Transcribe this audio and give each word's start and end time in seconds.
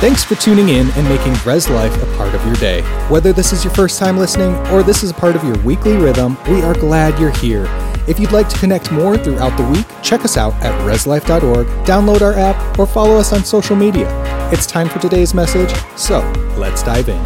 Thanks 0.00 0.22
for 0.22 0.36
tuning 0.36 0.68
in 0.68 0.88
and 0.92 1.08
making 1.08 1.34
Res 1.44 1.68
Life 1.68 1.92
a 2.00 2.06
part 2.16 2.32
of 2.32 2.46
your 2.46 2.54
day. 2.54 2.82
Whether 3.08 3.32
this 3.32 3.52
is 3.52 3.64
your 3.64 3.74
first 3.74 3.98
time 3.98 4.16
listening 4.16 4.54
or 4.68 4.84
this 4.84 5.02
is 5.02 5.10
a 5.10 5.14
part 5.14 5.34
of 5.34 5.42
your 5.42 5.58
weekly 5.64 5.96
rhythm, 5.96 6.38
we 6.48 6.62
are 6.62 6.72
glad 6.72 7.18
you're 7.18 7.32
here. 7.32 7.64
If 8.06 8.20
you'd 8.20 8.30
like 8.30 8.48
to 8.50 8.58
connect 8.60 8.92
more 8.92 9.18
throughout 9.18 9.56
the 9.56 9.64
week, 9.64 9.86
check 10.00 10.24
us 10.24 10.36
out 10.36 10.54
at 10.62 10.72
reslife.org, 10.86 11.66
download 11.84 12.22
our 12.22 12.34
app, 12.34 12.78
or 12.78 12.86
follow 12.86 13.16
us 13.16 13.32
on 13.32 13.42
social 13.42 13.74
media. 13.74 14.06
It's 14.52 14.66
time 14.66 14.88
for 14.88 15.00
today's 15.00 15.34
message, 15.34 15.76
so 15.96 16.20
let's 16.56 16.84
dive 16.84 17.08
in. 17.08 17.20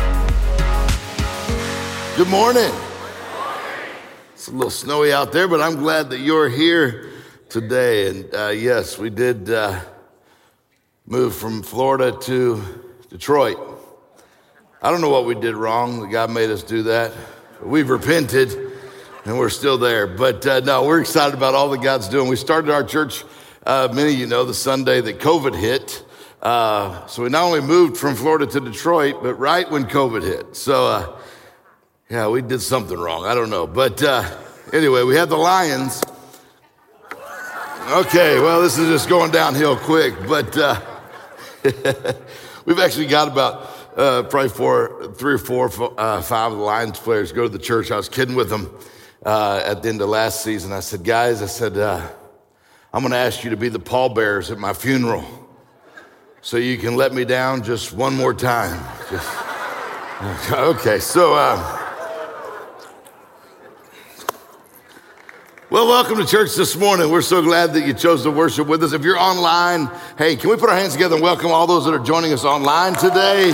Good 2.17 2.29
morning. 2.29 2.73
It's 4.33 4.49
a 4.49 4.51
little 4.51 4.71
snowy 4.71 5.13
out 5.13 5.31
there, 5.31 5.47
but 5.47 5.61
I'm 5.61 5.77
glad 5.77 6.09
that 6.09 6.21
you're 6.21 6.49
here 6.49 7.11
today. 7.51 8.09
And 8.09 8.35
uh, 8.35 8.49
yes, 8.49 8.99
we 8.99 9.11
did 9.11 9.51
uh, 9.51 9.79
move 11.13 11.35
from 11.35 11.63
Florida 11.63 12.11
to 12.11 12.65
Detroit. 13.11 13.59
I 14.81 14.91
don't 14.91 15.03
know 15.03 15.11
what 15.11 15.27
we 15.27 15.35
did 15.35 15.55
wrong. 15.55 16.11
God 16.11 16.31
made 16.31 16.49
us 16.49 16.63
do 16.63 16.85
that. 16.85 17.13
We've 17.63 17.91
repented 17.91 18.51
and 19.27 19.39
we're 19.39 19.51
still 19.51 19.77
there. 19.77 20.07
But 20.07 20.47
uh, 20.47 20.61
no, 20.61 20.87
we're 20.87 21.03
excited 21.03 21.35
about 21.35 21.55
all 21.55 21.69
that 21.69 21.83
God's 21.83 22.09
doing. 22.09 22.31
We 22.31 22.37
started 22.37 22.71
our 22.71 22.83
church, 22.83 23.25
uh, 23.67 23.91
many 23.93 24.15
of 24.15 24.19
you 24.21 24.27
know, 24.27 24.47
the 24.47 24.55
Sunday 24.55 25.03
that 25.03 25.19
COVID 25.19 25.55
hit. 25.55 26.03
Uh, 26.41 27.07
so 27.07 27.25
we 27.25 27.29
not 27.29 27.45
only 27.45 27.61
moved 27.61 27.99
from 27.99 28.15
Florida 28.15 28.47
to 28.47 28.61
Detroit, 28.61 29.17
but 29.23 29.35
right 29.35 29.71
when 29.71 29.85
COVID 29.85 30.23
hit. 30.23 30.57
So, 30.57 30.87
uh, 30.87 31.21
yeah, 32.09 32.27
we 32.29 32.41
did 32.41 32.63
something 32.63 32.99
wrong. 32.99 33.27
I 33.27 33.35
don't 33.35 33.51
know. 33.51 33.67
But 33.67 34.03
uh, 34.03 34.25
anyway, 34.73 35.03
we 35.03 35.15
had 35.15 35.29
the 35.29 35.37
Lions. 35.37 36.03
Okay, 37.91 38.41
well, 38.41 38.63
this 38.63 38.79
is 38.79 38.89
just 38.89 39.11
going 39.11 39.31
downhill 39.31 39.77
quick. 39.77 40.15
But 40.27 40.57
uh, 40.57 40.81
we've 42.65 42.79
actually 42.79 43.07
got 43.07 43.29
about 43.29 43.71
uh, 43.97 44.23
probably 44.25 44.49
four, 44.49 45.13
three 45.15 45.35
or 45.35 45.39
four, 45.39 45.71
uh, 45.99 46.23
five 46.23 46.53
of 46.53 46.59
the 46.59 46.65
Lions 46.65 46.99
players 46.99 47.33
go 47.33 47.45
to 47.45 47.49
the 47.49 47.59
church. 47.59 47.91
I 47.91 47.97
was 47.97 48.09
kidding 48.09 48.35
with 48.35 48.49
them 48.49 48.77
uh, 49.25 49.63
at 49.65 49.83
the 49.83 49.89
end 49.89 50.01
of 50.01 50.09
last 50.09 50.43
season. 50.43 50.73
I 50.73 50.81
said, 50.81 51.05
guys, 51.05 51.43
I 51.43 51.47
said, 51.47 51.77
uh, 51.77 52.07
I'm 52.93 53.03
going 53.03 53.13
to 53.13 53.19
ask 53.19 53.45
you 53.45 53.51
to 53.51 53.57
be 53.57 53.69
the 53.69 53.79
pallbearers 53.79 54.51
at 54.51 54.59
my 54.59 54.73
funeral 54.73 55.25
so 56.41 56.57
you 56.57 56.77
can 56.79 56.97
let 56.97 57.15
me 57.15 57.25
down 57.25 57.63
just 57.63 57.93
one 57.93 58.17
more 58.17 58.35
time. 58.35 58.85
Just, 59.11 60.51
okay, 60.53 60.99
so. 60.99 61.81
Well, 65.73 65.89
welcome 65.89 66.19
to 66.19 66.27
church 66.27 66.55
this 66.55 66.77
morning. 66.77 67.11
We're 67.11 67.23
so 67.23 67.41
glad 67.41 67.73
that 67.73 67.87
you 67.87 67.95
chose 67.95 68.25
to 68.25 68.31
worship 68.31 68.69
with 68.69 68.85
us. 68.85 68.93
If 68.93 69.05
you're 69.05 69.19
online, 69.19 69.91
hey, 70.19 70.37
can 70.37 70.51
we 70.51 70.57
put 70.57 70.69
our 70.69 70.77
hands 70.77 70.93
together 70.93 71.15
and 71.15 71.23
welcome 71.23 71.51
all 71.51 71.67
those 71.67 71.87
that 71.87 71.95
are 71.95 71.99
joining 71.99 72.35
us 72.35 72.45
online 72.45 72.93
today? 72.93 73.53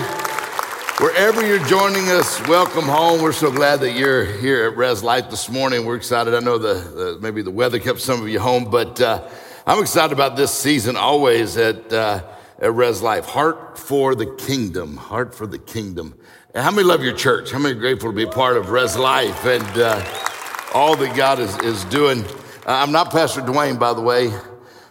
Wherever 0.99 1.47
you're 1.47 1.65
joining 1.67 2.11
us, 2.11 2.45
welcome 2.49 2.87
home. 2.87 3.23
We're 3.23 3.31
so 3.31 3.53
glad 3.53 3.79
that 3.83 3.93
you're 3.93 4.25
here 4.25 4.65
at 4.65 4.77
Res 4.77 5.05
Life 5.05 5.31
this 5.31 5.49
morning. 5.49 5.87
We're 5.87 5.95
excited. 5.95 6.35
I 6.35 6.41
know 6.41 6.59
the, 6.59 7.21
maybe 7.23 7.41
the 7.41 7.53
weather 7.53 7.79
kept 7.79 8.01
some 8.01 8.21
of 8.21 8.29
you 8.29 8.41
home, 8.41 8.69
but 8.69 9.01
uh, 9.01 9.29
I'm 9.65 9.81
excited 9.81 10.13
about 10.13 10.35
this 10.35 10.53
season 10.53 10.97
always 10.97 11.57
at, 11.57 11.93
uh, 11.93 12.25
at 12.59 12.75
Res 12.75 13.01
Life. 13.01 13.27
Heart 13.27 13.79
for 13.79 14.17
the 14.17 14.27
kingdom. 14.27 14.97
Heart 14.97 15.37
for 15.37 15.47
the 15.47 15.59
kingdom. 15.61 16.19
And 16.53 16.65
how 16.65 16.73
many 16.73 16.83
love 16.83 17.05
your 17.05 17.15
church? 17.15 17.53
How 17.53 17.61
many 17.61 17.79
grateful 17.79 18.11
to 18.11 18.17
be 18.17 18.27
part 18.27 18.57
of 18.57 18.71
Res 18.71 18.97
Life 18.97 19.45
and 19.45 19.79
uh, 19.79 20.28
all 20.75 20.97
that 20.97 21.17
God 21.17 21.39
is, 21.39 21.57
is 21.59 21.85
doing? 21.85 22.25
Uh, 22.25 22.29
I'm 22.67 22.93
not 22.93 23.11
Pastor 23.11 23.41
Dwayne, 23.41 23.79
by 23.79 23.95
the 23.95 24.01
way. 24.01 24.33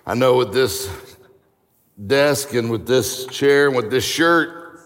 I 0.06 0.16
know 0.16 0.38
with 0.38 0.54
this 0.54 0.90
desk 2.06 2.54
and 2.54 2.70
with 2.72 2.88
this 2.88 3.26
chair 3.28 3.68
and 3.68 3.76
with 3.76 3.92
this 3.92 4.06
shirt, 4.06 4.80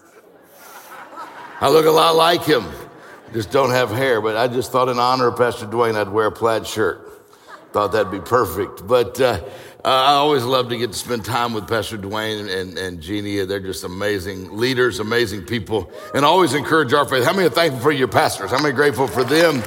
I 1.60 1.68
look 1.70 1.86
a 1.86 1.90
lot 1.90 2.16
like 2.16 2.42
him, 2.42 2.66
just 3.32 3.50
don't 3.50 3.70
have 3.70 3.90
hair. 3.90 4.20
But 4.20 4.36
I 4.36 4.48
just 4.48 4.72
thought, 4.72 4.88
in 4.88 4.98
honor 4.98 5.28
of 5.28 5.36
Pastor 5.36 5.66
Dwayne, 5.66 5.94
I'd 5.94 6.08
wear 6.08 6.26
a 6.26 6.32
plaid 6.32 6.66
shirt. 6.66 7.08
Thought 7.72 7.92
that'd 7.92 8.12
be 8.12 8.20
perfect. 8.20 8.86
But 8.86 9.18
uh, 9.20 9.40
I 9.84 10.12
always 10.12 10.44
love 10.44 10.68
to 10.68 10.76
get 10.76 10.92
to 10.92 10.98
spend 10.98 11.24
time 11.24 11.54
with 11.54 11.66
Pastor 11.68 11.96
Dwayne 11.96 12.52
and, 12.52 12.76
and 12.76 13.00
Jeannie. 13.00 13.44
They're 13.44 13.60
just 13.60 13.84
amazing 13.84 14.58
leaders, 14.58 14.98
amazing 14.98 15.44
people, 15.44 15.90
and 16.14 16.24
always 16.24 16.52
encourage 16.52 16.92
our 16.92 17.06
faith. 17.06 17.24
How 17.24 17.32
many 17.32 17.46
are 17.46 17.50
thankful 17.50 17.80
for 17.80 17.92
your 17.92 18.08
pastors? 18.08 18.50
How 18.50 18.58
many 18.58 18.70
are 18.70 18.76
grateful 18.76 19.06
for 19.06 19.24
them 19.24 19.62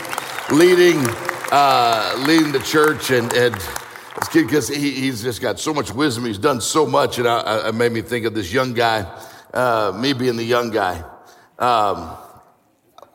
leading, 0.51 0.97
uh, 1.51 2.23
leading 2.28 2.51
the 2.51 2.59
church 2.59 3.11
and, 3.11 3.31
and 3.33 3.56
it's 4.17 4.29
good 4.29 4.45
because 4.45 4.67
he, 4.67 4.91
he's 4.91 5.23
just 5.23 5.41
got 5.41 5.59
so 5.59 5.73
much 5.73 5.91
wisdom. 5.91 6.25
He's 6.25 6.38
done 6.38 6.61
so 6.61 6.85
much, 6.85 7.17
and 7.17 7.28
I, 7.28 7.67
I 7.67 7.72
made 7.72 7.91
me 7.91 8.01
think 8.01 8.25
of 8.25 8.33
this 8.33 8.53
young 8.53 8.73
guy, 8.73 9.05
uh, 9.53 9.91
me 9.95 10.13
being 10.13 10.38
the 10.38 10.44
young 10.44 10.69
guy. 10.69 11.00
Um, 11.59 12.16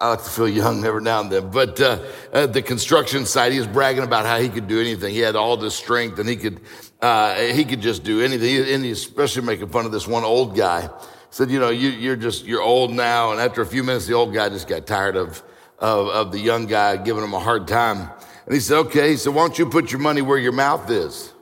I 0.00 0.10
like 0.10 0.24
to 0.24 0.30
feel 0.30 0.48
young 0.48 0.84
every 0.84 1.02
now 1.02 1.20
and 1.20 1.30
then, 1.30 1.50
but 1.50 1.80
uh, 1.80 2.02
at 2.32 2.52
the 2.52 2.62
construction 2.62 3.26
site, 3.26 3.52
he 3.52 3.58
was 3.58 3.66
bragging 3.66 4.02
about 4.02 4.26
how 4.26 4.38
he 4.38 4.48
could 4.48 4.66
do 4.66 4.80
anything. 4.80 5.12
He 5.14 5.20
had 5.20 5.36
all 5.36 5.56
this 5.56 5.74
strength, 5.74 6.18
and 6.18 6.28
he 6.28 6.36
could 6.36 6.60
uh, 7.02 7.34
he 7.34 7.64
could 7.64 7.80
just 7.80 8.02
do 8.02 8.22
anything. 8.22 8.74
And 8.74 8.84
he's 8.84 8.98
especially 8.98 9.42
making 9.42 9.68
fun 9.68 9.84
of 9.84 9.92
this 9.92 10.06
one 10.06 10.24
old 10.24 10.56
guy. 10.56 10.88
Said, 11.30 11.50
you 11.50 11.60
know, 11.60 11.68
you, 11.68 11.90
you're 11.90 12.16
just 12.16 12.46
you're 12.46 12.62
old 12.62 12.92
now, 12.92 13.32
and 13.32 13.40
after 13.40 13.60
a 13.60 13.66
few 13.66 13.84
minutes, 13.84 14.06
the 14.06 14.14
old 14.14 14.32
guy 14.32 14.48
just 14.48 14.68
got 14.68 14.86
tired 14.86 15.16
of 15.16 15.42
of, 15.80 16.08
of 16.08 16.32
the 16.32 16.38
young 16.38 16.66
guy 16.66 16.96
giving 16.96 17.24
him 17.24 17.34
a 17.34 17.40
hard 17.40 17.66
time. 17.66 18.10
And 18.46 18.54
he 18.54 18.60
said, 18.60 18.78
okay. 18.78 19.10
He 19.10 19.16
said, 19.16 19.34
why 19.34 19.42
don't 19.42 19.58
you 19.58 19.66
put 19.66 19.90
your 19.92 20.00
money 20.00 20.22
where 20.22 20.38
your 20.38 20.52
mouth 20.52 20.90
is? 20.90 21.32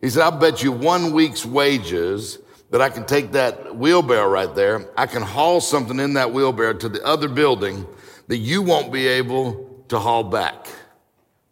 He 0.00 0.10
said, 0.10 0.22
I'll 0.22 0.38
bet 0.38 0.62
you 0.62 0.72
one 0.72 1.12
week's 1.12 1.44
wages 1.46 2.38
that 2.70 2.80
I 2.80 2.88
can 2.88 3.06
take 3.06 3.32
that 3.32 3.76
wheelbarrow 3.76 4.28
right 4.28 4.54
there. 4.54 4.88
I 4.96 5.06
can 5.06 5.22
haul 5.22 5.60
something 5.60 5.98
in 6.00 6.14
that 6.14 6.32
wheelbarrow 6.32 6.74
to 6.74 6.88
the 6.88 7.04
other 7.04 7.28
building 7.28 7.86
that 8.28 8.38
you 8.38 8.62
won't 8.62 8.92
be 8.92 9.06
able 9.06 9.84
to 9.88 9.98
haul 9.98 10.24
back. 10.24 10.66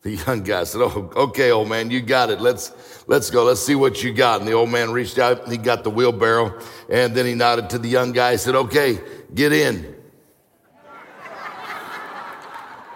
The 0.02 0.16
young 0.16 0.42
guy 0.42 0.64
said, 0.64 0.80
Oh, 0.80 1.12
okay, 1.14 1.52
old 1.52 1.68
man, 1.68 1.90
you 1.90 2.00
got 2.00 2.30
it. 2.30 2.40
Let's, 2.40 2.72
let's 3.06 3.30
go. 3.30 3.44
Let's 3.44 3.60
see 3.60 3.76
what 3.76 4.02
you 4.02 4.12
got. 4.12 4.40
And 4.40 4.48
the 4.48 4.52
old 4.52 4.70
man 4.70 4.90
reached 4.90 5.18
out 5.18 5.48
he 5.48 5.56
got 5.56 5.84
the 5.84 5.90
wheelbarrow 5.90 6.58
and 6.90 7.14
then 7.14 7.24
he 7.24 7.34
nodded 7.34 7.70
to 7.70 7.78
the 7.78 7.88
young 7.88 8.10
guy. 8.10 8.32
He 8.32 8.38
said, 8.38 8.56
okay, 8.56 8.98
get 9.32 9.52
in. 9.52 9.91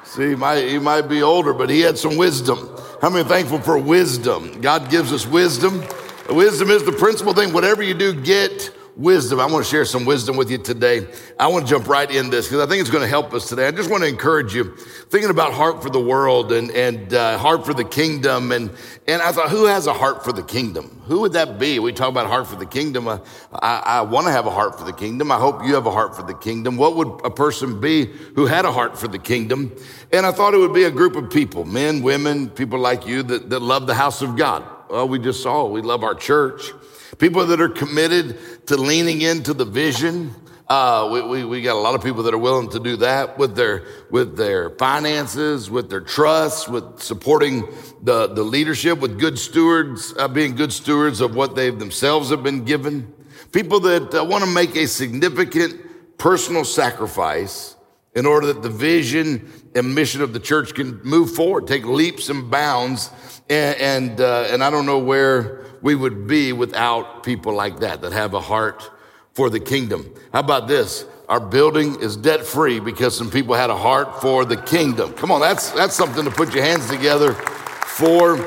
See, 0.06 0.30
he 0.30 0.34
might, 0.34 0.68
he 0.68 0.78
might 0.78 1.02
be 1.02 1.22
older, 1.22 1.52
but 1.52 1.70
he 1.70 1.80
had 1.80 1.98
some 1.98 2.16
wisdom. 2.16 2.70
How 3.00 3.10
many 3.10 3.28
thankful 3.28 3.60
for 3.60 3.78
wisdom? 3.78 4.60
God 4.60 4.90
gives 4.90 5.12
us 5.12 5.26
wisdom. 5.26 5.84
Wisdom 6.30 6.70
is 6.70 6.84
the 6.84 6.92
principal 6.92 7.34
thing. 7.34 7.52
Whatever 7.52 7.82
you 7.82 7.94
do, 7.94 8.12
get 8.12 8.75
wisdom. 8.96 9.38
I 9.40 9.46
want 9.46 9.64
to 9.64 9.70
share 9.70 9.84
some 9.84 10.06
wisdom 10.06 10.36
with 10.36 10.50
you 10.50 10.58
today. 10.58 11.06
I 11.38 11.48
want 11.48 11.66
to 11.66 11.70
jump 11.70 11.86
right 11.86 12.10
in 12.10 12.30
this 12.30 12.46
because 12.46 12.60
I 12.60 12.68
think 12.68 12.80
it's 12.80 12.90
going 12.90 13.02
to 13.02 13.08
help 13.08 13.34
us 13.34 13.48
today. 13.48 13.66
I 13.68 13.70
just 13.70 13.90
want 13.90 14.02
to 14.02 14.08
encourage 14.08 14.54
you 14.54 14.74
thinking 15.10 15.30
about 15.30 15.52
heart 15.52 15.82
for 15.82 15.90
the 15.90 16.00
world 16.00 16.50
and, 16.50 16.70
and 16.70 17.12
uh, 17.12 17.36
heart 17.36 17.66
for 17.66 17.74
the 17.74 17.84
kingdom. 17.84 18.52
And, 18.52 18.70
and 19.06 19.20
I 19.20 19.32
thought, 19.32 19.50
who 19.50 19.66
has 19.66 19.86
a 19.86 19.92
heart 19.92 20.24
for 20.24 20.32
the 20.32 20.42
kingdom? 20.42 21.02
Who 21.04 21.20
would 21.20 21.34
that 21.34 21.58
be? 21.58 21.78
We 21.78 21.92
talk 21.92 22.08
about 22.08 22.26
heart 22.26 22.46
for 22.46 22.56
the 22.56 22.66
kingdom. 22.66 23.06
Uh, 23.06 23.18
I, 23.52 23.82
I 23.84 24.00
want 24.00 24.26
to 24.26 24.32
have 24.32 24.46
a 24.46 24.50
heart 24.50 24.78
for 24.78 24.84
the 24.84 24.94
kingdom. 24.94 25.30
I 25.30 25.38
hope 25.38 25.62
you 25.64 25.74
have 25.74 25.86
a 25.86 25.92
heart 25.92 26.16
for 26.16 26.22
the 26.22 26.34
kingdom. 26.34 26.78
What 26.78 26.96
would 26.96 27.20
a 27.24 27.30
person 27.30 27.80
be 27.80 28.06
who 28.06 28.46
had 28.46 28.64
a 28.64 28.72
heart 28.72 28.98
for 28.98 29.08
the 29.08 29.18
kingdom? 29.18 29.76
And 30.12 30.24
I 30.24 30.32
thought 30.32 30.54
it 30.54 30.58
would 30.58 30.74
be 30.74 30.84
a 30.84 30.90
group 30.90 31.16
of 31.16 31.30
people, 31.30 31.64
men, 31.64 32.02
women, 32.02 32.48
people 32.48 32.78
like 32.78 33.06
you 33.06 33.22
that, 33.24 33.50
that 33.50 33.60
love 33.60 33.86
the 33.86 33.94
house 33.94 34.22
of 34.22 34.36
God 34.36 34.64
well, 34.88 35.08
we 35.08 35.18
just 35.18 35.42
saw 35.42 35.66
we 35.66 35.82
love 35.82 36.04
our 36.04 36.14
church. 36.14 36.72
People 37.18 37.46
that 37.46 37.60
are 37.60 37.68
committed 37.68 38.66
to 38.66 38.76
leaning 38.76 39.22
into 39.22 39.54
the 39.54 39.64
vision. 39.64 40.34
Uh, 40.68 41.08
we, 41.12 41.22
we, 41.22 41.44
we, 41.44 41.62
got 41.62 41.74
a 41.74 41.78
lot 41.78 41.94
of 41.94 42.02
people 42.02 42.24
that 42.24 42.34
are 42.34 42.38
willing 42.38 42.68
to 42.68 42.80
do 42.80 42.96
that 42.96 43.38
with 43.38 43.54
their, 43.54 43.84
with 44.10 44.36
their 44.36 44.70
finances, 44.70 45.70
with 45.70 45.88
their 45.88 46.00
trust, 46.00 46.68
with 46.68 47.00
supporting 47.00 47.66
the, 48.02 48.26
the 48.26 48.42
leadership, 48.42 48.98
with 48.98 49.18
good 49.18 49.38
stewards, 49.38 50.12
uh, 50.18 50.26
being 50.26 50.56
good 50.56 50.72
stewards 50.72 51.20
of 51.20 51.34
what 51.34 51.54
they 51.54 51.70
themselves 51.70 52.30
have 52.30 52.42
been 52.42 52.64
given. 52.64 53.10
People 53.52 53.80
that 53.80 54.12
uh, 54.12 54.24
want 54.24 54.44
to 54.44 54.50
make 54.50 54.74
a 54.76 54.86
significant 54.86 56.18
personal 56.18 56.64
sacrifice 56.64 57.76
in 58.14 58.26
order 58.26 58.48
that 58.48 58.62
the 58.62 58.68
vision 58.68 59.50
and 59.74 59.94
mission 59.94 60.20
of 60.20 60.32
the 60.32 60.40
church 60.40 60.74
can 60.74 61.00
move 61.04 61.30
forward, 61.30 61.66
take 61.66 61.84
leaps 61.84 62.28
and 62.28 62.50
bounds 62.50 63.10
and, 63.48 63.76
and, 63.80 64.20
uh, 64.20 64.48
and 64.50 64.64
I 64.64 64.70
don't 64.70 64.86
know 64.86 64.98
where 64.98 65.65
we 65.82 65.94
would 65.94 66.26
be 66.26 66.52
without 66.52 67.22
people 67.22 67.54
like 67.54 67.80
that, 67.80 68.00
that 68.02 68.12
have 68.12 68.34
a 68.34 68.40
heart 68.40 68.90
for 69.32 69.50
the 69.50 69.60
kingdom. 69.60 70.12
How 70.32 70.40
about 70.40 70.66
this? 70.68 71.04
Our 71.28 71.40
building 71.40 72.00
is 72.00 72.16
debt 72.16 72.46
free 72.46 72.80
because 72.80 73.16
some 73.16 73.30
people 73.30 73.54
had 73.54 73.68
a 73.68 73.76
heart 73.76 74.20
for 74.20 74.44
the 74.44 74.56
kingdom. 74.56 75.12
Come 75.14 75.30
on, 75.30 75.40
that's, 75.40 75.70
that's 75.72 75.94
something 75.94 76.24
to 76.24 76.30
put 76.30 76.54
your 76.54 76.62
hands 76.64 76.88
together 76.88 77.32
for. 77.32 78.38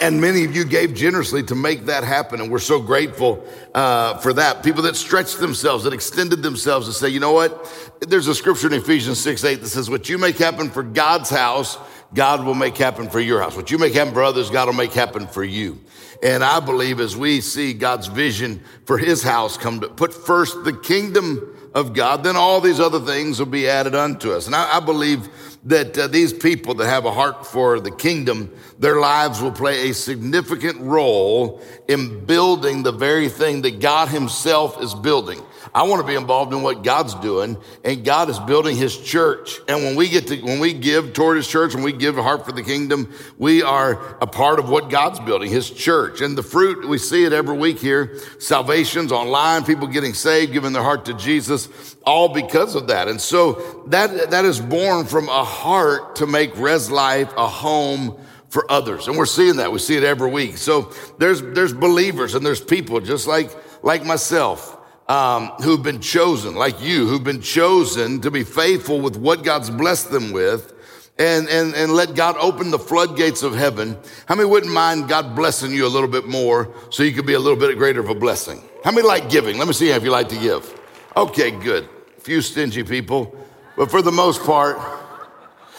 And 0.00 0.20
many 0.20 0.44
of 0.44 0.54
you 0.54 0.64
gave 0.64 0.94
generously 0.94 1.42
to 1.44 1.54
make 1.54 1.86
that 1.86 2.04
happen. 2.04 2.40
And 2.40 2.50
we're 2.50 2.58
so 2.58 2.80
grateful 2.80 3.44
uh, 3.74 4.18
for 4.18 4.32
that. 4.34 4.62
People 4.62 4.82
that 4.82 4.96
stretched 4.96 5.38
themselves, 5.38 5.84
that 5.84 5.92
extended 5.92 6.42
themselves 6.42 6.86
to 6.86 6.92
say, 6.92 7.08
you 7.08 7.20
know 7.20 7.32
what? 7.32 7.92
There's 8.00 8.28
a 8.28 8.34
scripture 8.34 8.66
in 8.68 8.74
Ephesians 8.74 9.20
6 9.20 9.44
8 9.44 9.60
that 9.60 9.68
says, 9.68 9.88
What 9.88 10.08
you 10.08 10.18
make 10.18 10.36
happen 10.36 10.70
for 10.70 10.82
God's 10.82 11.30
house, 11.30 11.78
God 12.12 12.44
will 12.44 12.54
make 12.54 12.76
happen 12.76 13.08
for 13.08 13.20
your 13.20 13.40
house. 13.40 13.56
What 13.56 13.70
you 13.70 13.78
make 13.78 13.94
happen 13.94 14.14
for 14.14 14.22
others, 14.22 14.50
God 14.50 14.66
will 14.66 14.74
make 14.74 14.92
happen 14.92 15.26
for 15.26 15.42
you. 15.44 15.80
And 16.24 16.42
I 16.42 16.58
believe 16.58 17.00
as 17.00 17.14
we 17.14 17.42
see 17.42 17.74
God's 17.74 18.06
vision 18.06 18.62
for 18.86 18.96
his 18.96 19.22
house 19.22 19.58
come 19.58 19.80
to 19.80 19.88
put 19.88 20.14
first 20.14 20.64
the 20.64 20.72
kingdom 20.72 21.54
of 21.74 21.92
God, 21.92 22.24
then 22.24 22.34
all 22.34 22.62
these 22.62 22.80
other 22.80 23.00
things 23.00 23.38
will 23.38 23.46
be 23.46 23.68
added 23.68 23.94
unto 23.94 24.32
us. 24.32 24.46
And 24.46 24.56
I, 24.56 24.78
I 24.78 24.80
believe 24.80 25.28
that 25.64 25.98
uh, 25.98 26.06
these 26.06 26.32
people 26.32 26.74
that 26.74 26.86
have 26.86 27.04
a 27.04 27.12
heart 27.12 27.46
for 27.46 27.78
the 27.78 27.90
kingdom, 27.90 28.54
their 28.78 29.00
lives 29.00 29.42
will 29.42 29.52
play 29.52 29.90
a 29.90 29.94
significant 29.94 30.80
role 30.80 31.62
in 31.88 32.24
building 32.24 32.82
the 32.82 32.92
very 32.92 33.28
thing 33.28 33.60
that 33.62 33.80
God 33.80 34.08
himself 34.08 34.82
is 34.82 34.94
building. 34.94 35.42
I 35.72 35.84
want 35.84 36.02
to 36.02 36.06
be 36.06 36.14
involved 36.14 36.52
in 36.52 36.62
what 36.62 36.82
God's 36.82 37.14
doing 37.14 37.56
and 37.84 38.04
God 38.04 38.28
is 38.28 38.38
building 38.40 38.76
his 38.76 38.96
church. 38.96 39.60
And 39.68 39.82
when 39.82 39.96
we 39.96 40.08
get 40.08 40.26
to, 40.28 40.40
when 40.40 40.60
we 40.60 40.72
give 40.72 41.12
toward 41.12 41.36
his 41.36 41.48
church, 41.48 41.74
when 41.74 41.84
we 41.84 41.92
give 41.92 42.18
a 42.18 42.22
heart 42.22 42.44
for 42.44 42.52
the 42.52 42.62
kingdom, 42.62 43.12
we 43.38 43.62
are 43.62 44.16
a 44.20 44.26
part 44.26 44.58
of 44.58 44.68
what 44.68 44.90
God's 44.90 45.20
building, 45.20 45.50
his 45.50 45.70
church. 45.70 46.20
And 46.20 46.36
the 46.36 46.42
fruit, 46.42 46.86
we 46.86 46.98
see 46.98 47.24
it 47.24 47.32
every 47.32 47.56
week 47.56 47.78
here. 47.78 48.18
Salvations 48.38 49.12
online, 49.12 49.64
people 49.64 49.86
getting 49.86 50.14
saved, 50.14 50.52
giving 50.52 50.72
their 50.72 50.82
heart 50.82 51.04
to 51.06 51.14
Jesus, 51.14 51.96
all 52.04 52.28
because 52.28 52.74
of 52.74 52.88
that. 52.88 53.08
And 53.08 53.20
so 53.20 53.84
that, 53.88 54.30
that 54.30 54.44
is 54.44 54.60
born 54.60 55.06
from 55.06 55.28
a 55.28 55.44
heart 55.44 56.16
to 56.16 56.26
make 56.26 56.56
Res 56.58 56.90
Life 56.90 57.32
a 57.36 57.46
home 57.46 58.18
for 58.48 58.70
others. 58.70 59.08
And 59.08 59.16
we're 59.16 59.26
seeing 59.26 59.56
that. 59.56 59.72
We 59.72 59.80
see 59.80 59.96
it 59.96 60.04
every 60.04 60.30
week. 60.30 60.58
So 60.58 60.92
there's, 61.18 61.42
there's 61.42 61.72
believers 61.72 62.34
and 62.34 62.46
there's 62.46 62.60
people 62.60 63.00
just 63.00 63.26
like, 63.26 63.50
like 63.82 64.04
myself 64.04 64.73
um, 65.08 65.48
who've 65.62 65.82
been 65.82 66.00
chosen, 66.00 66.54
like 66.54 66.80
you, 66.80 67.06
who've 67.06 67.24
been 67.24 67.42
chosen 67.42 68.20
to 68.22 68.30
be 68.30 68.44
faithful 68.44 69.00
with 69.00 69.16
what 69.16 69.44
God's 69.44 69.70
blessed 69.70 70.10
them 70.10 70.32
with 70.32 70.72
and, 71.18 71.48
and, 71.48 71.74
and 71.74 71.92
let 71.92 72.14
God 72.14 72.36
open 72.38 72.70
the 72.70 72.78
floodgates 72.78 73.42
of 73.42 73.54
heaven. 73.54 73.96
How 74.26 74.34
many 74.34 74.48
wouldn't 74.48 74.72
mind 74.72 75.08
God 75.08 75.36
blessing 75.36 75.72
you 75.72 75.86
a 75.86 75.88
little 75.88 76.08
bit 76.08 76.26
more 76.26 76.74
so 76.90 77.02
you 77.02 77.12
could 77.12 77.26
be 77.26 77.34
a 77.34 77.38
little 77.38 77.58
bit 77.58 77.76
greater 77.76 78.00
of 78.00 78.08
a 78.08 78.14
blessing? 78.14 78.62
How 78.82 78.90
many 78.90 79.06
like 79.06 79.30
giving? 79.30 79.58
Let 79.58 79.66
me 79.66 79.74
see 79.74 79.90
if 79.90 80.02
you 80.02 80.10
like 80.10 80.28
to 80.30 80.38
give. 80.38 80.80
Okay, 81.16 81.50
good. 81.50 81.88
Few 82.18 82.40
stingy 82.40 82.82
people, 82.82 83.36
but 83.76 83.90
for 83.90 84.02
the 84.02 84.10
most 84.10 84.42
part, 84.42 84.78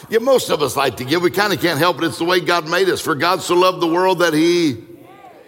yeah, 0.08 0.18
most 0.18 0.50
of 0.50 0.62
us 0.62 0.76
like 0.76 0.96
to 0.98 1.04
give. 1.04 1.22
We 1.22 1.30
kind 1.30 1.52
of 1.52 1.60
can't 1.60 1.78
help 1.78 1.98
it. 1.98 2.04
It's 2.04 2.18
the 2.18 2.24
way 2.24 2.40
God 2.40 2.68
made 2.68 2.88
us. 2.88 3.00
For 3.00 3.14
God 3.14 3.40
so 3.40 3.54
loved 3.56 3.80
the 3.80 3.86
world 3.86 4.20
that 4.20 4.34
he 4.34 4.84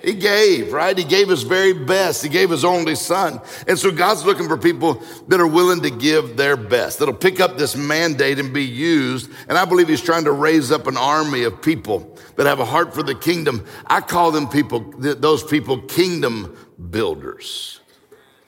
he 0.02 0.14
gave, 0.14 0.72
right? 0.72 0.96
He 0.96 1.02
gave 1.02 1.28
his 1.28 1.42
very 1.42 1.72
best. 1.72 2.22
He 2.22 2.28
gave 2.28 2.50
his 2.50 2.64
only 2.64 2.94
son. 2.94 3.40
And 3.66 3.78
so 3.78 3.90
God's 3.90 4.24
looking 4.24 4.46
for 4.46 4.56
people 4.56 5.02
that 5.26 5.40
are 5.40 5.46
willing 5.46 5.82
to 5.82 5.90
give 5.90 6.36
their 6.36 6.56
best, 6.56 6.98
that'll 6.98 7.14
pick 7.14 7.40
up 7.40 7.58
this 7.58 7.74
mandate 7.74 8.38
and 8.38 8.52
be 8.52 8.64
used. 8.64 9.30
And 9.48 9.58
I 9.58 9.64
believe 9.64 9.88
he's 9.88 10.00
trying 10.00 10.24
to 10.24 10.32
raise 10.32 10.70
up 10.70 10.86
an 10.86 10.96
army 10.96 11.42
of 11.42 11.60
people 11.60 12.16
that 12.36 12.46
have 12.46 12.60
a 12.60 12.64
heart 12.64 12.94
for 12.94 13.02
the 13.02 13.14
kingdom. 13.14 13.64
I 13.86 14.00
call 14.00 14.30
them 14.30 14.48
people, 14.48 14.80
those 14.98 15.42
people, 15.42 15.82
kingdom 15.82 16.56
builders. 16.90 17.80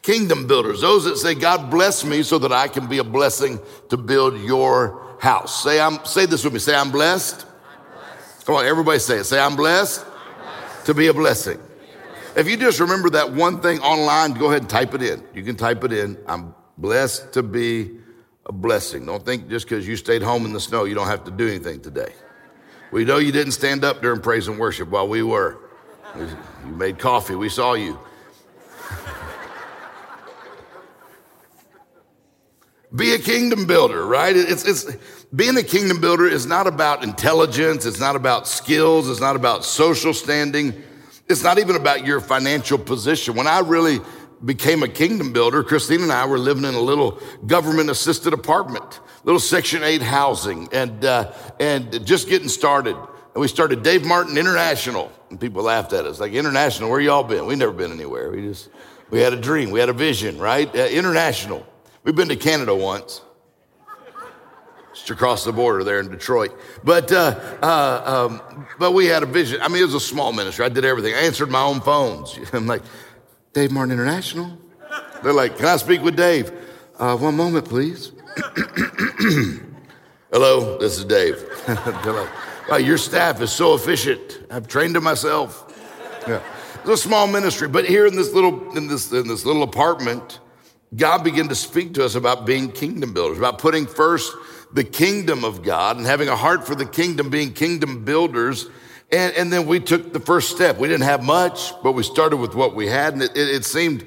Kingdom 0.02 0.47
builders, 0.47 0.81
those 0.81 1.05
that 1.05 1.19
say, 1.19 1.35
God 1.35 1.70
bless 1.70 2.05
me 2.05 2.23
so 2.23 2.38
that 2.38 2.52
I 2.52 2.69
can 2.69 2.87
be 2.87 2.99
a 2.99 3.05
blessing 3.05 3.61
to 3.91 3.99
build 3.99 4.41
your 4.41 5.17
house. 5.20 5.62
Say, 5.62 5.79
I'm, 5.79 6.02
say 6.06 6.25
this 6.26 6.43
with 6.43 6.55
me. 6.55 6.58
Say, 6.58 6.75
I'm 6.75 6.91
blessed. 6.91 7.44
I'm 7.44 7.93
blessed. 7.93 8.47
Come 8.47 8.55
on, 8.55 8.64
everybody 8.64 8.99
say 8.99 9.19
it. 9.19 9.25
Say, 9.25 9.38
I'm 9.38 9.56
blessed 9.56 10.06
to 10.85 10.94
be 10.94 11.09
a 11.09 11.15
blessing. 11.15 11.61
If 12.37 12.49
you 12.49 12.56
just 12.56 12.81
remember 12.81 13.11
that 13.11 13.32
one 13.32 13.61
thing 13.61 13.81
online, 13.81 14.35
go 14.35 14.50
ahead 14.50 14.62
and 14.62 14.71
type 14.71 14.94
it 14.94 15.03
in. 15.03 15.23
You 15.35 15.43
can 15.43 15.56
type 15.56 15.85
it 15.85 15.93
in. 15.93 16.17
I'm 16.27 16.55
blessed 16.79 17.32
to 17.35 17.43
be 17.43 17.91
a 18.47 18.53
blessing. 18.53 19.06
Don't 19.06 19.25
think 19.25 19.49
just 19.49 19.69
because 19.69 19.87
you 19.87 19.97
stayed 19.97 20.23
home 20.23 20.44
in 20.44 20.53
the 20.53 20.61
snow, 20.61 20.85
you 20.85 20.94
don't 20.94 21.09
have 21.09 21.25
to 21.25 21.31
do 21.31 21.49
anything 21.49 21.81
today. 21.81 22.12
We 22.93 23.05
know 23.05 23.19
you 23.19 23.32
didn't 23.32 23.53
stand 23.53 23.85
up 23.85 24.03
during 24.03 24.21
praise 24.21 24.49
and 24.49 24.59
worship 24.59 24.88
while 24.88 25.09
we 25.09 25.23
were. 25.23 25.59
You 26.17 26.29
made 26.73 26.99
coffee. 26.99 27.37
We 27.37 27.49
saw 27.49 27.75
you. 27.75 27.99
Be 32.94 33.15
a 33.15 33.19
kingdom 33.19 33.67
builder, 33.67 34.05
right? 34.05 34.37
It's, 34.37 34.65
it's, 34.65 34.85
being 35.35 35.56
a 35.56 35.62
kingdom 35.62 36.00
builder 36.00 36.27
is 36.27 36.47
not 36.47 36.67
about 36.67 37.05
intelligence. 37.05 37.87
It's 37.87 38.00
not 38.00 38.17
about 38.17 38.49
skills. 38.49 39.09
It's 39.09 39.21
not 39.21 39.37
about 39.37 39.65
social 39.65 40.12
standing. 40.12 40.82
It's 41.29 41.44
not 41.44 41.59
even 41.59 41.77
about 41.77 42.05
your 42.05 42.21
financial 42.21 42.79
position. 42.79 43.37
When 43.37 43.47
I 43.47 43.61
really 43.61 44.00
became 44.44 44.82
a 44.82 44.88
kingdom 44.88 45.32
builder, 45.32 45.62
Christine 45.62 46.03
and 46.03 46.11
I 46.11 46.27
were 46.27 46.38
living 46.38 46.65
in 46.65 46.75
a 46.75 46.81
little 46.81 47.21
government 47.47 47.91
assisted 47.91 48.32
apartment, 48.32 49.00
little 49.23 49.38
section 49.38 49.85
eight 49.85 50.03
housing 50.03 50.69
and, 50.73 51.05
uh, 51.05 51.33
and 51.61 52.05
just 52.05 52.29
getting 52.29 52.49
started. 52.49 52.97
And 52.97 53.41
we 53.41 53.47
started 53.47 53.85
Dave 53.85 54.05
Martin 54.05 54.37
International 54.37 55.12
and 55.29 55.41
people 55.41 55.62
laughed 55.62 55.93
at 55.93 56.06
us 56.06 56.19
like 56.19 56.33
international. 56.33 56.91
Where 56.91 57.00
y'all 57.00 57.23
been? 57.23 57.47
We 57.47 57.55
never 57.55 57.73
been 57.73 57.93
anywhere. 57.93 58.33
We 58.33 58.49
just, 58.49 58.69
we 59.11 59.21
had 59.21 59.33
a 59.33 59.41
dream. 59.41 59.71
We 59.71 59.79
had 59.79 59.91
a 59.91 59.93
vision, 59.93 60.38
right? 60.38 60.75
Uh, 60.75 60.87
international. 60.87 61.65
We've 62.03 62.17
been 62.17 62.31
to 62.31 62.37
Canada 62.37 62.75
once. 62.75 63.21
Across 65.08 65.44
the 65.44 65.52
border 65.52 65.82
there 65.82 65.99
in 66.00 66.08
Detroit. 66.08 66.56
But, 66.85 67.11
uh, 67.11 67.38
uh, 67.62 68.29
um, 68.29 68.67
but 68.79 68.93
we 68.93 69.06
had 69.06 69.23
a 69.23 69.26
vision. 69.26 69.61
I 69.61 69.69
mean, 69.69 69.82
it 69.82 69.87
was 69.87 69.94
a 69.94 70.00
small 70.00 70.32
ministry. 70.32 70.64
I 70.64 70.69
did 70.69 70.85
everything. 70.85 71.14
I 71.14 71.20
answered 71.20 71.50
my 71.50 71.62
own 71.62 71.81
phones. 71.81 72.38
I'm 72.52 72.67
like, 72.67 72.82
Dave 73.52 73.73
Martin 73.73 73.93
International? 73.93 74.56
They're 75.23 75.32
like, 75.32 75.56
can 75.56 75.67
I 75.67 75.76
speak 75.79 76.02
with 76.02 76.17
Dave? 76.17 76.52
Uh, 76.99 77.17
one 77.17 77.37
moment, 77.37 77.69
please. 77.69 78.12
Hello, 80.32 80.79
this 80.79 80.99
is 80.99 81.05
Dave. 81.05 81.44
They're 81.67 82.12
like, 82.12 82.69
wow, 82.69 82.76
your 82.76 82.99
staff 82.99 83.41
is 83.41 83.50
so 83.50 83.75
efficient. 83.75 84.44
I've 84.50 84.69
trained 84.69 84.94
them 84.94 85.05
myself. 85.05 85.67
Yeah. 86.29 86.41
It's 86.81 86.88
a 86.88 86.97
small 86.97 87.26
ministry, 87.26 87.69
but 87.69 87.85
here 87.85 88.06
in 88.06 88.14
this 88.14 88.32
little, 88.32 88.76
in 88.76 88.87
this, 88.87 89.11
in 89.12 89.26
this 89.26 89.44
little 89.44 89.62
apartment, 89.62 90.41
God 90.97 91.23
began 91.23 91.49
to 91.49 91.55
speak 91.55 91.94
to 91.94 92.05
us 92.05 92.14
about 92.14 92.47
being 92.47 92.70
kingdom 92.70 93.12
builders, 93.12 93.38
about 93.38 93.58
putting 93.58 93.87
first 93.87 94.32
the 94.72 94.84
kingdom 94.84 95.44
of 95.44 95.62
God 95.62 95.96
and 95.96 96.06
having 96.06 96.28
a 96.28 96.37
heart 96.37 96.67
for 96.67 96.75
the 96.75 96.87
kingdom, 96.87 97.31
being 97.31 97.52
kingdom 97.52 98.05
builders. 98.05 98.67
And, 99.11 99.34
and 99.34 99.52
then 99.52 99.67
we 99.67 99.81
took 99.81 100.12
the 100.12 100.20
first 100.20 100.50
step. 100.50 100.78
We 100.78 100.88
didn't 100.88 101.05
have 101.05 101.22
much, 101.22 101.72
but 101.82 101.93
we 101.93 102.02
started 102.02 102.37
with 102.37 102.55
what 102.55 102.75
we 102.75 102.87
had. 102.87 103.14
And 103.14 103.22
it, 103.22 103.37
it, 103.37 103.49
it 103.49 103.64
seemed 103.64 104.06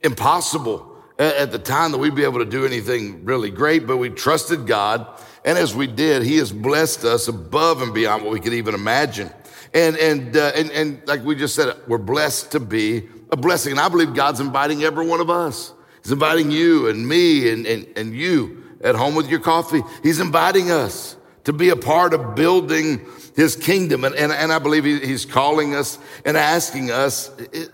impossible 0.00 0.96
at, 1.18 1.52
the 1.52 1.58
time 1.58 1.92
that 1.92 1.98
we'd 1.98 2.14
be 2.14 2.24
able 2.24 2.38
to 2.38 2.44
do 2.44 2.64
anything 2.64 3.24
really 3.24 3.50
great, 3.50 3.86
but 3.86 3.96
we 3.96 4.10
trusted 4.10 4.66
God. 4.66 5.06
And 5.44 5.58
as 5.58 5.74
we 5.74 5.86
did, 5.86 6.22
He 6.22 6.36
has 6.38 6.52
blessed 6.52 7.04
us 7.04 7.28
above 7.28 7.82
and 7.82 7.92
beyond 7.92 8.24
what 8.24 8.32
we 8.32 8.40
could 8.40 8.54
even 8.54 8.74
imagine. 8.74 9.30
And, 9.72 9.96
and, 9.96 10.36
uh, 10.36 10.52
and, 10.54 10.70
and 10.70 11.08
like 11.08 11.24
we 11.24 11.34
just 11.34 11.54
said, 11.54 11.76
we're 11.88 11.98
blessed 11.98 12.52
to 12.52 12.60
be 12.60 13.08
a 13.30 13.36
blessing. 13.36 13.72
And 13.72 13.80
I 13.80 13.88
believe 13.88 14.14
God's 14.14 14.40
inviting 14.40 14.84
every 14.84 15.06
one 15.06 15.20
of 15.20 15.30
us 15.30 15.72
He's 16.04 16.12
inviting 16.12 16.50
you 16.50 16.88
and 16.88 17.08
me 17.08 17.50
and, 17.50 17.66
and, 17.66 17.86
and 17.96 18.14
you 18.14 18.63
at 18.84 18.94
home 18.94 19.14
with 19.14 19.28
your 19.28 19.40
coffee. 19.40 19.82
He's 20.02 20.20
inviting 20.20 20.70
us 20.70 21.16
to 21.44 21.52
be 21.52 21.70
a 21.70 21.76
part 21.76 22.14
of 22.14 22.34
building 22.34 23.04
his 23.34 23.56
kingdom. 23.56 24.04
And, 24.04 24.14
and, 24.14 24.30
and 24.30 24.52
I 24.52 24.58
believe 24.58 24.84
he, 24.84 25.00
he's 25.00 25.24
calling 25.24 25.74
us 25.74 25.98
and 26.24 26.36
asking 26.36 26.90
us. 26.90 27.30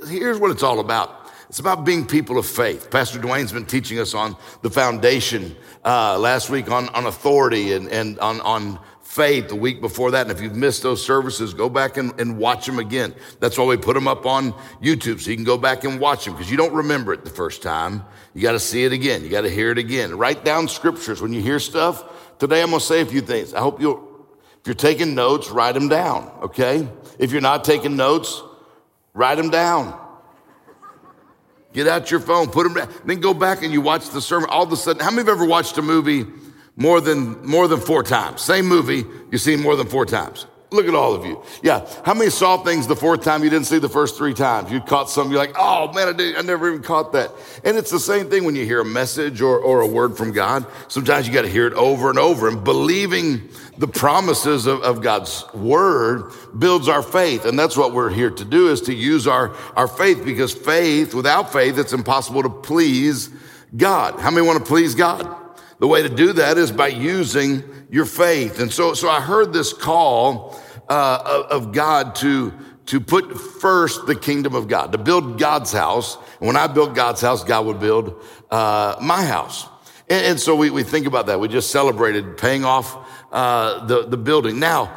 Here's 0.08 0.38
what 0.38 0.50
it's 0.50 0.62
all 0.62 0.80
about. 0.80 1.16
It's 1.48 1.58
about 1.58 1.84
being 1.84 2.06
people 2.06 2.38
of 2.38 2.46
faith. 2.46 2.90
Pastor 2.90 3.18
Dwayne's 3.18 3.52
been 3.52 3.66
teaching 3.66 3.98
us 3.98 4.14
on 4.14 4.36
the 4.62 4.70
foundation 4.70 5.56
uh, 5.84 6.16
last 6.16 6.48
week 6.48 6.70
on, 6.70 6.88
on 6.90 7.06
authority 7.06 7.72
and, 7.72 7.88
and 7.88 8.18
on, 8.20 8.40
on 8.42 8.78
faith 9.10 9.48
the 9.48 9.56
week 9.56 9.80
before 9.80 10.12
that. 10.12 10.22
And 10.22 10.30
if 10.30 10.40
you've 10.40 10.54
missed 10.54 10.84
those 10.84 11.04
services, 11.04 11.52
go 11.52 11.68
back 11.68 11.96
and, 11.96 12.18
and 12.20 12.38
watch 12.38 12.64
them 12.64 12.78
again. 12.78 13.12
That's 13.40 13.58
why 13.58 13.64
we 13.64 13.76
put 13.76 13.94
them 13.94 14.06
up 14.06 14.24
on 14.24 14.52
YouTube 14.80 15.20
so 15.20 15.30
you 15.30 15.36
can 15.36 15.44
go 15.44 15.58
back 15.58 15.82
and 15.82 15.98
watch 15.98 16.26
them 16.26 16.34
because 16.34 16.48
you 16.48 16.56
don't 16.56 16.72
remember 16.72 17.12
it 17.12 17.24
the 17.24 17.30
first 17.30 17.60
time. 17.60 18.04
You 18.34 18.42
got 18.42 18.52
to 18.52 18.60
see 18.60 18.84
it 18.84 18.92
again. 18.92 19.24
You 19.24 19.28
got 19.28 19.40
to 19.40 19.50
hear 19.50 19.72
it 19.72 19.78
again. 19.78 20.16
Write 20.16 20.44
down 20.44 20.68
scriptures 20.68 21.20
when 21.20 21.32
you 21.32 21.42
hear 21.42 21.58
stuff. 21.58 22.38
Today 22.38 22.62
I'm 22.62 22.68
going 22.68 22.78
to 22.78 22.86
say 22.86 23.00
a 23.00 23.06
few 23.06 23.20
things. 23.20 23.52
I 23.52 23.58
hope 23.58 23.80
you'll, 23.80 23.98
if 24.60 24.66
you're 24.66 24.74
taking 24.74 25.16
notes, 25.16 25.50
write 25.50 25.72
them 25.72 25.88
down. 25.88 26.30
Okay. 26.42 26.88
If 27.18 27.32
you're 27.32 27.40
not 27.40 27.64
taking 27.64 27.96
notes, 27.96 28.40
write 29.12 29.38
them 29.38 29.50
down. 29.50 29.98
Get 31.72 31.88
out 31.88 32.12
your 32.12 32.20
phone, 32.20 32.48
put 32.48 32.62
them 32.62 32.74
down, 32.74 32.92
then 33.04 33.18
go 33.18 33.34
back 33.34 33.64
and 33.64 33.72
you 33.72 33.80
watch 33.80 34.10
the 34.10 34.20
sermon. 34.20 34.50
All 34.50 34.62
of 34.62 34.72
a 34.72 34.76
sudden, 34.76 35.02
how 35.02 35.10
many 35.10 35.22
have 35.22 35.28
ever 35.28 35.44
watched 35.44 35.78
a 35.78 35.82
movie 35.82 36.26
more 36.80 37.02
than, 37.02 37.46
more 37.46 37.68
than 37.68 37.78
four 37.78 38.02
times. 38.02 38.40
Same 38.40 38.66
movie, 38.66 39.04
you've 39.30 39.42
seen 39.42 39.60
more 39.60 39.76
than 39.76 39.86
four 39.86 40.06
times. 40.06 40.46
Look 40.72 40.86
at 40.86 40.94
all 40.94 41.14
of 41.14 41.26
you. 41.26 41.42
Yeah. 41.62 41.86
How 42.04 42.14
many 42.14 42.30
saw 42.30 42.62
things 42.62 42.86
the 42.86 42.96
fourth 42.96 43.22
time 43.22 43.42
you 43.42 43.50
didn't 43.50 43.66
see 43.66 43.78
the 43.78 43.88
first 43.88 44.16
three 44.16 44.32
times? 44.32 44.70
You 44.70 44.80
caught 44.80 45.10
some, 45.10 45.28
you're 45.30 45.38
like, 45.38 45.56
oh 45.58 45.92
man, 45.92 46.08
I, 46.08 46.12
did, 46.12 46.36
I 46.36 46.42
never 46.42 46.68
even 46.70 46.82
caught 46.82 47.12
that. 47.12 47.32
And 47.64 47.76
it's 47.76 47.90
the 47.90 48.00
same 48.00 48.30
thing 48.30 48.44
when 48.44 48.54
you 48.54 48.64
hear 48.64 48.80
a 48.80 48.84
message 48.84 49.42
or, 49.42 49.58
or 49.58 49.80
a 49.80 49.86
word 49.86 50.16
from 50.16 50.32
God. 50.32 50.64
Sometimes 50.88 51.26
you 51.26 51.34
got 51.34 51.42
to 51.42 51.48
hear 51.48 51.66
it 51.66 51.74
over 51.74 52.08
and 52.08 52.18
over. 52.18 52.48
And 52.48 52.62
believing 52.62 53.48
the 53.76 53.88
promises 53.88 54.66
of, 54.66 54.80
of 54.82 55.02
God's 55.02 55.44
word 55.52 56.32
builds 56.56 56.88
our 56.88 57.02
faith. 57.02 57.44
And 57.44 57.58
that's 57.58 57.76
what 57.76 57.92
we're 57.92 58.10
here 58.10 58.30
to 58.30 58.44
do 58.44 58.68
is 58.68 58.80
to 58.82 58.94
use 58.94 59.26
our, 59.26 59.54
our 59.74 59.88
faith 59.88 60.24
because 60.24 60.54
faith, 60.54 61.14
without 61.14 61.52
faith, 61.52 61.78
it's 61.78 61.92
impossible 61.92 62.44
to 62.44 62.48
please 62.48 63.28
God. 63.76 64.18
How 64.20 64.30
many 64.30 64.46
want 64.46 64.60
to 64.60 64.64
please 64.64 64.94
God? 64.94 65.39
The 65.80 65.86
way 65.86 66.02
to 66.02 66.10
do 66.10 66.34
that 66.34 66.58
is 66.58 66.70
by 66.70 66.88
using 66.88 67.64
your 67.90 68.04
faith. 68.04 68.60
And 68.60 68.70
so, 68.70 68.92
so 68.92 69.08
I 69.08 69.20
heard 69.20 69.52
this 69.52 69.72
call 69.72 70.60
uh, 70.88 71.44
of 71.50 71.72
God 71.72 72.14
to, 72.16 72.52
to 72.86 73.00
put 73.00 73.38
first 73.40 74.06
the 74.06 74.14
kingdom 74.14 74.54
of 74.54 74.68
God, 74.68 74.92
to 74.92 74.98
build 74.98 75.38
God's 75.38 75.72
house. 75.72 76.16
And 76.38 76.46
when 76.46 76.56
I 76.56 76.66
built 76.66 76.94
God's 76.94 77.22
house, 77.22 77.42
God 77.42 77.64
would 77.64 77.80
build 77.80 78.22
uh, 78.50 78.96
my 79.00 79.24
house. 79.24 79.66
And, 80.10 80.26
and, 80.26 80.40
so 80.40 80.54
we, 80.54 80.68
we 80.68 80.82
think 80.82 81.06
about 81.06 81.26
that. 81.26 81.40
We 81.40 81.48
just 81.48 81.70
celebrated 81.70 82.36
paying 82.36 82.66
off 82.66 82.96
uh, 83.32 83.86
the, 83.86 84.06
the 84.06 84.18
building. 84.18 84.60
Now, 84.60 84.94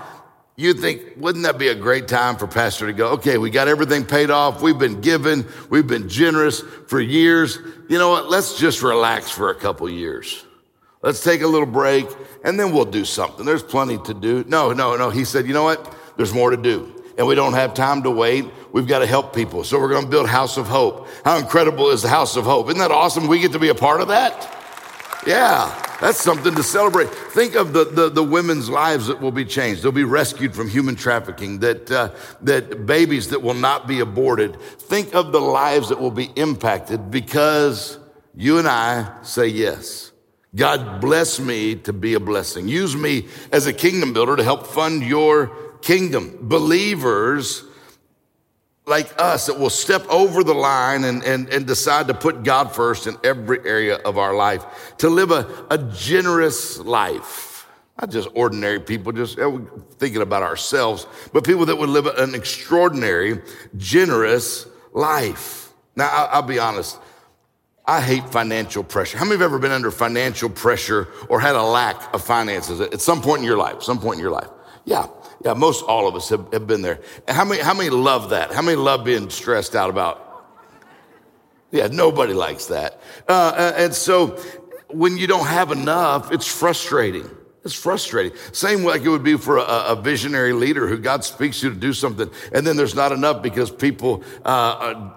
You'd 0.56 0.80
think, 0.80 1.02
wouldn't 1.18 1.46
that 1.46 1.58
be 1.58 1.70
a 1.70 1.76
great 1.76 2.08
time 2.08 2.36
for 2.36 2.46
pastor 2.46 2.86
to 2.86 2.94
go, 2.94 3.14
okay, 3.14 3.40
we 3.40 3.50
got 3.50 3.68
everything 3.68 4.06
paid 4.06 4.30
off. 4.30 4.62
We've 4.62 4.78
been 4.78 5.02
given. 5.02 5.48
We've 5.72 5.88
been 5.88 6.08
generous 6.08 6.62
for 6.62 7.02
years. 7.02 7.58
You 7.90 7.98
know 7.98 8.10
what? 8.10 8.30
Let's 8.30 8.60
just 8.60 8.84
relax 8.84 9.32
for 9.32 9.50
a 9.50 9.56
couple 9.56 9.90
years. 9.90 10.46
Let's 11.04 11.22
take 11.22 11.42
a 11.42 11.48
little 11.48 11.68
break 11.68 12.08
and 12.44 12.60
then 12.60 12.72
we'll 12.72 12.86
do 12.86 13.04
something. 13.04 13.46
There's 13.46 13.62
plenty 13.62 13.98
to 14.00 14.14
do. 14.14 14.46
No, 14.48 14.72
no, 14.72 14.96
no. 14.96 15.10
He 15.10 15.26
said, 15.26 15.46
you 15.46 15.54
know 15.54 15.64
what? 15.64 15.96
There's 16.16 16.34
more 16.34 16.50
to 16.50 16.58
do. 16.58 17.04
And 17.18 17.28
we 17.28 17.36
don't 17.36 17.54
have 17.54 17.74
time 17.74 18.04
to 18.04 18.10
wait. 18.10 18.46
We've 18.72 18.88
got 18.88 19.00
to 19.00 19.06
help 19.06 19.36
people. 19.36 19.64
So 19.64 19.80
we're 19.80 19.90
going 19.90 20.06
to 20.06 20.10
build 20.10 20.28
House 20.28 20.58
of 20.58 20.68
Hope. 20.68 21.08
How 21.26 21.38
incredible 21.38 21.90
is 21.90 22.02
the 22.02 22.10
House 22.10 22.36
of 22.38 22.46
Hope? 22.46 22.68
Isn't 22.70 22.80
that 22.80 22.90
awesome? 22.90 23.28
We 23.28 23.40
get 23.40 23.52
to 23.52 23.60
be 23.60 23.68
a 23.68 23.76
part 23.76 24.02
of 24.02 24.08
that. 24.08 24.50
Yeah, 25.28 25.98
that's 26.02 26.20
something 26.22 26.54
to 26.56 26.64
celebrate. 26.64 27.10
Think 27.10 27.56
of 27.56 27.72
the, 27.72 27.86
the, 27.86 28.10
the, 28.10 28.24
women's 28.24 28.70
lives 28.70 29.08
that 29.08 29.22
will 29.22 29.32
be 29.32 29.46
changed. 29.46 29.84
They'll 29.84 29.94
be 29.94 30.04
rescued 30.04 30.54
from 30.54 30.68
human 30.68 30.96
trafficking, 30.96 31.60
that, 31.60 31.90
uh, 31.90 32.10
that 32.42 32.86
babies 32.86 33.30
that 33.30 33.42
will 33.42 33.54
not 33.54 33.88
be 33.88 34.02
aborted. 34.02 34.60
Think 34.60 35.16
of 35.16 35.32
the 35.32 35.40
lives 35.40 35.90
that 35.90 36.00
will 36.00 36.12
be 36.12 36.30
impacted 36.36 37.10
because 37.10 38.00
you 38.36 38.58
and 38.58 38.68
I 38.68 39.22
say 39.22 39.48
yes. 39.48 40.13
God 40.56 41.02
bless 41.02 41.40
me 41.40 41.76
to 41.78 41.94
be 41.94 42.14
a 42.14 42.20
blessing. 42.20 42.68
Use 42.68 42.96
me 42.96 43.28
as 43.52 43.66
a 43.66 43.74
kingdom 43.74 44.14
builder 44.14 44.36
to 44.36 44.44
help 44.44 44.68
fund 44.68 45.04
your 45.04 45.48
kingdom. 45.82 46.38
Believers 46.42 47.64
like 48.86 49.14
us 49.20 49.48
that 49.48 49.58
will 49.58 49.70
step 49.70 50.08
over 50.10 50.44
the 50.44 50.54
line 50.54 51.06
and, 51.06 51.24
and, 51.24 51.50
and 51.50 51.66
decide 51.66 52.08
to 52.08 52.14
put 52.14 52.44
God 52.44 52.76
first 52.76 53.08
in 53.08 53.18
every 53.24 53.60
area 53.66 53.96
of 53.96 54.18
our 54.18 54.36
life, 54.36 54.94
to 54.98 55.10
live 55.10 55.32
a, 55.32 55.66
a 55.72 55.78
generous 55.78 56.78
life. 56.80 57.68
Not 58.00 58.10
just 58.10 58.28
ordinary 58.34 58.80
people, 58.80 59.12
just 59.12 59.40
eh, 59.40 59.58
thinking 59.98 60.22
about 60.22 60.44
ourselves, 60.44 61.08
but 61.32 61.44
people 61.44 61.66
that 61.68 61.78
would 61.78 61.90
live 61.90 62.08
an 62.08 62.36
extraordinary, 62.36 63.42
generous 63.78 64.68
life. 64.92 65.72
Now, 65.96 66.10
I'll, 66.12 66.28
I'll 66.28 66.42
be 66.42 66.60
honest. 66.60 67.00
I 67.86 68.00
hate 68.00 68.30
financial 68.30 68.84
pressure. 68.84 69.18
How 69.18 69.26
many 69.26 69.36
have 69.36 69.42
ever 69.42 69.60
been 69.60 69.72
under 69.72 69.92
financial 69.92 70.50
pressure 70.50 71.10
or 71.28 71.40
had 71.40 71.56
a 71.56 71.62
lack 71.62 72.14
of 72.14 72.24
finances 72.24 72.80
at 72.80 73.02
some 73.02 73.22
point 73.22 73.40
in 73.40 73.46
your 73.46 73.58
life? 73.58 73.84
Some 73.84 74.00
point 74.00 74.16
in 74.16 74.22
your 74.22 74.32
life. 74.32 74.48
Yeah. 74.86 75.08
Yeah, 75.44 75.54
most 75.54 75.84
all 75.84 76.08
of 76.08 76.16
us 76.16 76.30
have, 76.30 76.48
have 76.54 76.66
been 76.68 76.82
there. 76.82 77.02
And 77.28 77.36
how 77.36 77.44
many, 77.44 77.62
how 77.62 77.74
many 77.74 77.90
love 77.90 78.30
that? 78.30 78.54
How 78.54 78.62
many 78.62 78.78
love 78.78 79.04
being 79.04 79.30
stressed 79.30 79.76
out 79.76 79.90
about? 79.90 80.20
Yeah, 81.72 81.88
nobody 81.88 82.34
likes 82.34 82.68
that. 82.68 83.02
Uh, 83.28 83.32
uh, 83.32 83.74
and 83.76 83.94
so 83.94 84.42
when 84.90 85.18
you 85.18 85.28
don't 85.28 85.48
have 85.48 85.72
enough, 85.72 86.32
it's 86.32 86.48
frustrating. 86.48 87.30
It's 87.66 87.74
frustrating. 87.74 88.38
Same 88.54 88.84
like 88.84 89.02
it 89.02 89.10
would 89.10 89.24
be 89.24 89.38
for 89.38 89.58
a, 89.58 89.64
a, 89.64 89.96
visionary 89.96 90.54
leader 90.54 90.88
who 90.88 90.98
God 90.98 91.24
speaks 91.24 91.64
you 91.64 91.70
to 91.70 91.76
do 91.76 91.94
something, 91.94 92.30
and 92.54 92.68
then 92.68 92.76
there's 92.76 92.94
not 92.94 93.14
enough 93.14 93.42
because 93.42 93.72
people 93.72 94.22
uh, 94.44 95.14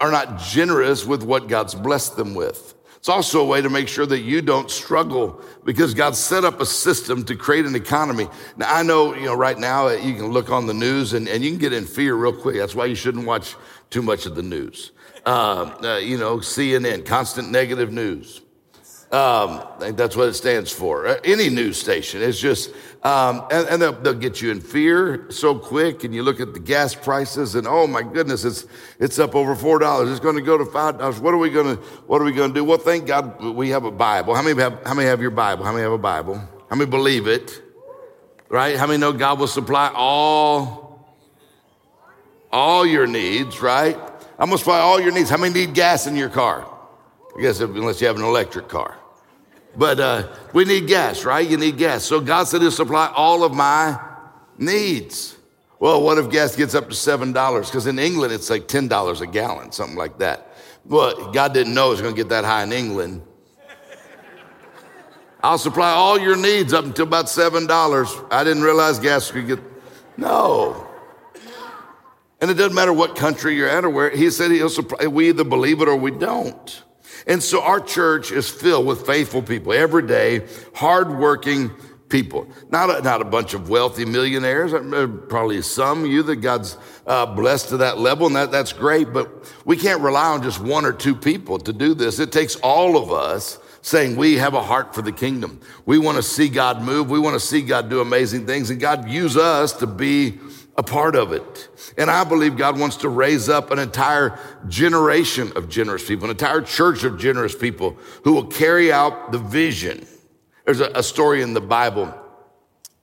are 0.00 0.10
not 0.10 0.38
generous 0.38 1.04
with 1.04 1.22
what 1.22 1.48
God's 1.48 1.74
blessed 1.74 2.16
them 2.16 2.34
with. 2.34 2.74
It's 2.96 3.08
also 3.08 3.40
a 3.40 3.44
way 3.44 3.62
to 3.62 3.70
make 3.70 3.86
sure 3.86 4.06
that 4.06 4.20
you 4.20 4.42
don't 4.42 4.70
struggle 4.70 5.40
because 5.64 5.94
God 5.94 6.16
set 6.16 6.44
up 6.44 6.60
a 6.60 6.66
system 6.66 7.24
to 7.26 7.36
create 7.36 7.64
an 7.64 7.76
economy. 7.76 8.26
Now, 8.56 8.74
I 8.74 8.82
know, 8.82 9.14
you 9.14 9.26
know, 9.26 9.34
right 9.34 9.56
now 9.56 9.88
you 9.88 10.14
can 10.14 10.26
look 10.26 10.50
on 10.50 10.66
the 10.66 10.74
news 10.74 11.12
and, 11.12 11.28
and 11.28 11.44
you 11.44 11.50
can 11.50 11.60
get 11.60 11.72
in 11.72 11.86
fear 11.86 12.14
real 12.14 12.32
quick. 12.32 12.56
That's 12.56 12.74
why 12.74 12.86
you 12.86 12.96
shouldn't 12.96 13.24
watch 13.24 13.54
too 13.90 14.02
much 14.02 14.26
of 14.26 14.34
the 14.34 14.42
news. 14.42 14.90
Uh, 15.24 15.74
uh, 15.82 15.96
you 15.98 16.18
know, 16.18 16.38
CNN, 16.38 17.06
constant 17.06 17.50
negative 17.50 17.92
news. 17.92 18.40
Um, 19.10 19.62
that's 19.94 20.16
what 20.16 20.28
it 20.28 20.34
stands 20.34 20.70
for. 20.70 21.06
Uh, 21.06 21.16
any 21.24 21.48
news 21.48 21.78
station. 21.78 22.20
It's 22.20 22.38
just, 22.38 22.74
um, 23.02 23.42
and, 23.50 23.66
and 23.68 23.80
they'll, 23.80 23.92
they'll, 23.94 24.12
get 24.12 24.42
you 24.42 24.50
in 24.50 24.60
fear 24.60 25.30
so 25.30 25.58
quick. 25.58 26.04
And 26.04 26.14
you 26.14 26.22
look 26.22 26.40
at 26.40 26.52
the 26.52 26.60
gas 26.60 26.94
prices, 26.94 27.54
and 27.54 27.66
oh 27.66 27.86
my 27.86 28.02
goodness, 28.02 28.44
it's 28.44 28.66
it's 28.98 29.18
up 29.18 29.34
over 29.34 29.54
four 29.54 29.78
dollars. 29.78 30.10
It's 30.10 30.20
going 30.20 30.36
to 30.36 30.42
go 30.42 30.58
to 30.58 30.66
five 30.66 30.98
dollars. 30.98 31.20
What 31.20 31.32
are 31.32 31.38
we 31.38 31.48
going 31.48 31.78
to 31.78 31.82
What 32.06 32.20
are 32.20 32.24
we 32.24 32.32
going 32.32 32.50
to 32.50 32.54
do? 32.54 32.64
Well, 32.64 32.76
thank 32.76 33.06
God 33.06 33.42
we 33.42 33.70
have 33.70 33.84
a 33.84 33.90
Bible. 33.90 34.34
How 34.34 34.42
many 34.42 34.60
have 34.60 34.78
How 34.84 34.92
many 34.92 35.08
have 35.08 35.22
your 35.22 35.30
Bible? 35.30 35.64
How 35.64 35.72
many 35.72 35.84
have 35.84 35.92
a 35.92 35.96
Bible? 35.96 36.36
How 36.68 36.76
many 36.76 36.90
believe 36.90 37.26
it? 37.26 37.62
Right? 38.50 38.76
How 38.76 38.86
many 38.86 38.98
know 38.98 39.14
God 39.14 39.38
will 39.40 39.46
supply 39.46 39.90
all 39.94 41.16
all 42.52 42.84
your 42.84 43.06
needs? 43.06 43.62
Right? 43.62 43.96
I'm 44.38 44.48
going 44.48 44.52
to 44.52 44.58
supply 44.58 44.80
all 44.80 45.00
your 45.00 45.12
needs. 45.12 45.30
How 45.30 45.38
many 45.38 45.54
need 45.54 45.74
gas 45.74 46.06
in 46.06 46.14
your 46.14 46.28
car? 46.28 46.68
I 47.38 47.40
guess 47.40 47.60
unless 47.60 48.02
you 48.02 48.06
have 48.06 48.16
an 48.16 48.24
electric 48.24 48.68
car. 48.68 48.97
But 49.78 50.00
uh, 50.00 50.28
we 50.52 50.64
need 50.64 50.88
gas, 50.88 51.24
right? 51.24 51.48
You 51.48 51.56
need 51.56 51.78
gas. 51.78 52.02
So 52.04 52.20
God 52.20 52.48
said 52.48 52.60
He'll 52.60 52.72
supply 52.72 53.12
all 53.14 53.44
of 53.44 53.54
my 53.54 53.98
needs. 54.58 55.36
Well, 55.78 56.02
what 56.02 56.18
if 56.18 56.28
gas 56.28 56.56
gets 56.56 56.74
up 56.74 56.88
to 56.88 56.94
$7? 56.94 57.32
Because 57.64 57.86
in 57.86 58.00
England, 58.00 58.32
it's 58.32 58.50
like 58.50 58.66
$10 58.66 59.20
a 59.20 59.26
gallon, 59.28 59.70
something 59.70 59.96
like 59.96 60.18
that. 60.18 60.52
Well, 60.84 61.30
God 61.30 61.54
didn't 61.54 61.74
know 61.74 61.88
it 61.88 61.90
was 61.90 62.00
going 62.00 62.12
to 62.12 62.20
get 62.20 62.28
that 62.30 62.44
high 62.44 62.64
in 62.64 62.72
England. 62.72 63.22
I'll 65.40 65.58
supply 65.58 65.90
all 65.90 66.18
your 66.18 66.36
needs 66.36 66.72
up 66.72 66.84
until 66.84 67.06
about 67.06 67.26
$7. 67.26 68.26
I 68.32 68.42
didn't 68.42 68.64
realize 68.64 68.98
gas 68.98 69.30
could 69.30 69.46
get, 69.46 69.60
no. 70.16 70.88
And 72.40 72.50
it 72.50 72.54
doesn't 72.54 72.74
matter 72.74 72.92
what 72.92 73.14
country 73.14 73.54
you're 73.54 73.68
at 73.68 73.84
or 73.84 73.90
where, 73.90 74.10
he 74.10 74.30
said 74.30 74.50
he'll 74.50 74.68
supply, 74.68 75.06
we 75.06 75.28
either 75.28 75.44
believe 75.44 75.80
it 75.80 75.86
or 75.86 75.94
we 75.94 76.10
don't. 76.10 76.82
And 77.28 77.42
so 77.42 77.62
our 77.62 77.78
church 77.78 78.32
is 78.32 78.48
filled 78.48 78.86
with 78.86 79.06
faithful 79.06 79.42
people 79.42 79.74
every 79.74 80.06
day, 80.06 80.46
hardworking 80.74 81.70
people. 82.08 82.48
Not 82.70 82.88
a, 82.88 83.02
not 83.02 83.20
a 83.20 83.24
bunch 83.24 83.52
of 83.52 83.68
wealthy 83.68 84.06
millionaires, 84.06 84.72
uh, 84.72 85.06
probably 85.28 85.60
some 85.60 86.06
you 86.06 86.22
that 86.24 86.36
God's 86.36 86.78
uh, 87.06 87.26
blessed 87.26 87.68
to 87.68 87.76
that 87.78 87.98
level, 87.98 88.26
and 88.26 88.36
that, 88.36 88.50
that's 88.50 88.72
great, 88.72 89.12
but 89.12 89.28
we 89.66 89.76
can't 89.76 90.00
rely 90.00 90.28
on 90.28 90.42
just 90.42 90.58
one 90.58 90.86
or 90.86 90.92
two 90.92 91.14
people 91.14 91.58
to 91.58 91.72
do 91.72 91.94
this. 91.94 92.18
It 92.18 92.32
takes 92.32 92.56
all 92.56 92.96
of 92.96 93.12
us 93.12 93.58
saying 93.82 94.16
we 94.16 94.36
have 94.36 94.54
a 94.54 94.62
heart 94.62 94.94
for 94.94 95.02
the 95.02 95.12
kingdom. 95.12 95.60
We 95.86 95.98
want 95.98 96.16
to 96.16 96.22
see 96.22 96.48
God 96.48 96.82
move. 96.82 97.10
We 97.10 97.18
want 97.18 97.34
to 97.34 97.40
see 97.40 97.62
God 97.62 97.88
do 97.88 98.00
amazing 98.00 98.46
things, 98.46 98.70
and 98.70 98.80
God 98.80 99.08
use 99.08 99.36
us 99.36 99.74
to 99.74 99.86
be 99.86 100.38
a 100.78 100.82
part 100.82 101.16
of 101.16 101.32
it. 101.32 101.68
And 101.98 102.08
I 102.08 102.22
believe 102.22 102.56
God 102.56 102.78
wants 102.78 102.98
to 102.98 103.08
raise 103.08 103.48
up 103.48 103.72
an 103.72 103.80
entire 103.80 104.38
generation 104.68 105.52
of 105.56 105.68
generous 105.68 106.06
people, 106.06 106.26
an 106.26 106.30
entire 106.30 106.62
church 106.62 107.02
of 107.02 107.18
generous 107.18 107.54
people 107.54 107.98
who 108.22 108.32
will 108.32 108.46
carry 108.46 108.92
out 108.92 109.32
the 109.32 109.38
vision. 109.38 110.06
There's 110.64 110.80
a, 110.80 110.90
a 110.94 111.02
story 111.02 111.42
in 111.42 111.52
the 111.52 111.60
Bible 111.60 112.14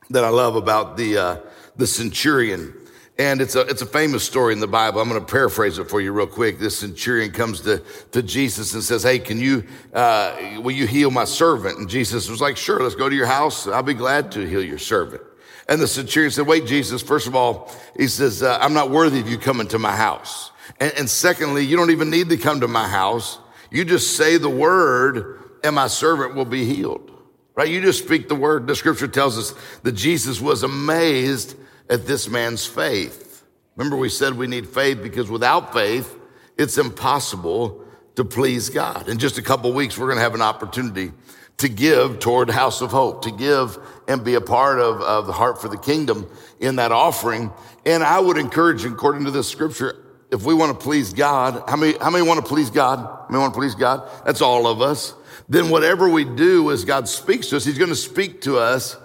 that 0.09 0.23
I 0.23 0.29
love 0.29 0.55
about 0.55 0.95
the, 0.95 1.17
uh, 1.17 1.37
the 1.75 1.85
centurion. 1.85 2.73
And 3.17 3.41
it's 3.41 3.55
a, 3.55 3.61
it's 3.61 3.81
a 3.81 3.85
famous 3.85 4.23
story 4.23 4.53
in 4.53 4.59
the 4.61 4.67
Bible. 4.67 5.01
I'm 5.01 5.09
going 5.09 5.19
to 5.19 5.29
paraphrase 5.29 5.77
it 5.77 5.89
for 5.89 5.99
you 5.99 6.13
real 6.13 6.27
quick. 6.27 6.59
This 6.59 6.79
centurion 6.79 7.31
comes 7.31 7.59
to, 7.61 7.81
to 8.11 8.23
Jesus 8.23 8.73
and 8.73 8.83
says, 8.83 9.03
Hey, 9.03 9.19
can 9.19 9.39
you, 9.39 9.65
uh, 9.93 10.59
will 10.61 10.71
you 10.71 10.87
heal 10.87 11.11
my 11.11 11.25
servant? 11.25 11.77
And 11.77 11.89
Jesus 11.89 12.29
was 12.29 12.39
like, 12.39 12.55
Sure, 12.55 12.79
let's 12.81 12.95
go 12.95 13.09
to 13.09 13.15
your 13.15 13.25
house. 13.25 13.67
I'll 13.67 13.83
be 13.83 13.93
glad 13.93 14.33
to 14.33 14.47
heal 14.47 14.63
your 14.63 14.79
servant. 14.79 15.21
And 15.67 15.81
the 15.81 15.87
centurion 15.87 16.31
said, 16.31 16.45
Wait, 16.45 16.65
Jesus, 16.65 17.01
first 17.01 17.27
of 17.27 17.35
all, 17.35 17.71
he 17.97 18.07
says, 18.07 18.43
uh, 18.43 18.57
I'm 18.61 18.73
not 18.73 18.91
worthy 18.91 19.19
of 19.19 19.29
you 19.29 19.37
coming 19.37 19.67
to 19.69 19.79
my 19.79 19.95
house. 19.95 20.51
And, 20.79 20.93
and 20.97 21.09
secondly, 21.09 21.65
you 21.65 21.75
don't 21.75 21.91
even 21.91 22.09
need 22.09 22.29
to 22.29 22.37
come 22.37 22.61
to 22.61 22.67
my 22.67 22.87
house. 22.87 23.39
You 23.71 23.83
just 23.83 24.15
say 24.15 24.37
the 24.37 24.49
word, 24.49 25.41
and 25.63 25.75
my 25.75 25.87
servant 25.87 26.35
will 26.35 26.45
be 26.45 26.65
healed. 26.65 27.11
Right? 27.55 27.69
You 27.69 27.81
just 27.81 28.03
speak 28.03 28.27
the 28.27 28.35
word. 28.35 28.67
The 28.67 28.75
scripture 28.75 29.07
tells 29.07 29.37
us 29.37 29.53
that 29.83 29.93
Jesus 29.93 30.41
was 30.41 30.63
amazed 30.63 31.55
at 31.89 32.05
this 32.05 32.29
man's 32.29 32.65
faith. 32.65 33.43
Remember, 33.75 33.97
we 33.97 34.09
said 34.09 34.33
we 34.33 34.47
need 34.47 34.67
faith 34.67 35.01
because 35.01 35.29
without 35.29 35.73
faith, 35.73 36.17
it's 36.57 36.77
impossible 36.77 37.83
to 38.15 38.23
please 38.23 38.69
God. 38.69 39.09
In 39.09 39.17
just 39.17 39.37
a 39.37 39.41
couple 39.41 39.71
weeks, 39.73 39.97
we're 39.97 40.07
going 40.07 40.17
to 40.17 40.23
have 40.23 40.35
an 40.35 40.41
opportunity 40.41 41.11
to 41.57 41.69
give 41.69 42.19
toward 42.19 42.49
House 42.49 42.81
of 42.81 42.91
Hope, 42.91 43.23
to 43.23 43.31
give 43.31 43.77
and 44.07 44.23
be 44.23 44.35
a 44.35 44.41
part 44.41 44.79
of, 44.79 45.01
of 45.01 45.27
the 45.27 45.33
Heart 45.33 45.61
for 45.61 45.69
the 45.69 45.77
Kingdom 45.77 46.29
in 46.59 46.75
that 46.77 46.91
offering. 46.91 47.51
And 47.85 48.03
I 48.03 48.19
would 48.19 48.37
encourage, 48.37 48.83
according 48.83 49.25
to 49.25 49.31
this 49.31 49.47
scripture, 49.47 49.95
if 50.31 50.43
we 50.43 50.53
want 50.53 50.77
to 50.77 50.83
please 50.83 51.13
God, 51.13 51.63
how 51.67 51.77
many, 51.77 51.97
how 51.97 52.09
many 52.09 52.27
want 52.27 52.43
to 52.43 52.45
please 52.45 52.69
God? 52.69 52.99
How 52.99 53.27
many 53.29 53.39
want 53.39 53.53
to 53.53 53.59
please 53.59 53.75
God? 53.75 54.09
That's 54.25 54.41
all 54.41 54.67
of 54.67 54.81
us. 54.81 55.13
Then 55.47 55.69
whatever 55.69 56.09
we 56.09 56.25
do 56.25 56.71
as 56.71 56.83
God 56.83 57.07
speaks 57.07 57.47
to 57.49 57.57
us, 57.57 57.65
He's 57.65 57.77
going 57.77 57.89
to 57.89 57.95
speak 57.95 58.41
to 58.41 58.57
us. 58.57 58.97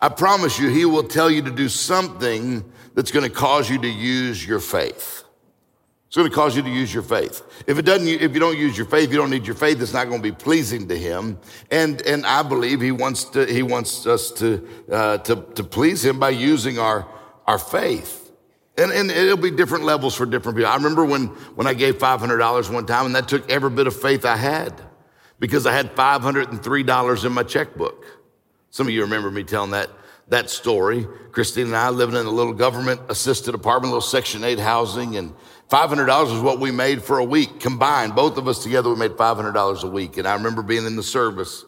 I 0.00 0.08
promise 0.08 0.58
you, 0.58 0.68
He 0.68 0.84
will 0.84 1.02
tell 1.02 1.30
you 1.30 1.42
to 1.42 1.50
do 1.50 1.68
something 1.68 2.64
that's 2.94 3.10
going 3.10 3.28
to 3.28 3.34
cause 3.34 3.68
you 3.68 3.78
to 3.78 3.88
use 3.88 4.46
your 4.46 4.60
faith. 4.60 5.24
It's 6.08 6.16
going 6.16 6.28
to 6.28 6.34
cause 6.34 6.56
you 6.56 6.62
to 6.62 6.70
use 6.70 6.92
your 6.92 7.02
faith. 7.02 7.42
If 7.66 7.78
it 7.78 7.82
doesn't, 7.82 8.08
if 8.08 8.32
you 8.32 8.40
don't 8.40 8.56
use 8.56 8.78
your 8.78 8.86
faith, 8.86 9.10
you 9.10 9.18
don't 9.18 9.28
need 9.28 9.46
your 9.46 9.54
faith. 9.54 9.82
It's 9.82 9.92
not 9.92 10.08
going 10.08 10.22
to 10.22 10.32
be 10.32 10.34
pleasing 10.34 10.88
to 10.88 10.98
Him. 10.98 11.38
And 11.70 12.00
and 12.06 12.24
I 12.24 12.42
believe 12.42 12.80
He 12.80 12.92
wants 12.92 13.24
to 13.24 13.44
He 13.44 13.62
wants 13.62 14.06
us 14.06 14.32
to 14.32 14.66
uh, 14.90 15.18
to 15.18 15.36
to 15.54 15.62
please 15.62 16.02
Him 16.02 16.18
by 16.18 16.30
using 16.30 16.78
our 16.78 17.06
our 17.46 17.58
faith. 17.58 18.32
And, 18.78 18.90
and 18.90 19.10
it'll 19.10 19.36
be 19.36 19.50
different 19.50 19.84
levels 19.84 20.14
for 20.14 20.24
different 20.24 20.56
people. 20.56 20.70
I 20.70 20.76
remember 20.76 21.04
when 21.04 21.26
when 21.56 21.66
I 21.66 21.74
gave 21.74 21.98
five 21.98 22.20
hundred 22.20 22.38
dollars 22.38 22.70
one 22.70 22.86
time, 22.86 23.04
and 23.04 23.14
that 23.14 23.28
took 23.28 23.50
every 23.50 23.68
bit 23.68 23.86
of 23.86 23.94
faith 23.94 24.24
I 24.24 24.36
had 24.36 24.80
because 25.38 25.66
I 25.66 25.72
had 25.72 25.90
five 25.90 26.22
hundred 26.22 26.48
and 26.48 26.62
three 26.62 26.84
dollars 26.84 27.26
in 27.26 27.32
my 27.32 27.42
checkbook. 27.42 28.06
Some 28.70 28.86
of 28.86 28.94
you 28.94 29.02
remember 29.02 29.30
me 29.30 29.44
telling 29.44 29.72
that 29.72 29.90
that 30.28 30.50
story. 30.50 31.06
Christine 31.32 31.66
and 31.66 31.76
I 31.76 31.90
living 31.90 32.16
in 32.16 32.26
a 32.26 32.30
little 32.30 32.52
government 32.52 33.00
assisted 33.08 33.54
apartment, 33.54 33.92
little 33.92 34.00
Section 34.00 34.44
8 34.44 34.58
housing, 34.58 35.16
and 35.16 35.34
$500 35.70 36.06
was 36.32 36.40
what 36.40 36.60
we 36.60 36.70
made 36.70 37.02
for 37.02 37.18
a 37.18 37.24
week 37.24 37.60
combined. 37.60 38.14
Both 38.14 38.38
of 38.38 38.48
us 38.48 38.62
together, 38.62 38.88
we 38.88 38.96
made 38.96 39.12
$500 39.12 39.82
a 39.82 39.86
week. 39.86 40.16
And 40.16 40.26
I 40.26 40.34
remember 40.34 40.62
being 40.62 40.86
in 40.86 40.96
the 40.96 41.02
service 41.02 41.64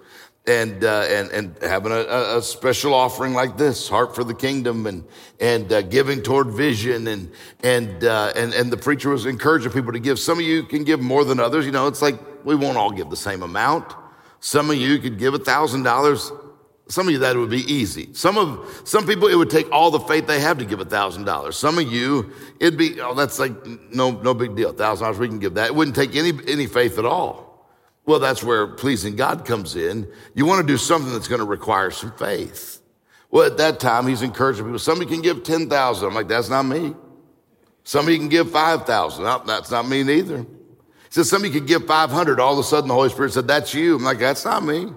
and, 0.47 0.83
uh, 0.83 1.07
and, 1.09 1.31
and 1.31 1.57
having 1.63 1.93
a, 1.93 2.39
a, 2.39 2.43
special 2.43 2.95
offering 2.95 3.35
like 3.35 3.59
this, 3.59 3.89
Heart 3.89 4.15
for 4.15 4.25
the 4.25 4.35
Kingdom 4.35 4.87
and, 4.87 5.05
and, 5.39 5.71
uh, 5.71 5.83
giving 5.83 6.23
toward 6.23 6.49
vision. 6.49 7.07
And, 7.09 7.31
and, 7.63 8.03
uh, 8.03 8.33
and, 8.35 8.55
and 8.55 8.73
the 8.73 8.79
preacher 8.79 9.11
was 9.11 9.27
encouraging 9.27 9.73
people 9.73 9.93
to 9.93 10.01
give. 10.01 10.19
Some 10.19 10.39
of 10.39 10.45
you 10.45 10.63
can 10.63 10.85
give 10.85 11.01
more 11.01 11.25
than 11.25 11.39
others. 11.39 11.67
You 11.67 11.73
know, 11.73 11.87
it's 11.87 12.01
like 12.01 12.19
we 12.45 12.55
won't 12.55 12.79
all 12.79 12.91
give 12.91 13.11
the 13.11 13.17
same 13.17 13.43
amount. 13.43 13.93
Some 14.41 14.71
of 14.71 14.77
you 14.77 14.99
could 14.99 15.19
give 15.19 15.35
a 15.35 15.39
thousand 15.39 15.83
dollars 15.83 16.33
some 16.91 17.07
of 17.07 17.13
you 17.13 17.21
that 17.21 17.37
would 17.37 17.51
be 17.51 17.73
easy. 17.73 18.09
Some 18.13 18.37
of 18.37 18.83
some 18.85 19.07
people 19.07 19.29
it 19.29 19.37
would 19.37 19.51
take 19.51 19.71
all 19.71 19.91
the 19.91 20.01
faith 20.01 20.27
they 20.27 20.41
have 20.41 20.59
to 20.59 20.65
give 20.65 20.81
a 20.81 20.85
thousand 20.85 21.25
dollars. 21.25 21.57
Some 21.57 21.79
of 21.79 21.91
you 21.91 22.33
it'd 22.59 22.79
be 22.79 23.01
oh 23.01 23.15
that's 23.15 23.39
like 23.39 23.53
no 23.93 24.11
no 24.11 24.35
big 24.35 24.57
deal. 24.57 24.73
Thousand 24.73 25.05
dollars 25.05 25.19
we 25.19 25.29
can 25.29 25.39
give 25.39 25.55
that. 25.55 25.67
It 25.69 25.75
wouldn't 25.75 25.97
take 25.97 26.17
any 26.17 26.33
any 26.49 26.67
faith 26.67 26.99
at 26.99 27.05
all. 27.05 27.51
Well, 28.07 28.19
that's 28.19 28.43
where 28.43 28.67
pleasing 28.67 29.15
God 29.15 29.45
comes 29.45 29.77
in. 29.77 30.11
You 30.35 30.47
want 30.47 30.67
to 30.67 30.67
do 30.67 30.77
something 30.77 31.13
that's 31.13 31.29
going 31.29 31.41
to 31.41 31.47
require 31.47 31.93
some 31.93 32.13
faith. 32.13 32.81
Well, 33.31 33.47
at 33.47 33.59
that 33.59 33.79
time 33.79 34.09
he's 34.09 34.23
encouraging 34.23 34.65
people. 34.65 34.81
Somebody 34.81 35.09
can 35.09 35.23
give 35.23 35.45
ten 35.45 35.69
thousand. 35.69 36.09
I'm 36.09 36.15
like 36.15 36.29
that's 36.29 36.49
not 36.49 36.65
me. 36.65 36.95
Somebody 37.85 38.19
can 38.19 38.29
give 38.29 38.51
five 38.51 38.85
thousand. 38.85 39.25
No, 39.25 39.43
that's 39.47 39.71
not 39.71 39.87
me 39.87 40.03
neither. 40.03 40.39
He 40.39 40.47
says 41.11 41.31
somebody 41.31 41.53
could 41.53 41.67
give 41.69 41.87
five 41.87 42.11
hundred. 42.11 42.41
All 42.41 42.53
of 42.53 42.59
a 42.59 42.65
sudden 42.65 42.89
the 42.89 42.95
Holy 42.95 43.11
Spirit 43.11 43.33
said 43.33 43.47
that's 43.47 43.75
you. 43.75 43.97
I'm 43.97 44.03
like 44.03 44.19
that's 44.19 44.45
not 44.45 44.65
me. 44.65 44.93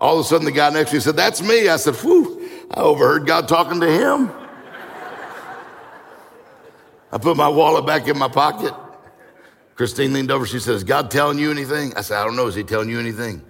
All 0.00 0.18
of 0.18 0.24
a 0.24 0.28
sudden, 0.28 0.44
the 0.44 0.52
guy 0.52 0.70
next 0.70 0.90
to 0.90 0.96
me 0.96 1.00
said, 1.00 1.16
That's 1.16 1.42
me. 1.42 1.68
I 1.68 1.76
said, 1.76 1.96
Whew, 1.96 2.48
I 2.70 2.80
overheard 2.80 3.26
God 3.26 3.48
talking 3.48 3.80
to 3.80 3.90
him. 3.90 4.30
I 7.10 7.18
put 7.18 7.36
my 7.36 7.48
wallet 7.48 7.86
back 7.86 8.06
in 8.06 8.18
my 8.18 8.28
pocket. 8.28 8.74
Christine 9.74 10.12
leaned 10.12 10.30
over. 10.30 10.46
She 10.46 10.58
said, 10.58 10.74
Is 10.74 10.84
God 10.84 11.10
telling 11.10 11.38
you 11.38 11.50
anything? 11.50 11.94
I 11.96 12.02
said, 12.02 12.18
I 12.18 12.24
don't 12.24 12.36
know. 12.36 12.46
Is 12.46 12.54
he 12.54 12.64
telling 12.64 12.88
you 12.88 13.00
anything? 13.00 13.42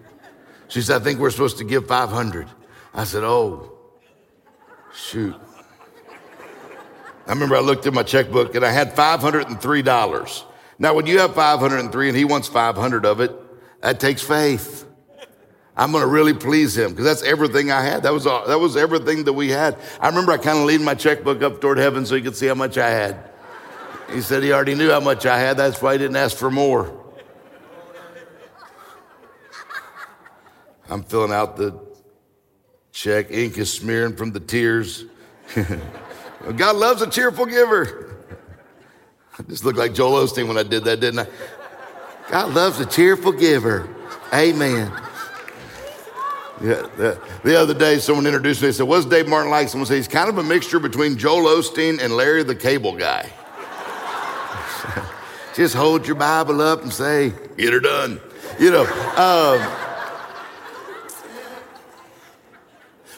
She 0.68 0.82
said, 0.82 1.00
I 1.00 1.04
think 1.04 1.18
we're 1.18 1.30
supposed 1.30 1.58
to 1.58 1.64
give 1.64 1.86
500. 1.86 2.48
I 2.94 3.04
said, 3.04 3.24
Oh, 3.24 3.72
shoot. 4.94 5.34
I 7.26 7.32
remember 7.32 7.56
I 7.56 7.60
looked 7.60 7.86
at 7.86 7.92
my 7.92 8.02
checkbook 8.02 8.54
and 8.54 8.64
I 8.64 8.70
had 8.70 8.96
$503. 8.96 10.44
Now, 10.78 10.94
when 10.94 11.06
you 11.06 11.18
have 11.18 11.34
503 11.34 12.08
and 12.08 12.16
he 12.16 12.24
wants 12.24 12.48
500 12.48 13.04
of 13.04 13.20
it, 13.20 13.32
that 13.82 14.00
takes 14.00 14.22
faith. 14.22 14.87
I'm 15.78 15.92
going 15.92 16.02
to 16.02 16.08
really 16.08 16.34
please 16.34 16.76
him 16.76 16.90
because 16.90 17.04
that's 17.04 17.22
everything 17.22 17.70
I 17.70 17.82
had. 17.82 18.02
That 18.02 18.12
was, 18.12 18.26
all, 18.26 18.44
that 18.48 18.58
was 18.58 18.76
everything 18.76 19.22
that 19.24 19.32
we 19.32 19.48
had. 19.50 19.78
I 20.00 20.08
remember 20.08 20.32
I 20.32 20.36
kind 20.36 20.58
of 20.58 20.64
leaned 20.64 20.84
my 20.84 20.96
checkbook 20.96 21.40
up 21.40 21.60
toward 21.60 21.78
heaven 21.78 22.04
so 22.04 22.16
he 22.16 22.20
could 22.20 22.34
see 22.34 22.48
how 22.48 22.54
much 22.54 22.76
I 22.76 22.90
had. 22.90 23.30
He 24.12 24.20
said 24.20 24.42
he 24.42 24.52
already 24.52 24.74
knew 24.74 24.90
how 24.90 24.98
much 24.98 25.24
I 25.24 25.38
had. 25.38 25.56
That's 25.56 25.80
why 25.80 25.92
he 25.92 25.98
didn't 25.98 26.16
ask 26.16 26.36
for 26.36 26.50
more. 26.50 26.92
I'm 30.90 31.04
filling 31.04 31.32
out 31.32 31.56
the 31.56 31.78
check. 32.90 33.30
Ink 33.30 33.56
is 33.56 33.72
smearing 33.72 34.16
from 34.16 34.32
the 34.32 34.40
tears. 34.40 35.04
God 36.56 36.76
loves 36.76 37.02
a 37.02 37.10
cheerful 37.10 37.46
giver. 37.46 38.16
I 39.38 39.42
just 39.44 39.64
looked 39.64 39.78
like 39.78 39.94
Joel 39.94 40.24
Osteen 40.24 40.48
when 40.48 40.58
I 40.58 40.64
did 40.64 40.82
that, 40.84 40.98
didn't 40.98 41.20
I? 41.20 41.26
God 42.30 42.52
loves 42.52 42.80
a 42.80 42.86
cheerful 42.86 43.30
giver. 43.30 43.88
Amen. 44.32 44.90
Yeah, 46.60 46.88
the, 46.96 47.20
the, 47.44 47.60
other 47.60 47.74
day, 47.74 47.98
someone 47.98 48.26
introduced 48.26 48.60
me. 48.60 48.68
They 48.68 48.72
said, 48.72 48.88
"What's 48.88 49.06
Dave 49.06 49.28
Martin 49.28 49.50
like?" 49.50 49.68
Someone 49.68 49.86
said, 49.86 49.96
"He's 49.96 50.08
kind 50.08 50.28
of 50.28 50.38
a 50.38 50.42
mixture 50.42 50.80
between 50.80 51.16
Joel 51.16 51.44
Osteen 51.44 52.00
and 52.02 52.16
Larry 52.16 52.42
the 52.42 52.56
Cable 52.56 52.96
Guy." 52.96 53.30
Just 55.54 55.76
hold 55.76 56.04
your 56.06 56.16
Bible 56.16 56.60
up 56.60 56.82
and 56.82 56.92
say, 56.92 57.32
"Get 57.56 57.72
her 57.72 57.78
done," 57.78 58.20
you 58.58 58.72
know. 58.72 58.82
Um, 58.82 59.60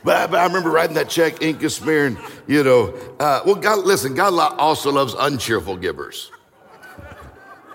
but, 0.04 0.16
I, 0.16 0.26
but 0.26 0.40
I, 0.40 0.46
remember 0.46 0.70
writing 0.70 0.96
that 0.96 1.08
check, 1.08 1.42
ink 1.42 1.62
is 1.62 1.74
smearing. 1.74 2.18
You 2.46 2.62
know, 2.62 2.94
uh, 3.18 3.40
well, 3.46 3.54
God, 3.54 3.86
listen. 3.86 4.14
God 4.14 4.34
also 4.58 4.92
loves 4.92 5.14
uncheerful 5.18 5.76
givers. 5.76 6.30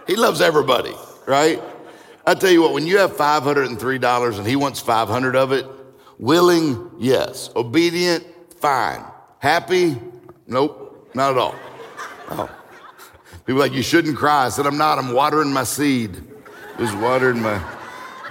He 0.06 0.16
loves 0.16 0.42
everybody, 0.42 0.94
right? 1.26 1.60
I 2.28 2.34
tell 2.34 2.50
you 2.50 2.62
what, 2.62 2.74
when 2.74 2.88
you 2.88 2.98
have 2.98 3.14
$503 3.14 4.38
and 4.38 4.48
he 4.48 4.56
wants 4.56 4.80
500 4.80 5.36
of 5.36 5.52
it, 5.52 5.66
willing, 6.18 6.92
yes. 6.98 7.52
Obedient, 7.56 8.26
fine. 8.60 9.04
Happy, 9.40 9.98
nope, 10.48 11.12
not 11.14 11.32
at 11.32 11.38
all. 11.38 11.56
Oh. 12.32 12.50
People 13.46 13.60
like, 13.60 13.74
you 13.74 13.84
shouldn't 13.84 14.18
cry. 14.18 14.48
I 14.48 14.50
said, 14.50 14.66
I'm 14.66 14.78
not, 14.78 14.98
I'm 14.98 15.14
watering 15.14 15.54
my 15.54 15.64
seed. 15.64 16.24
Just 16.80 16.98
watering 16.98 17.42
my, 17.42 17.64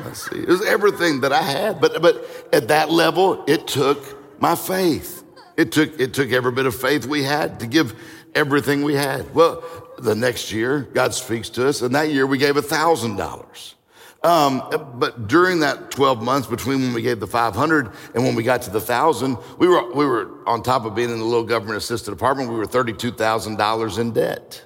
my 0.00 0.12
seed. 0.12 0.42
It 0.42 0.48
was 0.48 0.64
everything 0.66 1.20
that 1.20 1.33
I 1.33 1.42
had. 1.42 1.80
But, 1.80 2.02
but 2.02 2.48
at 2.52 2.68
that 2.68 2.90
level, 2.90 3.44
it 3.46 3.68
took 3.68 4.40
my 4.40 4.57
faith. 4.57 5.22
It 5.57 5.70
took, 5.70 6.00
it 6.00 6.14
took 6.14 6.33
every 6.33 6.50
bit 6.50 6.66
of 6.66 6.74
faith 6.74 7.07
we 7.07 7.22
had 7.22 7.61
to 7.61 7.68
give 7.68 7.94
everything 8.35 8.83
we 8.83 8.94
had. 8.94 9.33
Well, 9.33 9.62
the 9.98 10.16
next 10.16 10.50
year, 10.50 10.80
God 10.80 11.14
speaks 11.14 11.48
to 11.50 11.68
us, 11.68 11.80
and 11.80 11.94
that 11.94 12.11
year 12.11 12.26
we 12.26 12.38
gave 12.38 12.57
a 12.57 12.62
thousand 12.62 13.16
dollars. 13.16 13.76
Um, 14.25 14.63
but 14.95 15.29
during 15.29 15.61
that 15.61 15.91
12 15.91 16.23
months 16.23 16.49
between 16.49 16.81
when 16.81 16.95
we 16.95 17.03
gave 17.03 17.21
the 17.21 17.27
500 17.27 17.91
and 18.15 18.25
when 18.25 18.35
we 18.35 18.43
got 18.43 18.63
to 18.63 18.71
the 18.71 18.81
thousand, 18.81 19.37
we 19.59 19.69
were, 19.69 19.93
we 19.95 20.07
were 20.07 20.31
on 20.49 20.63
top 20.63 20.87
of 20.87 20.95
being 20.95 21.11
in 21.11 21.19
the 21.19 21.25
little 21.25 21.45
government 21.45 21.77
assisted 21.77 22.13
apartment, 22.13 22.49
we 22.49 22.57
were 22.57 22.65
$32,000 22.65 23.99
in 23.99 24.13
debt. 24.13 24.65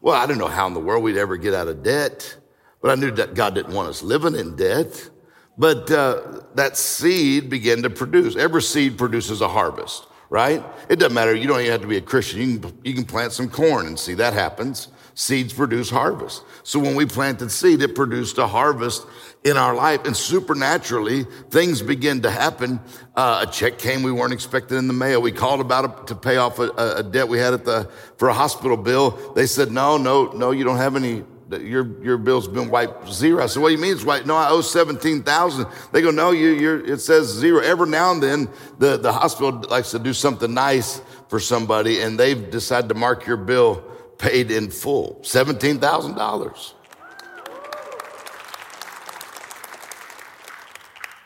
Well, 0.00 0.14
I 0.14 0.26
didn't 0.26 0.38
know 0.38 0.46
how 0.46 0.68
in 0.68 0.74
the 0.74 0.80
world 0.80 1.02
we'd 1.02 1.16
ever 1.16 1.36
get 1.36 1.54
out 1.54 1.66
of 1.66 1.82
debt, 1.82 2.36
but 2.80 2.92
I 2.92 2.94
knew 2.94 3.10
that 3.10 3.34
God 3.34 3.56
didn't 3.56 3.74
want 3.74 3.88
us 3.88 4.02
living 4.02 4.36
in 4.36 4.54
debt. 4.54 5.10
But 5.58 5.90
uh, 5.90 6.42
that 6.54 6.76
seed 6.76 7.50
began 7.50 7.82
to 7.82 7.90
produce. 7.90 8.36
Every 8.36 8.62
seed 8.62 8.96
produces 8.96 9.40
a 9.40 9.48
harvest, 9.48 10.06
right? 10.30 10.64
It 10.88 10.96
doesn't 10.96 11.14
matter. 11.14 11.34
You 11.34 11.48
don't 11.48 11.60
even 11.60 11.72
have 11.72 11.80
to 11.80 11.86
be 11.86 11.96
a 11.96 12.00
Christian. 12.00 12.40
You 12.40 12.58
can, 12.58 12.78
you 12.84 12.94
can 12.94 13.04
plant 13.04 13.32
some 13.32 13.48
corn 13.48 13.86
and 13.86 13.98
see 13.98 14.14
that 14.14 14.34
happens. 14.34 14.88
Seeds 15.14 15.52
produce 15.52 15.90
harvest. 15.90 16.42
So 16.64 16.80
when 16.80 16.96
we 16.96 17.06
planted 17.06 17.50
seed, 17.50 17.82
it 17.82 17.94
produced 17.94 18.38
a 18.38 18.48
harvest 18.48 19.06
in 19.44 19.56
our 19.56 19.74
life. 19.74 20.04
And 20.06 20.16
supernaturally, 20.16 21.24
things 21.50 21.82
begin 21.82 22.22
to 22.22 22.30
happen. 22.30 22.80
Uh, 23.14 23.44
a 23.46 23.50
check 23.50 23.78
came 23.78 24.02
we 24.02 24.10
weren't 24.10 24.32
expecting 24.32 24.76
in 24.76 24.88
the 24.88 24.92
mail. 24.92 25.22
We 25.22 25.30
called 25.30 25.60
about 25.60 25.84
it 25.84 26.06
to 26.08 26.16
pay 26.16 26.36
off 26.36 26.58
a, 26.58 26.70
a, 26.70 27.02
debt 27.04 27.28
we 27.28 27.38
had 27.38 27.54
at 27.54 27.64
the, 27.64 27.88
for 28.16 28.28
a 28.28 28.34
hospital 28.34 28.76
bill. 28.76 29.10
They 29.34 29.46
said, 29.46 29.70
no, 29.70 29.96
no, 29.96 30.32
no, 30.32 30.50
you 30.50 30.64
don't 30.64 30.78
have 30.78 30.96
any 30.96 31.22
your 31.60 32.02
your 32.02 32.18
bill's 32.18 32.48
been 32.48 32.68
wiped 32.70 33.12
zero. 33.12 33.44
I 33.44 33.46
said, 33.46 33.62
what 33.62 33.68
do 33.68 33.74
you 33.74 33.80
mean 33.80 33.92
it's 33.92 34.04
wiped? 34.04 34.26
No, 34.26 34.34
I 34.34 34.48
owe 34.48 34.62
seventeen 34.62 35.22
thousand. 35.22 35.66
They 35.92 36.00
go, 36.00 36.10
no, 36.10 36.32
you 36.32 36.48
you're 36.48 36.84
it 36.84 37.00
says 37.00 37.26
zero. 37.26 37.60
Every 37.60 37.88
now 37.88 38.10
and 38.12 38.20
then 38.20 38.48
the, 38.78 38.96
the 38.96 39.12
hospital 39.12 39.62
likes 39.68 39.90
to 39.92 39.98
do 39.98 40.14
something 40.14 40.52
nice 40.52 41.00
for 41.28 41.38
somebody 41.38 42.00
and 42.00 42.18
they've 42.18 42.50
decided 42.50 42.88
to 42.88 42.94
mark 42.94 43.26
your 43.26 43.36
bill 43.36 43.84
paid 44.24 44.50
in 44.50 44.70
full 44.70 45.20
$17,000. 45.22 46.72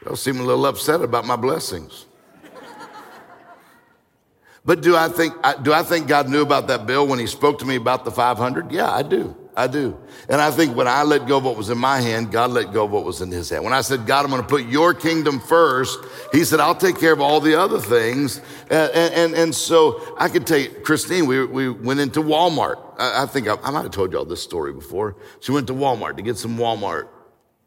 Y'all 0.04 0.16
seem 0.16 0.40
a 0.40 0.42
little 0.42 0.66
upset 0.66 1.00
about 1.00 1.24
my 1.24 1.36
blessings. 1.36 2.06
But 4.64 4.82
do 4.82 4.96
I 4.96 5.08
think 5.08 5.34
do 5.62 5.72
I 5.72 5.82
think 5.82 6.08
God 6.08 6.28
knew 6.28 6.42
about 6.42 6.66
that 6.66 6.86
bill 6.86 7.06
when 7.06 7.18
He 7.18 7.26
spoke 7.26 7.60
to 7.60 7.64
me 7.64 7.76
about 7.76 8.04
the 8.04 8.10
500? 8.10 8.72
Yeah, 8.72 8.90
I 8.90 9.02
do. 9.02 9.34
I 9.58 9.66
do. 9.66 9.98
And 10.28 10.40
I 10.40 10.52
think 10.52 10.76
when 10.76 10.86
I 10.86 11.02
let 11.02 11.26
go 11.26 11.38
of 11.38 11.44
what 11.44 11.56
was 11.56 11.68
in 11.68 11.78
my 11.78 12.00
hand, 12.00 12.30
God 12.30 12.52
let 12.52 12.72
go 12.72 12.84
of 12.84 12.92
what 12.92 13.04
was 13.04 13.20
in 13.20 13.30
his 13.30 13.50
hand. 13.50 13.64
When 13.64 13.72
I 13.72 13.80
said, 13.80 14.06
God, 14.06 14.24
I'm 14.24 14.30
going 14.30 14.40
to 14.40 14.46
put 14.46 14.66
your 14.66 14.94
kingdom 14.94 15.40
first, 15.40 15.98
he 16.30 16.44
said, 16.44 16.60
I'll 16.60 16.76
take 16.76 17.00
care 17.00 17.12
of 17.12 17.20
all 17.20 17.40
the 17.40 17.58
other 17.60 17.80
things. 17.80 18.40
And, 18.70 18.92
and, 18.92 19.34
and 19.34 19.54
so 19.54 20.14
I 20.16 20.28
could 20.28 20.46
tell 20.46 20.58
you, 20.58 20.70
Christine, 20.70 21.26
we, 21.26 21.44
we 21.44 21.68
went 21.68 21.98
into 21.98 22.20
Walmart. 22.20 22.76
I, 22.98 23.24
I 23.24 23.26
think 23.26 23.48
I, 23.48 23.56
I 23.64 23.72
might 23.72 23.82
have 23.82 23.90
told 23.90 24.12
y'all 24.12 24.24
this 24.24 24.42
story 24.42 24.72
before. 24.72 25.16
She 25.40 25.50
went 25.50 25.66
to 25.66 25.74
Walmart 25.74 26.16
to 26.16 26.22
get 26.22 26.36
some 26.36 26.56
Walmart 26.56 27.08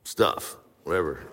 stuff, 0.05 0.55
whatever. 0.85 1.25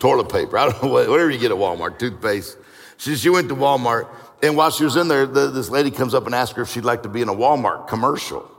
Toilet 0.00 0.30
paper. 0.32 0.58
I 0.58 0.70
don't 0.70 0.82
know, 0.82 0.88
whatever 0.90 1.30
you 1.30 1.38
get 1.38 1.52
at 1.52 1.56
Walmart, 1.56 2.00
toothpaste. 2.00 2.58
She, 2.96 3.14
she 3.14 3.30
went 3.30 3.48
to 3.48 3.54
Walmart 3.54 4.08
and 4.42 4.56
while 4.56 4.72
she 4.72 4.82
was 4.82 4.96
in 4.96 5.06
there, 5.06 5.24
the, 5.24 5.50
this 5.50 5.70
lady 5.70 5.92
comes 5.92 6.14
up 6.14 6.26
and 6.26 6.34
asks 6.34 6.56
her 6.56 6.62
if 6.62 6.68
she'd 6.68 6.84
like 6.84 7.04
to 7.04 7.08
be 7.08 7.22
in 7.22 7.28
a 7.28 7.34
Walmart 7.34 7.86
commercial. 7.86 8.50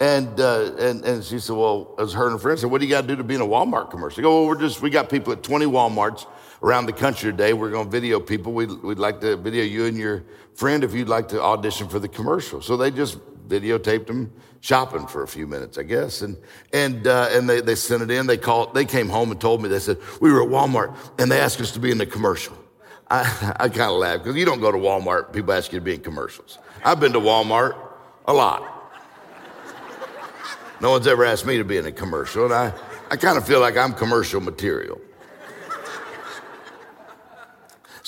And, 0.00 0.38
uh, 0.38 0.72
and, 0.78 1.04
and 1.04 1.24
she 1.24 1.40
said, 1.40 1.56
well, 1.56 1.94
as 1.98 2.12
her 2.12 2.24
and 2.24 2.32
her 2.32 2.38
friend 2.38 2.58
said, 2.58 2.70
what 2.70 2.80
do 2.80 2.86
you 2.86 2.90
got 2.90 3.02
to 3.02 3.08
do 3.08 3.16
to 3.16 3.24
be 3.24 3.34
in 3.34 3.40
a 3.40 3.46
Walmart 3.46 3.90
commercial? 3.90 4.22
Go, 4.22 4.40
well, 4.40 4.46
we're 4.46 4.60
just, 4.60 4.80
we 4.80 4.90
got 4.90 5.10
people 5.10 5.32
at 5.32 5.42
20 5.42 5.66
Walmarts 5.66 6.26
around 6.62 6.86
the 6.86 6.92
country 6.92 7.32
today. 7.32 7.52
We're 7.52 7.70
going 7.70 7.86
to 7.86 7.90
video 7.90 8.20
people. 8.20 8.52
We'd, 8.52 8.70
we'd 8.82 8.98
like 8.98 9.20
to 9.22 9.36
video 9.36 9.64
you 9.64 9.86
and 9.86 9.96
your 9.96 10.24
friend 10.54 10.84
if 10.84 10.94
you'd 10.94 11.08
like 11.08 11.28
to 11.28 11.42
audition 11.42 11.88
for 11.88 11.98
the 11.98 12.08
commercial. 12.08 12.62
So 12.62 12.76
they 12.76 12.92
just 12.92 13.18
videotaped 13.48 14.06
them 14.06 14.32
shopping 14.60 15.06
for 15.06 15.24
a 15.24 15.28
few 15.28 15.48
minutes, 15.48 15.78
I 15.78 15.82
guess. 15.82 16.22
And, 16.22 16.36
and, 16.72 17.06
uh, 17.06 17.30
and 17.32 17.48
they, 17.48 17.60
they 17.60 17.74
sent 17.74 18.02
it 18.02 18.10
in. 18.10 18.28
They 18.28 18.36
called, 18.36 18.74
they 18.74 18.84
came 18.84 19.08
home 19.08 19.32
and 19.32 19.40
told 19.40 19.62
me, 19.62 19.68
they 19.68 19.80
said, 19.80 19.98
we 20.20 20.32
were 20.32 20.42
at 20.42 20.48
Walmart 20.48 20.96
and 21.18 21.30
they 21.30 21.40
asked 21.40 21.60
us 21.60 21.72
to 21.72 21.80
be 21.80 21.90
in 21.90 21.98
the 21.98 22.06
commercial. 22.06 22.56
I, 23.10 23.56
I 23.58 23.68
kind 23.68 23.90
of 23.90 23.98
laughed 23.98 24.22
because 24.22 24.36
you 24.36 24.44
don't 24.44 24.60
go 24.60 24.70
to 24.70 24.78
Walmart, 24.78 25.32
people 25.32 25.52
ask 25.52 25.72
you 25.72 25.80
to 25.80 25.84
be 25.84 25.94
in 25.94 26.02
commercials. 26.02 26.58
I've 26.84 27.00
been 27.00 27.14
to 27.14 27.20
Walmart 27.20 27.76
a 28.26 28.32
lot. 28.32 28.77
No 30.80 30.90
one's 30.90 31.06
ever 31.06 31.24
asked 31.24 31.46
me 31.46 31.58
to 31.58 31.64
be 31.64 31.76
in 31.76 31.86
a 31.86 31.92
commercial, 31.92 32.44
and 32.44 32.54
I, 32.54 32.72
I 33.10 33.16
kind 33.16 33.36
of 33.36 33.46
feel 33.46 33.60
like 33.60 33.76
I'm 33.76 33.92
commercial 33.92 34.40
material. 34.40 35.00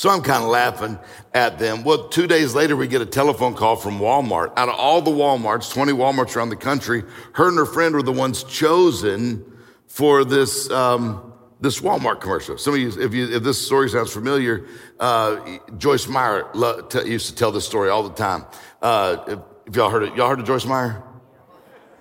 So 0.01 0.09
I'm 0.09 0.23
kind 0.23 0.43
of 0.43 0.49
laughing 0.49 0.99
at 1.35 1.59
them. 1.59 1.85
Well, 1.85 2.09
two 2.09 2.27
days 2.27 2.55
later, 2.55 2.75
we 2.75 2.87
get 2.87 3.03
a 3.03 3.07
telephone 3.07 3.55
call 3.55 3.77
from 3.77 3.99
Walmart. 3.99 4.51
Out 4.57 4.71
of 4.71 4.77
all 4.77 5.03
the 5.03 5.11
Walmarts, 5.11 5.71
20 5.75 5.93
Walmarts 5.93 6.37
around 6.37 6.49
the 6.49 6.57
country, 6.57 7.05
her 7.35 7.49
and 7.49 7.59
her 7.59 7.67
friend 7.67 7.95
were 7.95 8.03
the 8.03 8.11
ones 8.11 8.43
chosen 8.45 9.45
for 9.89 10.25
this, 10.25 10.71
um, 10.71 11.35
this 11.61 11.81
Walmart 11.81 12.23
commercial. 12.23 12.57
Some 12.57 12.73
of 12.73 12.81
you, 12.81 12.89
if, 12.99 13.13
you, 13.13 13.31
if 13.31 13.43
this 13.43 13.63
story 13.63 13.91
sounds 13.91 14.11
familiar, 14.11 14.65
uh, 14.99 15.59
Joyce 15.77 16.09
Meyer 16.09 16.49
lo- 16.55 16.81
t- 16.81 17.07
used 17.07 17.27
to 17.29 17.35
tell 17.35 17.53
this 17.53 17.67
story 17.67 17.91
all 17.91 18.03
the 18.03 18.15
time. 18.15 18.47
Uh, 18.81 19.19
if, 19.29 19.39
if, 19.67 19.77
y'all 19.77 19.91
heard 19.91 20.05
it, 20.05 20.15
y'all 20.15 20.31
heard 20.31 20.41
of 20.41 20.47
Joyce 20.47 20.65
Meyer? 20.65 21.03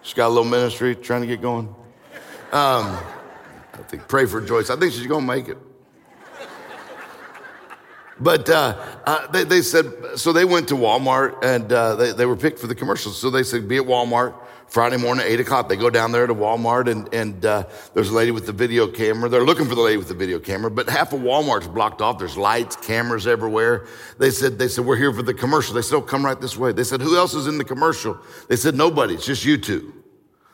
She's 0.10 0.16
got 0.16 0.26
a 0.26 0.34
little 0.34 0.44
ministry 0.44 0.96
trying 0.96 1.22
to 1.22 1.28
get 1.28 1.40
going. 1.40 1.68
Um, 2.52 2.98
I 3.74 3.84
think 3.90 4.08
pray 4.08 4.26
for 4.26 4.42
Joyce. 4.42 4.72
I 4.72 4.76
think 4.76 4.92
she's 4.92 5.06
going 5.06 5.22
to 5.22 5.28
make 5.28 5.48
it. 5.48 5.58
But 8.20 8.50
uh, 8.50 8.76
uh, 9.06 9.28
they, 9.28 9.44
they, 9.44 9.62
said, 9.62 9.86
so 10.16 10.34
they 10.34 10.46
went 10.46 10.70
to 10.70 10.74
Walmart 10.74 11.46
and 11.46 11.72
uh, 11.72 11.94
they, 11.94 12.12
they 12.12 12.26
were 12.26 12.36
picked 12.36 12.58
for 12.58 12.66
the 12.66 12.74
commercials. 12.74 13.20
So 13.22 13.30
they 13.30 13.44
said, 13.44 13.68
be 13.68 13.78
at 13.78 13.84
Walmart 13.84 14.34
Friday 14.66 14.98
morning 14.98 15.26
at 15.26 15.32
8 15.32 15.42
o'clock. 15.42 15.70
They 15.70 15.76
go 15.76 15.92
down 15.92 16.12
there 16.12 16.26
to 16.26 16.34
Walmart 16.34 16.90
and, 16.90 17.14
and 17.14 17.46
uh, 17.46 17.66
there's 17.94 18.10
a 18.10 18.16
lady 18.16 18.32
with 18.32 18.48
the 18.48 18.52
video 18.52 18.88
camera. 18.88 19.30
They're 19.30 19.46
looking 19.46 19.68
for 19.68 19.76
the 19.76 19.82
lady 19.82 19.98
with 19.98 20.08
the 20.08 20.16
video 20.16 20.40
camera, 20.40 20.72
but 20.72 20.90
half 20.90 21.14
of 21.14 21.20
Walmart's 21.20 21.68
blocked 21.68 22.02
off. 22.02 22.18
There's 22.18 22.36
lights, 22.36 22.76
cameras 22.76 23.28
everywhere. 23.28 23.86
They 24.18 24.32
said, 24.32 24.58
they 24.58 24.70
said, 24.70 24.86
we're 24.86 24.98
here 24.98 25.14
for 25.14 25.22
the 25.22 25.36
commercial. 25.36 25.76
They 25.76 25.84
said, 25.84 25.98
oh, 25.98 26.02
come 26.02 26.26
right 26.26 26.42
this 26.42 26.58
way. 26.58 26.72
They 26.72 26.84
said, 26.84 27.00
who 27.00 27.16
else 27.16 27.36
is 27.36 27.46
in 27.46 27.60
the 27.60 27.64
commercial? 27.64 28.18
They 28.48 28.56
said, 28.56 28.74
nobody. 28.74 29.14
It's 29.14 29.28
just 29.28 29.46
you 29.46 29.60
two. 29.60 29.99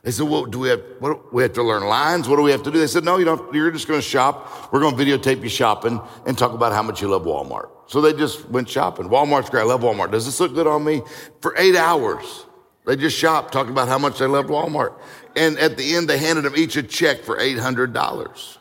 They 0.06 0.12
said, 0.12 0.30
well, 0.30 0.46
do 0.46 0.60
we 0.60 0.70
have, 0.70 0.84
what, 1.00 1.34
we 1.34 1.42
have 1.42 1.54
to 1.54 1.64
learn 1.64 1.84
lines? 1.84 2.30
What 2.30 2.36
do 2.36 2.44
we 2.44 2.52
have 2.52 2.62
to 2.62 2.72
do? 2.72 2.78
They 2.78 2.86
said, 2.86 3.04
no, 3.04 3.18
you 3.18 3.26
don't, 3.26 3.52
you're 3.56 3.72
just 3.72 3.88
going 3.88 4.00
to 4.00 4.08
shop. 4.08 4.72
We're 4.72 4.80
going 4.80 4.96
to 4.96 5.04
videotape 5.04 5.42
you 5.42 5.50
shopping 5.50 6.00
and 6.28 6.38
talk 6.38 6.54
about 6.54 6.74
how 6.74 6.84
much 6.84 7.02
you 7.02 7.08
love 7.08 7.24
Walmart. 7.24 7.70
So 7.88 8.02
they 8.02 8.14
just 8.14 8.48
went 8.50 8.70
shopping. 8.70 9.10
Walmart's 9.10 9.50
great. 9.50 9.62
I 9.62 9.64
love 9.64 9.82
Walmart. 9.82 10.12
Does 10.12 10.28
this 10.28 10.40
look 10.40 10.54
good 10.54 10.68
on 10.68 10.84
me? 10.84 11.02
For 11.42 11.56
eight 11.58 11.76
hours, 11.76 12.46
they 12.86 12.96
just 12.96 13.18
shopped, 13.18 13.52
talking 13.52 13.72
about 13.72 13.88
how 13.88 13.98
much 13.98 14.20
they 14.20 14.28
loved 14.28 14.48
Walmart. 14.48 14.94
And 15.36 15.58
at 15.58 15.76
the 15.76 15.96
end, 15.96 16.08
they 16.08 16.20
handed 16.20 16.46
them 16.46 16.54
each 16.56 16.76
a 16.76 16.84
check 16.84 17.24
for 17.24 17.40
$800. 17.40 18.58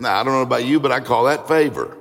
Now, 0.00 0.20
I 0.20 0.24
don't 0.24 0.32
know 0.32 0.42
about 0.42 0.64
you, 0.64 0.80
but 0.80 0.90
I 0.90 0.98
call 0.98 1.26
that 1.26 1.46
favor. 1.46 1.96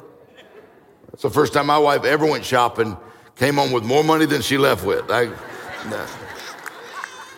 It's 1.14 1.22
the 1.22 1.30
first 1.30 1.54
time 1.54 1.68
my 1.68 1.78
wife 1.78 2.04
ever 2.04 2.26
went 2.26 2.44
shopping, 2.44 2.98
came 3.36 3.56
home 3.56 3.72
with 3.72 3.84
more 3.84 4.04
money 4.04 4.26
than 4.26 4.42
she 4.42 4.58
left 4.58 4.84
with. 4.84 5.12
I, 5.12 5.26
no. 5.88 6.08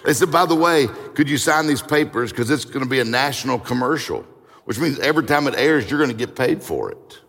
They 0.08 0.14
said, 0.14 0.32
by 0.32 0.46
the 0.46 0.56
way, 0.56 0.88
could 1.16 1.30
you 1.30 1.38
sign 1.38 1.68
these 1.68 1.82
papers? 1.82 2.32
Because 2.32 2.50
it's 2.50 2.64
going 2.64 2.80
to 2.80 2.90
be 2.90 3.02
a 3.02 3.04
national 3.04 3.60
commercial, 3.60 4.22
which 4.64 4.80
means 4.80 4.98
every 5.00 5.26
time 5.26 5.48
it 5.48 5.56
airs, 5.58 5.92
you're 5.92 6.00
going 6.00 6.10
to 6.10 6.16
get 6.16 6.34
paid 6.34 6.64
for 6.64 6.90
it. 6.90 7.20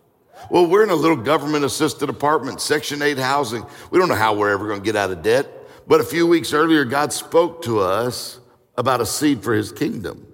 Well, 0.49 0.65
we're 0.65 0.85
in 0.85 0.89
a 0.89 0.95
little 0.95 1.17
government 1.17 1.65
assisted 1.65 2.07
apartment, 2.07 2.61
Section 2.61 3.01
8 3.01 3.17
housing. 3.17 3.65
We 3.91 3.99
don't 3.99 4.07
know 4.07 4.15
how 4.15 4.33
we're 4.33 4.51
ever 4.51 4.65
going 4.65 4.79
to 4.79 4.85
get 4.85 4.95
out 4.95 5.11
of 5.11 5.21
debt. 5.21 5.45
But 5.87 5.99
a 5.99 6.05
few 6.05 6.25
weeks 6.25 6.53
earlier, 6.53 6.85
God 6.85 7.11
spoke 7.11 7.63
to 7.63 7.81
us 7.81 8.39
about 8.77 9.01
a 9.01 9.05
seed 9.05 9.43
for 9.43 9.53
his 9.53 9.73
kingdom. 9.73 10.25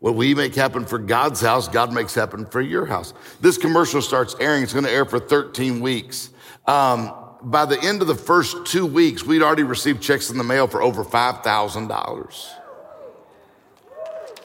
What 0.00 0.16
we 0.16 0.34
make 0.34 0.56
happen 0.56 0.86
for 0.86 0.98
God's 0.98 1.40
house, 1.40 1.68
God 1.68 1.92
makes 1.92 2.12
happen 2.12 2.44
for 2.46 2.60
your 2.60 2.86
house. 2.86 3.14
This 3.40 3.56
commercial 3.56 4.02
starts 4.02 4.34
airing. 4.40 4.64
It's 4.64 4.72
going 4.72 4.84
to 4.84 4.90
air 4.90 5.04
for 5.04 5.20
13 5.20 5.78
weeks. 5.78 6.30
Um, 6.66 7.23
by 7.44 7.66
the 7.66 7.80
end 7.82 8.00
of 8.00 8.08
the 8.08 8.14
first 8.14 8.66
two 8.66 8.86
weeks, 8.86 9.22
we'd 9.22 9.42
already 9.42 9.62
received 9.62 10.02
checks 10.02 10.30
in 10.30 10.38
the 10.38 10.44
mail 10.44 10.66
for 10.66 10.82
over 10.82 11.04
$5,000. 11.04 12.48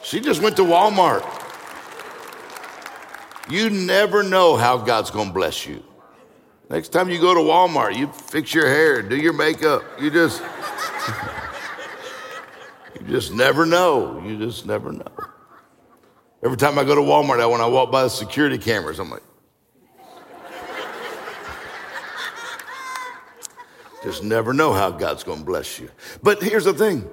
She 0.02 0.20
just 0.20 0.42
went 0.42 0.56
to 0.56 0.62
Walmart. 0.62 1.24
You 3.50 3.70
never 3.70 4.22
know 4.22 4.56
how 4.56 4.78
God's 4.78 5.10
to 5.10 5.32
bless 5.32 5.66
you. 5.66 5.82
Next 6.68 6.90
time 6.90 7.10
you 7.10 7.20
go 7.20 7.34
to 7.34 7.40
Walmart, 7.40 7.96
you 7.96 8.06
fix 8.06 8.54
your 8.54 8.66
hair, 8.66 9.02
do 9.02 9.16
your 9.16 9.32
makeup. 9.32 9.82
You 10.00 10.10
just, 10.10 10.40
you 12.94 13.08
just 13.08 13.32
never 13.32 13.66
know. 13.66 14.22
You 14.24 14.38
just 14.38 14.66
never 14.66 14.92
know. 14.92 15.10
Every 16.44 16.56
time 16.56 16.78
I 16.78 16.84
go 16.84 16.94
to 16.94 17.00
Walmart, 17.00 17.40
I 17.40 17.46
when 17.46 17.60
I 17.60 17.66
walk 17.66 17.90
by 17.90 18.04
the 18.04 18.08
security 18.08 18.56
cameras, 18.56 18.98
I'm 18.98 19.10
like, 19.10 19.22
Just 24.02 24.22
never 24.22 24.52
know 24.52 24.72
how 24.72 24.90
God's 24.90 25.24
going 25.24 25.40
to 25.40 25.44
bless 25.44 25.78
you. 25.78 25.90
But 26.22 26.42
here's 26.42 26.64
the 26.64 26.72
thing. 26.72 27.08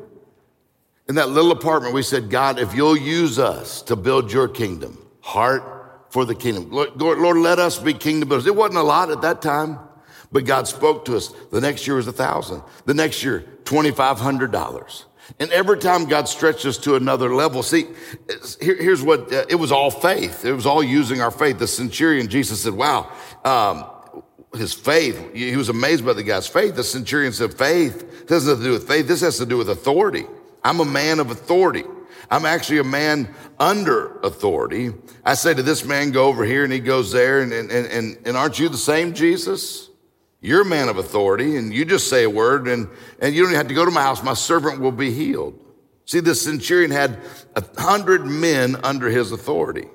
In 1.09 1.15
that 1.15 1.29
little 1.29 1.51
apartment, 1.51 1.93
we 1.93 2.03
said, 2.03 2.29
God, 2.29 2.59
if 2.59 2.73
you'll 2.73 2.97
use 2.97 3.39
us 3.39 3.81
to 3.83 3.95
build 3.95 4.31
your 4.31 4.47
kingdom, 4.47 5.05
heart 5.21 5.77
for 6.09 6.25
the 6.25 6.35
kingdom. 6.35 6.69
Lord, 6.71 6.97
Lord, 6.97 7.37
let 7.37 7.59
us 7.59 7.77
be 7.79 7.93
kingdom 7.93 8.29
builders. 8.29 8.47
It 8.47 8.55
wasn't 8.55 8.79
a 8.79 8.83
lot 8.83 9.11
at 9.11 9.21
that 9.21 9.41
time, 9.41 9.79
but 10.31 10.45
God 10.45 10.67
spoke 10.67 11.05
to 11.05 11.15
us. 11.15 11.33
The 11.51 11.61
next 11.61 11.87
year 11.87 11.95
was 11.95 12.07
a 12.07 12.13
thousand. 12.13 12.61
The 12.85 12.93
next 12.93 13.23
year, 13.23 13.45
$2,500. 13.63 15.03
And 15.39 15.51
every 15.51 15.77
time 15.77 16.05
God 16.05 16.29
stretched 16.29 16.65
us 16.65 16.77
to 16.79 16.95
another 16.95 17.33
level, 17.35 17.61
see, 17.61 17.87
here, 18.61 18.81
here's 18.81 19.03
what, 19.03 19.31
uh, 19.33 19.45
it 19.49 19.55
was 19.55 19.71
all 19.71 19.91
faith. 19.91 20.45
It 20.45 20.53
was 20.53 20.65
all 20.65 20.81
using 20.81 21.19
our 21.21 21.31
faith. 21.31 21.59
The 21.59 21.67
centurion, 21.67 22.29
Jesus 22.29 22.61
said, 22.61 22.73
wow, 22.73 23.11
um, 23.43 23.85
his 24.55 24.73
faith. 24.73 25.33
He 25.33 25.55
was 25.55 25.69
amazed 25.69 26.05
by 26.05 26.13
the 26.13 26.23
guy's 26.23 26.47
faith. 26.47 26.75
The 26.75 26.83
centurion 26.83 27.33
said, 27.33 27.53
faith 27.53 28.27
this 28.27 28.43
has 28.43 28.47
nothing 28.47 28.63
to 28.63 28.69
do 28.69 28.73
with 28.73 28.87
faith. 28.87 29.07
This 29.07 29.21
has 29.21 29.37
to 29.37 29.45
do 29.45 29.57
with 29.57 29.69
authority. 29.69 30.25
I'm 30.63 30.79
a 30.79 30.85
man 30.85 31.19
of 31.19 31.31
authority. 31.31 31.83
I'm 32.29 32.45
actually 32.45 32.79
a 32.79 32.83
man 32.83 33.33
under 33.57 34.19
authority. 34.19 34.93
I 35.23 35.35
say 35.35 35.53
to 35.53 35.63
this 35.63 35.85
man, 35.85 36.11
go 36.11 36.25
over 36.25 36.43
here 36.43 36.65
and 36.65 36.73
he 36.73 36.79
goes 36.79 37.11
there. 37.11 37.39
And, 37.39 37.53
and, 37.53 37.71
and, 37.71 38.17
and 38.25 38.35
aren't 38.35 38.59
you 38.59 38.67
the 38.67 38.77
same 38.77 39.13
Jesus? 39.13 39.89
You're 40.41 40.63
a 40.63 40.65
man 40.65 40.89
of 40.89 40.97
authority 40.97 41.55
and 41.55 41.73
you 41.73 41.85
just 41.85 42.09
say 42.09 42.23
a 42.23 42.29
word 42.29 42.67
and, 42.67 42.89
and 43.19 43.33
you 43.33 43.45
don't 43.45 43.55
have 43.55 43.69
to 43.69 43.73
go 43.73 43.85
to 43.85 43.91
my 43.91 44.01
house. 44.01 44.21
My 44.21 44.33
servant 44.33 44.81
will 44.81 44.91
be 44.91 45.11
healed. 45.11 45.57
See, 46.05 46.19
the 46.19 46.35
centurion 46.35 46.91
had 46.91 47.19
a 47.55 47.63
hundred 47.77 48.25
men 48.25 48.75
under 48.83 49.09
his 49.09 49.31
authority 49.31 49.87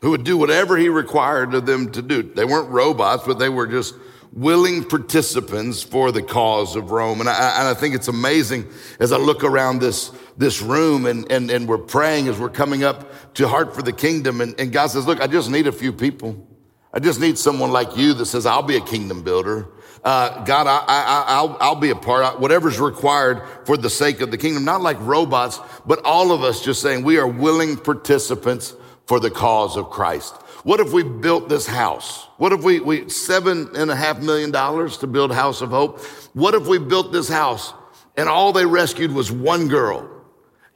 who 0.00 0.10
would 0.10 0.24
do 0.24 0.36
whatever 0.36 0.76
he 0.76 0.88
required 0.88 1.54
of 1.54 1.66
them 1.66 1.90
to 1.92 2.02
do. 2.02 2.22
They 2.22 2.44
weren't 2.44 2.70
robots, 2.70 3.24
but 3.26 3.38
they 3.38 3.48
were 3.48 3.66
just 3.66 3.94
willing 4.34 4.84
participants 4.84 5.82
for 5.82 6.10
the 6.10 6.22
cause 6.22 6.74
of 6.74 6.90
Rome. 6.90 7.20
And 7.20 7.28
I, 7.28 7.60
and 7.60 7.68
I, 7.68 7.74
think 7.74 7.94
it's 7.94 8.08
amazing 8.08 8.66
as 8.98 9.12
I 9.12 9.16
look 9.16 9.44
around 9.44 9.78
this, 9.78 10.10
this 10.36 10.60
room 10.60 11.06
and, 11.06 11.30
and, 11.30 11.50
and 11.50 11.68
we're 11.68 11.78
praying 11.78 12.26
as 12.26 12.38
we're 12.38 12.50
coming 12.50 12.82
up 12.82 13.34
to 13.34 13.46
Heart 13.46 13.76
for 13.76 13.82
the 13.82 13.92
Kingdom. 13.92 14.40
And, 14.40 14.58
and 14.58 14.72
God 14.72 14.88
says, 14.88 15.06
look, 15.06 15.20
I 15.20 15.28
just 15.28 15.50
need 15.50 15.68
a 15.68 15.72
few 15.72 15.92
people. 15.92 16.48
I 16.92 16.98
just 16.98 17.20
need 17.20 17.38
someone 17.38 17.70
like 17.70 17.96
you 17.96 18.12
that 18.14 18.26
says, 18.26 18.44
I'll 18.44 18.62
be 18.62 18.76
a 18.76 18.80
kingdom 18.80 19.22
builder. 19.22 19.68
Uh, 20.04 20.44
God, 20.44 20.66
I, 20.66 20.84
I, 20.86 21.24
I'll, 21.28 21.56
I'll 21.60 21.74
be 21.76 21.90
a 21.90 21.96
part, 21.96 22.24
of 22.24 22.40
whatever's 22.40 22.78
required 22.78 23.42
for 23.64 23.76
the 23.76 23.88
sake 23.88 24.20
of 24.20 24.30
the 24.30 24.38
kingdom, 24.38 24.64
not 24.64 24.80
like 24.80 24.98
robots, 25.00 25.60
but 25.86 26.04
all 26.04 26.30
of 26.30 26.42
us 26.42 26.62
just 26.62 26.82
saying 26.82 27.04
we 27.04 27.18
are 27.18 27.26
willing 27.26 27.76
participants 27.76 28.74
for 29.06 29.20
the 29.20 29.30
cause 29.30 29.76
of 29.76 29.90
Christ. 29.90 30.34
What 30.64 30.80
if 30.80 30.92
we 30.92 31.02
built 31.02 31.48
this 31.48 31.66
house? 31.66 32.26
What 32.38 32.52
if 32.52 32.62
we, 32.62 32.80
we 32.80 33.08
seven 33.10 33.68
and 33.76 33.90
a 33.90 33.96
half 33.96 34.20
million 34.20 34.50
dollars 34.50 34.96
to 34.98 35.06
build 35.06 35.32
House 35.32 35.60
of 35.60 35.70
Hope? 35.70 36.00
What 36.32 36.54
if 36.54 36.66
we 36.66 36.78
built 36.78 37.12
this 37.12 37.28
house 37.28 37.74
and 38.16 38.28
all 38.28 38.52
they 38.52 38.64
rescued 38.64 39.12
was 39.12 39.30
one 39.30 39.68
girl? 39.68 40.10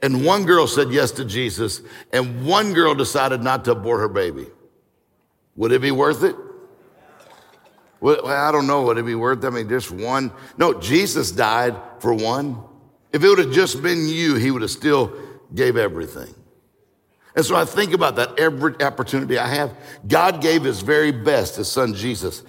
And 0.01 0.23
one 0.23 0.45
girl 0.45 0.67
said 0.67 0.91
yes 0.91 1.11
to 1.11 1.25
Jesus 1.25 1.81
and 2.13 2.45
one 2.45 2.73
girl 2.73 2.93
decided 2.95 3.41
not 3.41 3.65
to 3.65 3.71
abort 3.71 3.99
her 3.99 4.07
baby. 4.07 4.47
Would 5.55 5.71
it 5.71 5.81
be 5.81 5.91
worth 5.91 6.23
it? 6.23 6.35
Well, 7.99 8.27
I 8.27 8.51
don't 8.51 8.67
know. 8.67 8.83
Would 8.83 8.97
it 8.97 9.05
be 9.05 9.15
worth 9.15 9.43
it? 9.43 9.47
I 9.47 9.49
mean, 9.49 9.67
just 9.67 9.91
one. 9.91 10.31
No, 10.57 10.79
Jesus 10.79 11.31
died 11.31 11.75
for 11.99 12.13
one. 12.13 12.63
If 13.11 13.23
it 13.23 13.27
would 13.27 13.39
have 13.39 13.51
just 13.51 13.81
been 13.81 14.07
you, 14.07 14.35
he 14.35 14.51
would 14.51 14.61
have 14.61 14.71
still 14.71 15.11
gave 15.53 15.75
everything. 15.75 16.33
And 17.39 17.45
so 17.45 17.55
I 17.55 17.63
think 17.63 17.93
about 17.93 18.17
that 18.17 18.37
every 18.37 18.75
opportunity 18.81 19.37
I 19.37 19.47
have. 19.47 19.73
God 20.05 20.41
gave 20.41 20.61
his 20.61 20.81
very 20.81 21.13
best, 21.13 21.55
his 21.55 21.69
son 21.69 21.93
Jesus. 21.93 22.43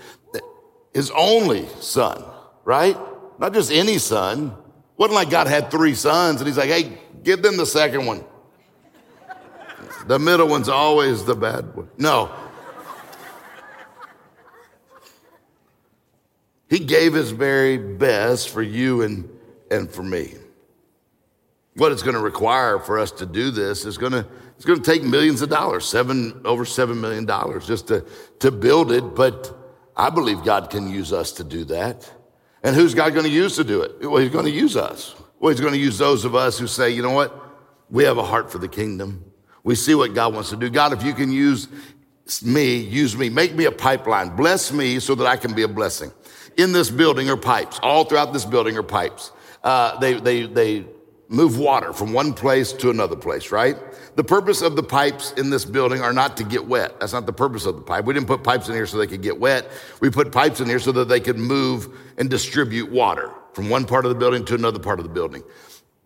his 0.93 1.13
only 1.13 1.69
son, 1.79 2.25
right? 2.65 2.97
Not 3.39 3.55
just 3.55 3.71
any 3.71 3.99
son. 3.99 4.49
It 4.49 4.53
Wasn't 4.97 5.15
like 5.15 5.31
God 5.31 5.47
had 5.47 5.71
three 5.71 5.95
sons 5.95 6.41
and 6.41 6.49
he's 6.49 6.57
like, 6.57 6.71
hey, 6.71 6.99
give 7.23 7.41
them 7.41 7.57
the 7.57 7.67
second 7.67 8.05
one. 8.05 8.25
The 10.09 10.19
middle 10.19 10.49
one's 10.49 10.69
always 10.69 11.25
the 11.25 11.37
bad 11.37 11.73
one. 11.77 11.89
No. 11.97 12.35
He 16.69 16.81
gave 16.81 17.15
his 17.15 17.31
very 17.31 17.79
best 17.79 18.49
for 18.49 18.61
you 18.61 19.03
and, 19.03 19.31
and 19.71 19.89
for 19.89 20.03
me. 20.03 20.35
What 21.77 21.93
it's 21.93 22.03
going 22.03 22.17
to 22.17 22.21
require 22.21 22.81
for 22.81 22.99
us 22.99 23.13
to 23.13 23.27
do 23.27 23.53
this 23.53 23.85
is 23.85 23.97
going 23.97 24.11
to 24.11 24.27
it's 24.61 24.67
going 24.67 24.83
to 24.83 24.85
take 24.85 25.03
millions 25.03 25.41
of 25.41 25.49
dollars, 25.49 25.87
seven 25.87 26.43
over 26.45 26.67
seven 26.67 27.01
million 27.01 27.25
dollars 27.25 27.67
just 27.67 27.89
to, 27.89 28.05
to 28.41 28.51
build 28.51 28.93
it. 28.93 29.15
But 29.15 29.57
I 29.97 30.11
believe 30.11 30.45
God 30.45 30.69
can 30.69 30.91
use 30.91 31.15
us 31.15 31.33
to 31.33 31.45
do 31.45 31.65
that. 31.65 32.13
And 32.63 32.77
who's 32.77 32.93
God 32.93 33.15
going 33.15 33.25
to 33.25 33.33
use 33.33 33.57
to 33.57 33.65
do 33.65 33.81
it? 33.81 34.03
Well, 34.03 34.19
He's 34.19 34.31
going 34.31 34.45
to 34.45 34.51
use 34.51 34.77
us. 34.77 35.15
Well, 35.39 35.49
He's 35.51 35.63
going 35.63 35.73
to 35.73 35.79
use 35.79 35.97
those 35.97 36.27
of 36.27 36.35
us 36.35 36.59
who 36.59 36.67
say, 36.67 36.91
you 36.91 37.01
know 37.01 37.13
what? 37.13 37.35
We 37.89 38.05
have 38.05 38.19
a 38.19 38.23
heart 38.23 38.53
for 38.53 38.59
the 38.59 38.69
kingdom. 38.69 39.25
We 39.65 39.77
see 39.77 39.95
what 39.95 40.13
God 40.13 40.35
wants 40.35 40.51
to 40.51 40.57
do. 40.57 40.69
God, 40.69 40.93
if 40.93 41.03
you 41.05 41.15
can 41.15 41.33
use 41.33 41.67
me, 42.43 42.77
use 42.77 43.17
me, 43.17 43.31
make 43.31 43.55
me 43.55 43.65
a 43.65 43.73
pipeline, 43.73 44.37
bless 44.37 44.75
me 44.75 45.01
so 45.01 45.15
that 45.15 45.27
I 45.27 45.39
can 45.39 45.55
be 45.55 45.63
a 45.63 45.69
blessing. 45.69 46.13
In 46.59 46.73
this 46.73 46.91
building 46.91 47.31
are 47.31 47.37
pipes. 47.39 47.81
All 47.83 48.05
throughout 48.05 48.35
this 48.35 48.45
building 48.45 48.77
are 48.77 48.83
pipes. 48.83 49.33
Uh, 49.65 49.99
they, 50.01 50.21
they, 50.21 50.45
they 50.45 50.85
move 51.31 51.59
water 51.59 51.93
from 51.93 52.13
one 52.13 52.35
place 52.35 52.73
to 52.73 52.91
another 52.91 53.15
place, 53.15 53.53
right? 53.53 53.77
The 54.17 54.25
purpose 54.25 54.63
of 54.63 54.75
the 54.75 54.83
pipes 54.83 55.33
in 55.33 55.49
this 55.49 55.65
building 55.65 56.03
are 56.03 56.13
not 56.13 56.37
to 56.39 56.45
get 56.45 56.67
wet. 56.67 56.99
That's 56.99 57.13
not 57.13 57.25
the 57.25 57.33
purpose 57.33 57.67
of 57.67 57.77
the 57.77 57.83
pipe. 57.83 58.05
We 58.05 58.13
didn't 58.13 58.27
put 58.27 58.43
pipes 58.43 58.69
in 58.69 58.75
here 58.75 58.85
so 58.85 58.99
they 58.99 59.07
could 59.07 59.23
get 59.23 59.39
wet. 59.39 59.71
We 60.01 60.11
put 60.11 60.33
pipes 60.33 60.61
in 60.61 60.67
here 60.67 60.81
so 60.81 60.91
that 60.91 61.09
they 61.09 61.21
could 61.21 61.39
move 61.39 61.89
and 62.19 62.29
distribute 62.29 62.91
water 62.91 63.31
from 63.53 63.71
one 63.71 63.87
part 63.87 64.05
of 64.05 64.09
the 64.09 64.19
building 64.19 64.45
to 64.47 64.57
another 64.57 64.81
part 64.81 64.99
of 64.99 65.05
the 65.05 65.13
building. 65.13 65.45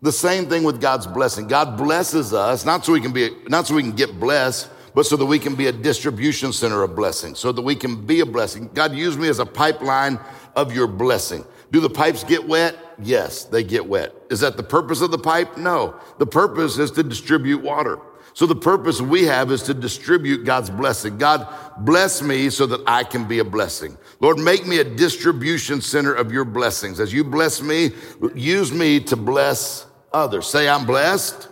The 0.03 0.11
same 0.11 0.45
thing 0.45 0.63
with 0.63 0.79
God's 0.79 1.07
blessing. 1.07 1.47
God 1.47 1.75
blesses 1.75 2.31
us 2.31 2.63
not 2.63 2.85
so 2.85 2.93
we 2.93 3.01
can 3.01 3.11
be, 3.11 3.31
not 3.47 3.65
so 3.65 3.73
we 3.73 3.81
can 3.81 3.93
get 3.93 4.19
blessed, 4.19 4.69
but 4.93 5.07
so 5.07 5.17
that 5.17 5.25
we 5.25 5.39
can 5.39 5.55
be 5.55 5.65
a 5.65 5.71
distribution 5.71 6.53
center 6.53 6.83
of 6.83 6.95
blessing, 6.95 7.33
so 7.33 7.51
that 7.51 7.63
we 7.63 7.75
can 7.75 8.05
be 8.05 8.19
a 8.19 8.25
blessing. 8.27 8.69
God 8.75 8.93
used 8.93 9.19
me 9.19 9.27
as 9.27 9.39
a 9.39 9.45
pipeline 9.45 10.19
of 10.55 10.73
your 10.75 10.85
blessing. 10.85 11.43
Do 11.71 11.79
the 11.79 11.89
pipes 11.89 12.23
get 12.23 12.47
wet? 12.47 12.77
Yes, 12.99 13.43
they 13.45 13.63
get 13.63 13.87
wet. 13.87 14.13
Is 14.29 14.39
that 14.39 14.57
the 14.57 14.63
purpose 14.63 15.01
of 15.01 15.11
the 15.11 15.17
pipe? 15.17 15.57
No. 15.57 15.95
The 16.17 16.25
purpose 16.25 16.77
is 16.77 16.91
to 16.91 17.03
distribute 17.03 17.61
water. 17.61 17.99
So 18.33 18.45
the 18.45 18.55
purpose 18.55 19.01
we 19.01 19.23
have 19.23 19.49
is 19.49 19.63
to 19.63 19.73
distribute 19.73 20.43
God's 20.43 20.69
blessing. 20.69 21.17
God, 21.17 21.47
bless 21.79 22.21
me 22.21 22.49
so 22.49 22.65
that 22.65 22.81
I 22.85 23.05
can 23.05 23.25
be 23.25 23.39
a 23.39 23.45
blessing. 23.45 23.97
Lord, 24.19 24.37
make 24.37 24.67
me 24.67 24.79
a 24.79 24.83
distribution 24.83 25.79
center 25.79 26.13
of 26.13 26.33
your 26.33 26.43
blessings. 26.43 26.99
As 26.99 27.13
you 27.13 27.23
bless 27.23 27.61
me, 27.61 27.91
use 28.35 28.73
me 28.73 28.99
to 29.01 29.15
bless 29.15 29.85
others. 30.11 30.47
Say, 30.47 30.67
I'm 30.67 30.85
blessed. 30.85 31.47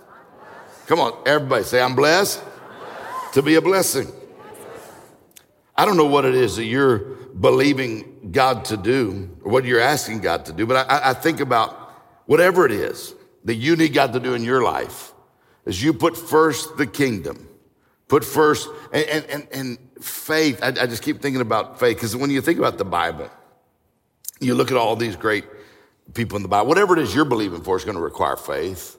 Come 0.87 0.99
on, 0.99 1.13
everybody 1.25 1.63
say, 1.63 1.81
I'm 1.81 1.95
blessed, 1.95 2.41
I'm 2.43 2.79
blessed. 2.79 3.33
to 3.35 3.41
be 3.41 3.55
a 3.55 3.61
blessing. 3.61 4.11
I 5.77 5.85
don't 5.85 5.95
know 5.95 6.07
what 6.07 6.25
it 6.25 6.35
is 6.35 6.57
that 6.57 6.65
you're 6.65 7.17
believing 7.39 8.29
God 8.31 8.65
to 8.65 8.77
do 8.77 9.37
or 9.43 9.51
what 9.51 9.65
you're 9.65 9.79
asking 9.79 10.21
God 10.21 10.45
to 10.45 10.53
do, 10.53 10.65
but 10.65 10.89
I, 10.89 11.09
I 11.09 11.13
think 11.13 11.39
about 11.39 11.93
whatever 12.25 12.65
it 12.65 12.71
is 12.71 13.13
that 13.45 13.55
you 13.55 13.75
need 13.75 13.93
God 13.93 14.13
to 14.13 14.19
do 14.19 14.33
in 14.33 14.43
your 14.43 14.63
life 14.63 15.13
as 15.65 15.81
you 15.81 15.93
put 15.93 16.15
first 16.17 16.77
the 16.77 16.85
kingdom, 16.85 17.47
put 18.07 18.23
first, 18.23 18.69
and, 18.91 19.05
and, 19.05 19.25
and, 19.25 19.47
and 19.51 19.77
faith. 20.01 20.59
I, 20.61 20.67
I 20.67 20.87
just 20.87 21.03
keep 21.03 21.21
thinking 21.21 21.41
about 21.41 21.79
faith 21.79 21.97
because 21.97 22.15
when 22.15 22.29
you 22.29 22.41
think 22.41 22.59
about 22.59 22.77
the 22.77 22.85
Bible, 22.85 23.29
you 24.39 24.55
look 24.55 24.71
at 24.71 24.77
all 24.77 24.95
these 24.95 25.15
great 25.15 25.45
people 26.13 26.35
in 26.35 26.43
the 26.43 26.49
Bible, 26.49 26.67
whatever 26.67 26.97
it 26.97 27.01
is 27.01 27.15
you're 27.15 27.25
believing 27.25 27.61
for 27.61 27.77
is 27.77 27.85
going 27.85 27.97
to 27.97 28.03
require 28.03 28.35
faith. 28.35 28.97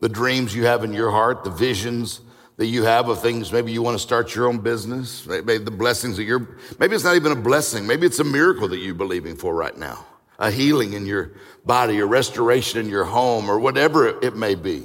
The 0.00 0.08
dreams 0.08 0.54
you 0.54 0.64
have 0.64 0.82
in 0.84 0.92
your 0.92 1.10
heart, 1.10 1.44
the 1.44 1.50
visions, 1.50 2.20
that 2.60 2.66
you 2.66 2.84
have 2.84 3.08
of 3.08 3.22
things. 3.22 3.50
Maybe 3.50 3.72
you 3.72 3.80
want 3.80 3.94
to 3.94 3.98
start 3.98 4.34
your 4.34 4.46
own 4.46 4.58
business. 4.58 5.26
Maybe 5.26 5.56
the 5.56 5.70
blessings 5.70 6.18
that 6.18 6.24
you're, 6.24 6.46
maybe 6.78 6.94
it's 6.94 7.04
not 7.04 7.16
even 7.16 7.32
a 7.32 7.36
blessing. 7.36 7.86
Maybe 7.86 8.06
it's 8.06 8.18
a 8.18 8.24
miracle 8.24 8.68
that 8.68 8.76
you're 8.76 8.94
believing 8.94 9.34
for 9.34 9.54
right 9.54 9.74
now. 9.74 10.04
A 10.38 10.50
healing 10.50 10.92
in 10.92 11.06
your 11.06 11.32
body, 11.64 12.00
a 12.00 12.04
restoration 12.04 12.78
in 12.78 12.90
your 12.90 13.04
home, 13.04 13.48
or 13.48 13.58
whatever 13.58 14.08
it 14.08 14.36
may 14.36 14.56
be. 14.56 14.82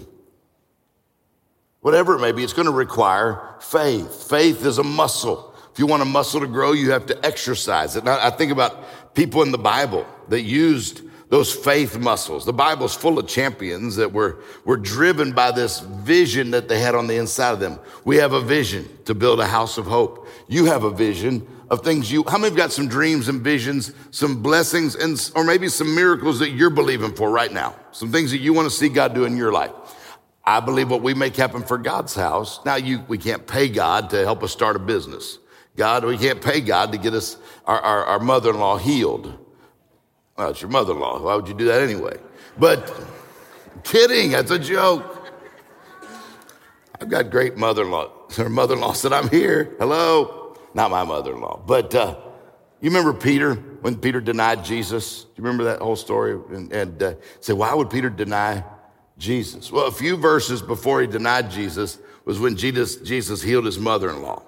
Whatever 1.82 2.16
it 2.16 2.22
may 2.22 2.32
be, 2.32 2.46
it's 2.46 2.54
going 2.54 2.66
to 2.66 2.72
require 2.72 3.58
faith. 3.60 4.30
Faith 4.30 4.66
is 4.66 4.78
a 4.78 4.84
muscle. 4.84 5.54
If 5.74 5.78
you 5.78 5.86
want 5.86 6.02
a 6.02 6.06
muscle 6.06 6.40
to 6.40 6.48
grow, 6.48 6.72
you 6.72 6.92
have 6.92 7.08
to 7.08 7.26
exercise 7.26 7.98
it. 7.98 8.06
Now, 8.06 8.18
I 8.22 8.30
think 8.30 8.54
about 8.54 9.14
people 9.16 9.42
in 9.42 9.52
the 9.52 9.58
Bible 9.58 10.08
that 10.30 10.44
used 10.44 11.02
those 11.36 11.54
faith 11.54 11.98
muscles. 11.98 12.46
The 12.46 12.54
Bible's 12.54 12.96
full 12.96 13.20
of 13.20 13.28
champions 13.28 13.98
that 13.98 14.14
were, 14.14 14.42
were 14.64 14.78
driven 14.78 15.34
by 15.34 15.52
this 15.52 15.82
vision 15.82 16.52
that 16.52 16.70
they 16.70 16.80
had 16.80 16.96
on 16.96 17.08
the 17.08 17.18
inside 17.18 17.52
of 17.52 17.60
them. 17.60 17.78
We 18.06 18.16
have 18.16 18.32
a 18.32 18.40
vision 18.40 18.88
to 19.04 19.14
build 19.14 19.42
a 19.42 19.46
house 19.46 19.78
of 19.78 19.86
hope. 19.86 20.30
You 20.48 20.64
have 20.68 20.86
a 20.86 20.90
vision 20.90 21.46
of 21.70 21.84
things 21.84 22.10
you, 22.10 22.24
how 22.24 22.38
many 22.38 22.52
have 22.52 22.56
got 22.56 22.72
some 22.72 22.88
dreams 22.88 23.28
and 23.28 23.42
visions, 23.42 23.92
some 24.12 24.42
blessings, 24.42 24.96
and, 24.96 25.30
or 25.36 25.44
maybe 25.44 25.68
some 25.68 25.94
miracles 25.94 26.40
that 26.40 26.52
you're 26.52 26.70
believing 26.70 27.14
for 27.14 27.30
right 27.30 27.52
now? 27.52 27.76
Some 27.92 28.14
things 28.14 28.32
that 28.32 28.38
you 28.38 28.54
want 28.54 28.70
to 28.70 28.74
see 28.74 28.88
God 28.88 29.14
do 29.14 29.26
in 29.26 29.36
your 29.36 29.52
life. 29.52 29.74
I 30.46 30.62
believe 30.62 30.90
what 30.90 31.02
we 31.02 31.14
make 31.14 31.36
happen 31.36 31.64
for 31.64 31.78
God's 31.78 32.16
house. 32.16 32.64
Now 32.64 32.76
you, 32.76 33.04
we 33.10 33.18
can't 33.18 33.46
pay 33.46 33.68
God 33.68 34.10
to 34.12 34.24
help 34.24 34.42
us 34.42 34.54
start 34.54 34.78
a 34.78 34.80
business. 34.80 35.38
God, 35.76 36.06
we 36.06 36.18
can't 36.18 36.42
pay 36.42 36.62
God 36.62 36.94
to 36.94 36.98
get 36.98 37.14
us, 37.14 37.36
our, 37.66 37.82
our, 37.82 38.06
our 38.06 38.20
mother-in-law 38.20 38.78
healed. 38.78 39.45
Well, 40.38 40.50
it's 40.50 40.62
your 40.62 40.70
mother 40.70 40.94
in 40.94 41.00
law. 41.00 41.20
Why 41.22 41.36
would 41.36 41.48
you 41.48 41.54
do 41.54 41.66
that 41.66 41.82
anyway? 41.82 42.18
But 42.58 42.94
kidding, 43.84 44.32
that's 44.32 44.52
a 44.52 44.60
joke. 44.60 45.32
I've 47.00 47.10
got 47.10 47.30
great 47.30 47.58
mother 47.58 47.84
in 47.84 47.92
law. 47.92 48.12
Her 48.36 48.50
mother 48.50 48.76
in 48.76 48.82
law 48.82 48.94
said, 48.94 49.14
I'm 49.14 49.30
here. 49.30 49.76
Hello. 49.80 50.58
Not 50.74 50.92
my 50.92 51.04
mother 51.04 51.34
in 51.34 51.42
law. 51.42 51.62
But 51.66 51.96
uh, 51.96 52.16
you 52.82 52.90
remember 52.90 53.14
Peter 53.14 53.56
when 53.56 53.98
Peter 53.98 54.20
denied 54.20 54.66
Jesus? 54.66 55.24
Do 55.24 55.30
you 55.38 55.44
remember 55.44 55.64
that 55.66 55.80
whole 55.80 55.96
story? 55.96 56.34
And, 56.50 56.72
and 56.74 57.04
uh, 57.04 57.14
say, 57.40 57.54
why 57.54 57.74
would 57.74 57.90
Peter 57.90 58.10
deny 58.10 58.64
Jesus? 59.18 59.72
Well, 59.72 59.88
a 59.88 59.92
few 59.92 60.18
verses 60.18 60.62
before 60.62 61.00
he 61.00 61.08
denied 61.08 61.50
Jesus 61.50 61.98
was 62.26 62.40
when 62.40 62.58
Jesus, 62.58 62.98
Jesus 62.98 63.42
healed 63.42 63.66
his 63.66 63.80
mother 63.80 64.10
in 64.10 64.22
law. 64.22 64.44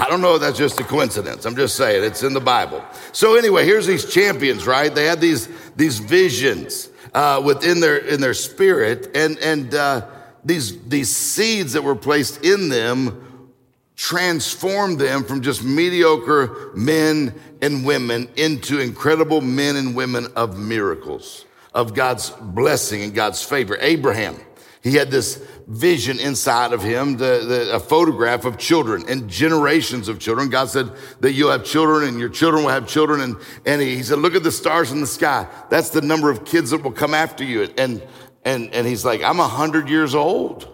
I 0.00 0.08
don't 0.08 0.22
know 0.22 0.36
if 0.36 0.40
that's 0.40 0.56
just 0.56 0.80
a 0.80 0.84
coincidence. 0.84 1.44
I'm 1.44 1.54
just 1.54 1.76
saying 1.76 2.02
it's 2.02 2.22
in 2.22 2.32
the 2.32 2.40
Bible. 2.40 2.82
So 3.12 3.36
anyway, 3.36 3.66
here's 3.66 3.86
these 3.86 4.10
champions, 4.10 4.66
right? 4.66 4.92
They 4.92 5.04
had 5.04 5.20
these 5.20 5.46
these 5.76 5.98
visions 5.98 6.88
uh, 7.12 7.42
within 7.44 7.80
their 7.80 7.98
in 7.98 8.22
their 8.22 8.32
spirit, 8.32 9.14
and 9.14 9.36
and 9.38 9.74
uh, 9.74 10.06
these 10.42 10.82
these 10.84 11.14
seeds 11.14 11.74
that 11.74 11.82
were 11.82 11.94
placed 11.94 12.42
in 12.42 12.70
them 12.70 13.52
transformed 13.94 14.98
them 14.98 15.22
from 15.22 15.42
just 15.42 15.62
mediocre 15.62 16.70
men 16.74 17.34
and 17.60 17.84
women 17.84 18.26
into 18.36 18.80
incredible 18.80 19.42
men 19.42 19.76
and 19.76 19.94
women 19.94 20.26
of 20.34 20.58
miracles, 20.58 21.44
of 21.74 21.92
God's 21.92 22.30
blessing 22.30 23.02
and 23.02 23.14
God's 23.14 23.42
favor. 23.42 23.76
Abraham, 23.82 24.36
he 24.82 24.94
had 24.94 25.10
this 25.10 25.36
vision 25.66 26.18
inside 26.18 26.72
of 26.72 26.82
him, 26.82 27.18
the, 27.18 27.44
the, 27.46 27.74
a 27.74 27.78
photograph 27.78 28.46
of 28.46 28.56
children 28.56 29.04
and 29.08 29.28
generations 29.28 30.08
of 30.08 30.18
children. 30.18 30.48
God 30.48 30.70
said 30.70 30.90
that 31.20 31.32
you'll 31.32 31.50
have 31.50 31.64
children 31.64 32.08
and 32.08 32.18
your 32.18 32.30
children 32.30 32.64
will 32.64 32.70
have 32.70 32.88
children. 32.88 33.20
And, 33.20 33.36
and 33.66 33.82
he, 33.82 33.96
he 33.96 34.02
said, 34.02 34.18
look 34.18 34.34
at 34.34 34.42
the 34.42 34.50
stars 34.50 34.90
in 34.90 35.02
the 35.02 35.06
sky. 35.06 35.46
That's 35.68 35.90
the 35.90 36.00
number 36.00 36.30
of 36.30 36.46
kids 36.46 36.70
that 36.70 36.82
will 36.82 36.92
come 36.92 37.12
after 37.12 37.44
you. 37.44 37.68
And, 37.76 38.02
and, 38.44 38.72
and 38.72 38.86
he's 38.86 39.04
like, 39.04 39.22
I'm 39.22 39.38
a 39.38 39.48
hundred 39.48 39.90
years 39.90 40.14
old. 40.14 40.66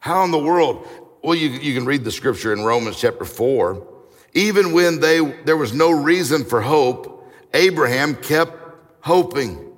How 0.00 0.22
in 0.24 0.32
the 0.32 0.38
world? 0.38 0.86
Well, 1.22 1.34
you, 1.34 1.48
you 1.48 1.74
can 1.74 1.86
read 1.86 2.04
the 2.04 2.12
scripture 2.12 2.52
in 2.52 2.62
Romans 2.62 3.00
chapter 3.00 3.24
four. 3.24 3.86
Even 4.34 4.72
when 4.72 5.00
they, 5.00 5.20
there 5.44 5.56
was 5.56 5.72
no 5.72 5.90
reason 5.90 6.44
for 6.44 6.60
hope, 6.60 7.32
Abraham 7.54 8.14
kept 8.16 8.52
hoping 9.00 9.69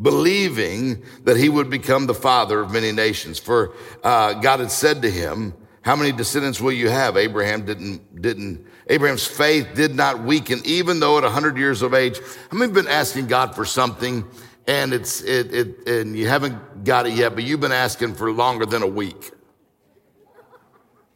believing 0.00 1.04
that 1.24 1.36
he 1.36 1.48
would 1.48 1.70
become 1.70 2.06
the 2.06 2.14
father 2.14 2.60
of 2.60 2.72
many 2.72 2.92
nations. 2.92 3.38
For 3.38 3.74
uh, 4.02 4.34
God 4.34 4.60
had 4.60 4.70
said 4.70 5.02
to 5.02 5.10
him, 5.10 5.54
"How 5.82 5.96
many 5.96 6.12
descendants 6.12 6.60
will 6.60 6.72
you 6.72 6.88
have?" 6.88 7.16
Abraham 7.16 7.64
didn't 7.64 8.20
didn't. 8.20 8.66
Abraham's 8.88 9.26
faith 9.26 9.68
did 9.74 9.94
not 9.94 10.24
weaken, 10.24 10.60
even 10.64 11.00
though 11.00 11.18
at 11.18 11.24
hundred 11.24 11.56
years 11.56 11.82
of 11.82 11.94
age. 11.94 12.20
Many 12.52 12.66
have 12.66 12.74
been 12.74 12.88
asking 12.88 13.28
God 13.28 13.54
for 13.54 13.64
something, 13.64 14.24
and 14.66 14.92
it's 14.92 15.22
it, 15.22 15.54
it 15.54 15.88
and 15.88 16.16
you 16.16 16.28
haven't 16.28 16.84
got 16.84 17.06
it 17.06 17.12
yet, 17.12 17.34
but 17.34 17.44
you've 17.44 17.60
been 17.60 17.72
asking 17.72 18.14
for 18.14 18.30
longer 18.32 18.66
than 18.66 18.82
a 18.82 18.86
week? 18.86 19.32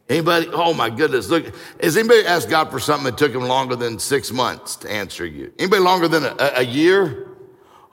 Anybody? 0.07 0.47
Oh 0.51 0.73
my 0.73 0.89
goodness! 0.89 1.29
Look, 1.29 1.53
has 1.83 1.95
anybody 1.95 2.25
asked 2.25 2.49
God 2.49 2.71
for 2.71 2.79
something 2.79 3.05
that 3.05 3.17
took 3.17 3.31
him 3.31 3.43
longer 3.43 3.75
than 3.75 3.99
six 3.99 4.31
months 4.31 4.75
to 4.77 4.91
answer 4.91 5.23
you? 5.25 5.53
Anybody 5.59 5.83
longer 5.83 6.07
than 6.07 6.23
a, 6.23 6.35
a 6.55 6.63
year? 6.63 7.28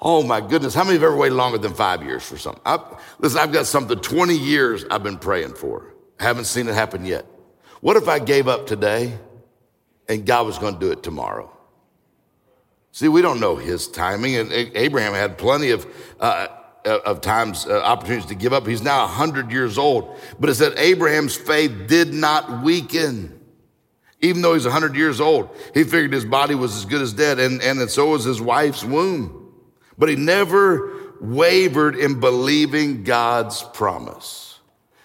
Oh 0.00 0.22
my 0.22 0.40
goodness. 0.40 0.74
How 0.74 0.85
many 0.85 0.94
have 0.94 1.02
ever 1.02 1.16
waited 1.16 1.35
longer 1.35 1.59
than 1.59 1.74
five 1.74 2.02
years 2.02 2.22
for 2.22 2.37
something? 2.37 2.62
I, 2.66 2.78
listen, 3.18 3.38
I've 3.38 3.52
got 3.52 3.66
something 3.66 3.98
20 3.98 4.37
years 4.37 4.85
I've 4.90 5.02
been 5.02 5.18
praying 5.18 5.54
for. 5.54 5.94
Haven't 6.18 6.44
seen 6.44 6.68
it 6.68 6.74
happen 6.74 7.04
yet. 7.04 7.26
What 7.80 7.96
if 7.96 8.09
I 8.09 8.18
gave 8.18 8.48
up 8.48 8.66
today? 8.66 9.18
and 10.09 10.26
God 10.26 10.46
was 10.46 10.59
going 10.59 10.74
to 10.74 10.80
do 10.80 10.92
it 10.92 11.02
tomorrow. 11.02 11.50
See, 12.92 13.09
we 13.09 13.22
don't 13.22 13.40
know 13.40 13.56
his 13.56 13.88
timing, 13.88 14.37
and 14.37 14.50
Abraham 14.52 15.12
had 15.12 15.37
plenty 15.37 15.70
of 15.70 15.87
uh, 16.18 16.48
of 16.85 17.20
times 17.20 17.66
uh, 17.66 17.80
opportunities 17.82 18.26
to 18.26 18.35
give 18.35 18.52
up. 18.52 18.66
He's 18.66 18.80
now 18.80 19.00
100 19.02 19.50
years 19.50 19.76
old, 19.76 20.18
but 20.38 20.48
it 20.48 20.54
said 20.54 20.74
Abraham's 20.78 21.37
faith 21.37 21.88
did 21.88 22.14
not 22.14 22.62
weaken. 22.62 23.32
Even 24.22 24.40
though 24.40 24.54
he's 24.54 24.64
100 24.64 24.96
years 24.96 25.20
old, 25.20 25.50
he 25.74 25.85
figured 25.85 26.12
his 26.12 26.24
body 26.24 26.54
was 26.54 26.74
as 26.74 26.87
good 26.87 27.02
as 27.02 27.12
dead, 27.12 27.38
and, 27.38 27.61
and 27.61 27.90
so 27.90 28.11
was 28.11 28.24
his 28.24 28.40
wife's 28.40 28.82
womb. 28.82 29.45
But 29.98 30.09
he 30.09 30.16
never 30.16 31.14
wavered 31.20 31.96
in 31.96 32.20
believing 32.20 33.04
God's 33.04 33.62
promise. 33.62 34.59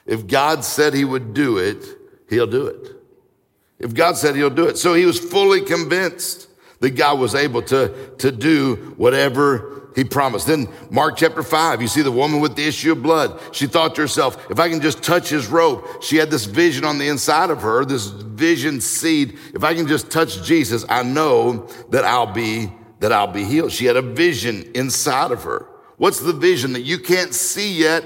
If 0.05 0.27
God 0.27 0.65
said 0.65 0.93
he 0.93 1.05
would 1.05 1.33
do 1.33 1.57
it, 1.57 1.85
he'll 2.29 2.47
do 2.47 2.67
it. 2.67 2.95
If 3.79 3.93
God 3.93 4.17
said 4.17 4.35
he'll 4.35 4.49
do 4.49 4.67
it. 4.67 4.77
So 4.77 4.93
he 4.93 5.05
was 5.05 5.19
fully 5.19 5.61
convinced 5.61 6.47
that 6.81 6.91
God 6.91 7.19
was 7.19 7.35
able 7.35 7.61
to, 7.63 8.11
to 8.17 8.31
do 8.31 8.93
whatever 8.97 9.91
he 9.95 10.03
promised. 10.03 10.47
Then 10.47 10.67
Mark 10.89 11.17
chapter 11.17 11.43
five, 11.43 11.81
you 11.81 11.87
see 11.87 12.01
the 12.01 12.11
woman 12.11 12.39
with 12.39 12.55
the 12.55 12.67
issue 12.67 12.93
of 12.93 13.03
blood. 13.03 13.39
She 13.51 13.67
thought 13.67 13.95
to 13.95 14.01
herself, 14.01 14.49
if 14.49 14.59
I 14.59 14.69
can 14.69 14.81
just 14.81 15.03
touch 15.03 15.29
his 15.29 15.47
robe, 15.47 15.85
she 16.01 16.17
had 16.17 16.31
this 16.31 16.45
vision 16.45 16.85
on 16.85 16.97
the 16.97 17.07
inside 17.07 17.49
of 17.49 17.61
her, 17.61 17.85
this 17.85 18.07
vision 18.07 18.81
seed. 18.81 19.37
If 19.53 19.63
I 19.63 19.75
can 19.75 19.87
just 19.87 20.09
touch 20.09 20.43
Jesus, 20.43 20.85
I 20.89 21.03
know 21.03 21.67
that 21.89 22.03
I'll 22.03 22.31
be, 22.31 22.71
that 23.01 23.11
I'll 23.11 23.27
be 23.27 23.43
healed. 23.43 23.71
She 23.71 23.85
had 23.85 23.97
a 23.97 24.01
vision 24.01 24.71
inside 24.73 25.31
of 25.31 25.43
her. 25.43 25.67
What's 25.97 26.19
the 26.19 26.33
vision 26.33 26.73
that 26.73 26.81
you 26.81 26.97
can't 26.97 27.33
see 27.33 27.73
yet 27.73 28.05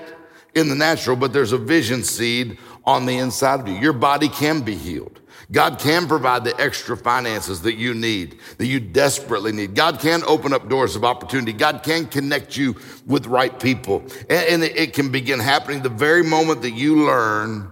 in 0.56 0.70
the 0.70 0.76
natural, 0.76 1.16
but 1.16 1.32
there's 1.32 1.52
a 1.52 1.58
vision 1.58 2.04
seed 2.04 2.58
on 2.86 3.06
the 3.06 3.18
inside 3.18 3.60
of 3.60 3.68
you? 3.68 3.76
Your 3.76 3.94
body 3.94 4.30
can 4.30 4.62
be 4.62 4.76
healed. 4.76 5.20
God 5.52 5.80
can 5.80 6.08
provide 6.08 6.44
the 6.44 6.60
extra 6.60 6.98
finances 6.98 7.62
that 7.62 7.76
you 7.76 7.94
need, 7.94 8.40
that 8.58 8.66
you 8.66 8.80
desperately 8.80 9.52
need. 9.52 9.76
God 9.76 10.00
can 10.00 10.24
open 10.26 10.54
up 10.54 10.70
doors 10.70 10.96
of 10.96 11.04
opportunity. 11.04 11.54
God 11.54 11.84
can 11.84 12.08
connect 12.08 12.58
you 12.58 12.76
with 13.06 13.28
right 13.28 13.58
people. 13.60 14.04
And, 14.30 14.64
it 14.64 14.94
can 14.94 15.12
begin 15.12 15.40
happening 15.40 15.84
the 15.84 15.90
very 15.90 16.24
moment 16.24 16.64
that 16.64 16.72
you 16.72 17.06
learn 17.06 17.70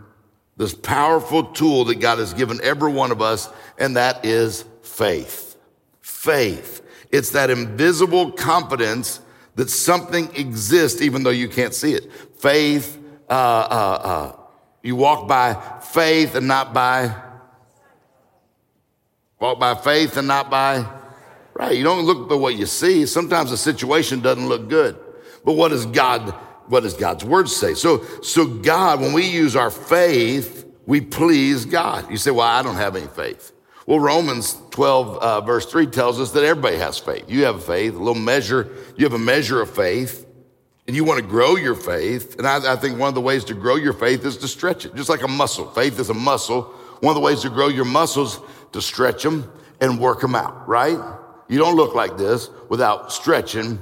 this 0.58 0.74
powerful 0.76 1.46
tool 1.46 1.86
that 1.86 2.00
God 2.00 2.20
has 2.20 2.34
given 2.34 2.60
every 2.62 2.92
one 2.92 3.12
of 3.12 3.22
us, 3.22 3.50
and 3.80 3.96
that 3.98 4.24
is 4.24 4.66
faith. 4.84 5.58
Faith. 6.02 6.83
It's 7.14 7.30
that 7.30 7.50
invisible 7.50 8.34
confidence 8.34 9.22
that 9.56 9.70
something 9.70 10.36
exists 10.36 11.02
even 11.02 11.24
though 11.24 11.30
you 11.30 11.48
can't 11.48 11.74
see 11.74 11.94
it. 11.94 12.12
Faith, 12.40 12.98
uh, 13.30 13.34
uh, 13.34 14.02
uh, 14.04 14.36
you 14.82 14.98
walk 14.98 15.30
by 15.30 15.54
faith 15.82 16.36
and 16.36 16.48
not 16.48 16.74
by 16.74 17.16
Walk 19.44 19.60
by 19.60 19.76
faith 19.76 20.16
and 20.16 20.26
not 20.26 20.50
by, 20.50 20.88
right? 21.54 21.76
You 21.76 21.84
don't 21.84 22.06
look 22.06 22.30
by 22.30 22.36
what 22.36 22.56
you 22.56 22.66
see. 22.66 23.06
Sometimes 23.06 23.50
the 23.50 23.58
situation 23.58 24.22
doesn't 24.22 24.48
look 24.48 24.70
good. 24.70 24.98
But 25.44 25.58
what 25.58 25.68
does 25.68 25.86
God, 25.86 26.30
what 26.68 26.84
does 26.84 26.94
God's 26.94 27.26
word 27.26 27.50
say? 27.50 27.74
So, 27.74 28.06
so 28.22 28.48
God, 28.48 29.02
when 29.02 29.12
we 29.12 29.26
use 29.26 29.58
our 29.58 29.70
faith, 29.70 30.66
we 30.86 31.02
please 31.02 31.66
God. 31.66 32.10
You 32.10 32.16
say, 32.16 32.32
well, 32.32 32.48
I 32.48 32.62
don't 32.62 32.78
have 32.78 32.96
any 32.96 33.08
faith. 33.08 33.52
Well, 33.86 34.00
Romans 34.00 34.58
12, 34.72 35.18
uh, 35.18 35.42
verse 35.42 35.66
3 35.66 35.88
tells 35.88 36.20
us 36.20 36.32
that 36.32 36.44
everybody 36.44 36.78
has 36.78 36.98
faith. 36.98 37.26
You 37.28 37.44
have 37.44 37.64
faith, 37.64 37.96
a 37.96 37.98
little 37.98 38.16
measure, 38.16 38.70
you 38.96 39.04
have 39.04 39.14
a 39.14 39.20
measure 39.20 39.62
of 39.62 39.70
faith, 39.70 40.26
and 40.88 40.96
you 40.96 41.04
want 41.04 41.20
to 41.20 41.26
grow 41.26 41.58
your 41.58 41.76
faith. 41.76 42.38
And 42.38 42.48
I, 42.48 42.74
I 42.74 42.76
think 42.78 42.98
one 42.98 43.10
of 43.10 43.16
the 43.16 43.22
ways 43.22 43.44
to 43.46 43.54
grow 43.54 43.76
your 43.76 43.94
faith 43.94 44.26
is 44.26 44.38
to 44.38 44.48
stretch 44.48 44.86
it, 44.86 44.96
just 44.96 45.10
like 45.10 45.22
a 45.22 45.28
muscle. 45.28 45.70
Faith 45.72 46.00
is 46.00 46.10
a 46.10 46.14
muscle. 46.14 46.64
One 47.02 47.12
of 47.12 47.16
the 47.16 47.22
ways 47.22 47.42
to 47.42 47.50
grow 47.50 47.68
your 47.68 47.86
muscles 47.86 48.40
to 48.72 48.82
stretch 48.82 49.24
them 49.24 49.52
and 49.82 50.00
work 50.00 50.22
them 50.22 50.36
out, 50.36 50.68
right? 50.68 50.98
You 51.50 51.60
don't 51.60 51.76
look 51.76 51.94
like 51.94 52.18
this 52.18 52.50
without 52.70 53.12
stretching. 53.12 53.82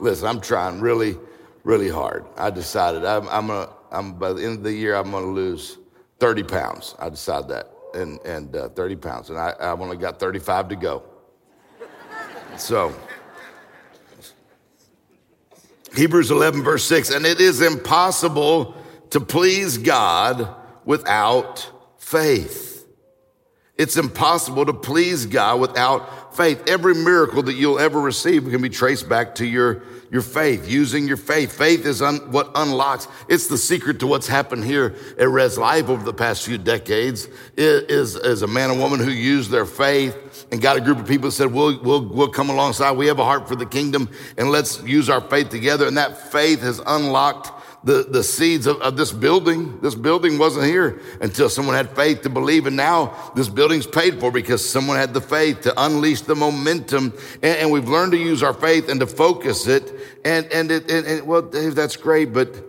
Listen, 0.00 0.28
I'm 0.28 0.40
trying 0.40 0.80
really, 0.80 1.16
really 1.62 1.88
hard. 1.88 2.24
I 2.36 2.50
decided 2.50 3.04
I'm, 3.04 3.28
I'm 3.28 3.46
gonna, 3.46 3.68
I'm 3.90 4.18
by 4.18 4.32
the 4.32 4.44
end 4.44 4.58
of 4.58 4.62
the 4.62 4.72
year, 4.72 4.94
I'm 4.94 5.10
gonna 5.10 5.26
lose 5.26 5.78
30 6.20 6.42
pounds. 6.44 6.94
I 6.98 7.08
decided 7.08 7.48
that, 7.50 7.70
and 7.94 8.20
and 8.24 8.54
uh, 8.54 8.68
30 8.70 8.96
pounds, 8.96 9.30
and 9.30 9.38
I, 9.38 9.54
I've 9.60 9.80
only 9.80 9.96
got 9.96 10.18
35 10.18 10.68
to 10.68 10.76
go. 10.76 11.02
So. 12.56 12.94
Hebrews 15.96 16.30
11, 16.30 16.62
verse 16.62 16.84
6, 16.84 17.10
and 17.10 17.24
it 17.26 17.40
is 17.40 17.60
impossible 17.60 18.76
to 19.10 19.20
please 19.20 19.78
God 19.78 20.54
without 20.84 21.70
faith. 21.98 22.86
It's 23.76 23.96
impossible 23.96 24.66
to 24.66 24.72
please 24.72 25.26
God 25.26 25.60
without 25.60 26.36
faith. 26.36 26.64
Every 26.68 26.94
miracle 26.94 27.42
that 27.44 27.54
you'll 27.54 27.78
ever 27.78 28.00
receive 28.00 28.44
can 28.44 28.60
be 28.60 28.68
traced 28.68 29.08
back 29.08 29.36
to 29.36 29.46
your, 29.46 29.82
your 30.10 30.22
faith, 30.22 30.68
using 30.68 31.06
your 31.06 31.16
faith. 31.16 31.52
Faith 31.52 31.84
is 31.84 32.00
un, 32.00 32.18
what 32.30 32.50
unlocks. 32.54 33.08
It's 33.28 33.46
the 33.46 33.58
secret 33.58 34.00
to 34.00 34.06
what's 34.06 34.26
happened 34.26 34.64
here 34.64 34.94
at 35.18 35.28
Res 35.28 35.58
Life 35.58 35.88
over 35.88 36.02
the 36.02 36.14
past 36.14 36.44
few 36.44 36.58
decades 36.58 37.28
is, 37.56 38.16
is 38.16 38.42
a 38.42 38.46
man 38.46 38.70
and 38.70 38.80
woman 38.80 39.00
who 39.00 39.10
used 39.10 39.50
their 39.50 39.66
faith 39.66 40.46
and 40.50 40.62
got 40.62 40.76
a 40.76 40.80
group 40.80 40.98
of 40.98 41.06
people 41.06 41.28
that 41.28 41.32
said, 41.32 41.52
we'll, 41.52 41.78
we'll, 41.82 42.04
we'll 42.04 42.28
come 42.28 42.48
alongside. 42.48 42.92
We 42.92 43.06
have 43.06 43.18
a 43.18 43.24
heart 43.24 43.46
for 43.48 43.56
the 43.56 43.66
kingdom 43.66 44.08
and 44.36 44.50
let's 44.50 44.82
use 44.82 45.10
our 45.10 45.20
faith 45.20 45.50
together. 45.50 45.86
And 45.86 45.96
that 45.98 46.32
faith 46.32 46.60
has 46.60 46.80
unlocked 46.86 47.57
the, 47.84 48.06
the 48.08 48.24
seeds 48.24 48.66
of, 48.66 48.80
of, 48.80 48.96
this 48.96 49.12
building. 49.12 49.80
This 49.80 49.94
building 49.94 50.38
wasn't 50.38 50.66
here 50.66 51.00
until 51.20 51.48
someone 51.48 51.76
had 51.76 51.94
faith 51.94 52.22
to 52.22 52.28
believe. 52.28 52.66
And 52.66 52.76
now 52.76 53.32
this 53.36 53.48
building's 53.48 53.86
paid 53.86 54.18
for 54.18 54.32
because 54.32 54.68
someone 54.68 54.96
had 54.96 55.14
the 55.14 55.20
faith 55.20 55.60
to 55.62 55.84
unleash 55.84 56.22
the 56.22 56.34
momentum. 56.34 57.12
And, 57.34 57.58
and 57.58 57.70
we've 57.70 57.88
learned 57.88 58.12
to 58.12 58.18
use 58.18 58.42
our 58.42 58.54
faith 58.54 58.88
and 58.88 58.98
to 59.00 59.06
focus 59.06 59.66
it. 59.68 59.92
And, 60.24 60.46
and, 60.52 60.70
it, 60.70 60.90
and, 60.90 61.06
and 61.06 61.26
well, 61.26 61.42
Dave, 61.42 61.74
that's 61.74 61.96
great, 61.96 62.32
but 62.32 62.64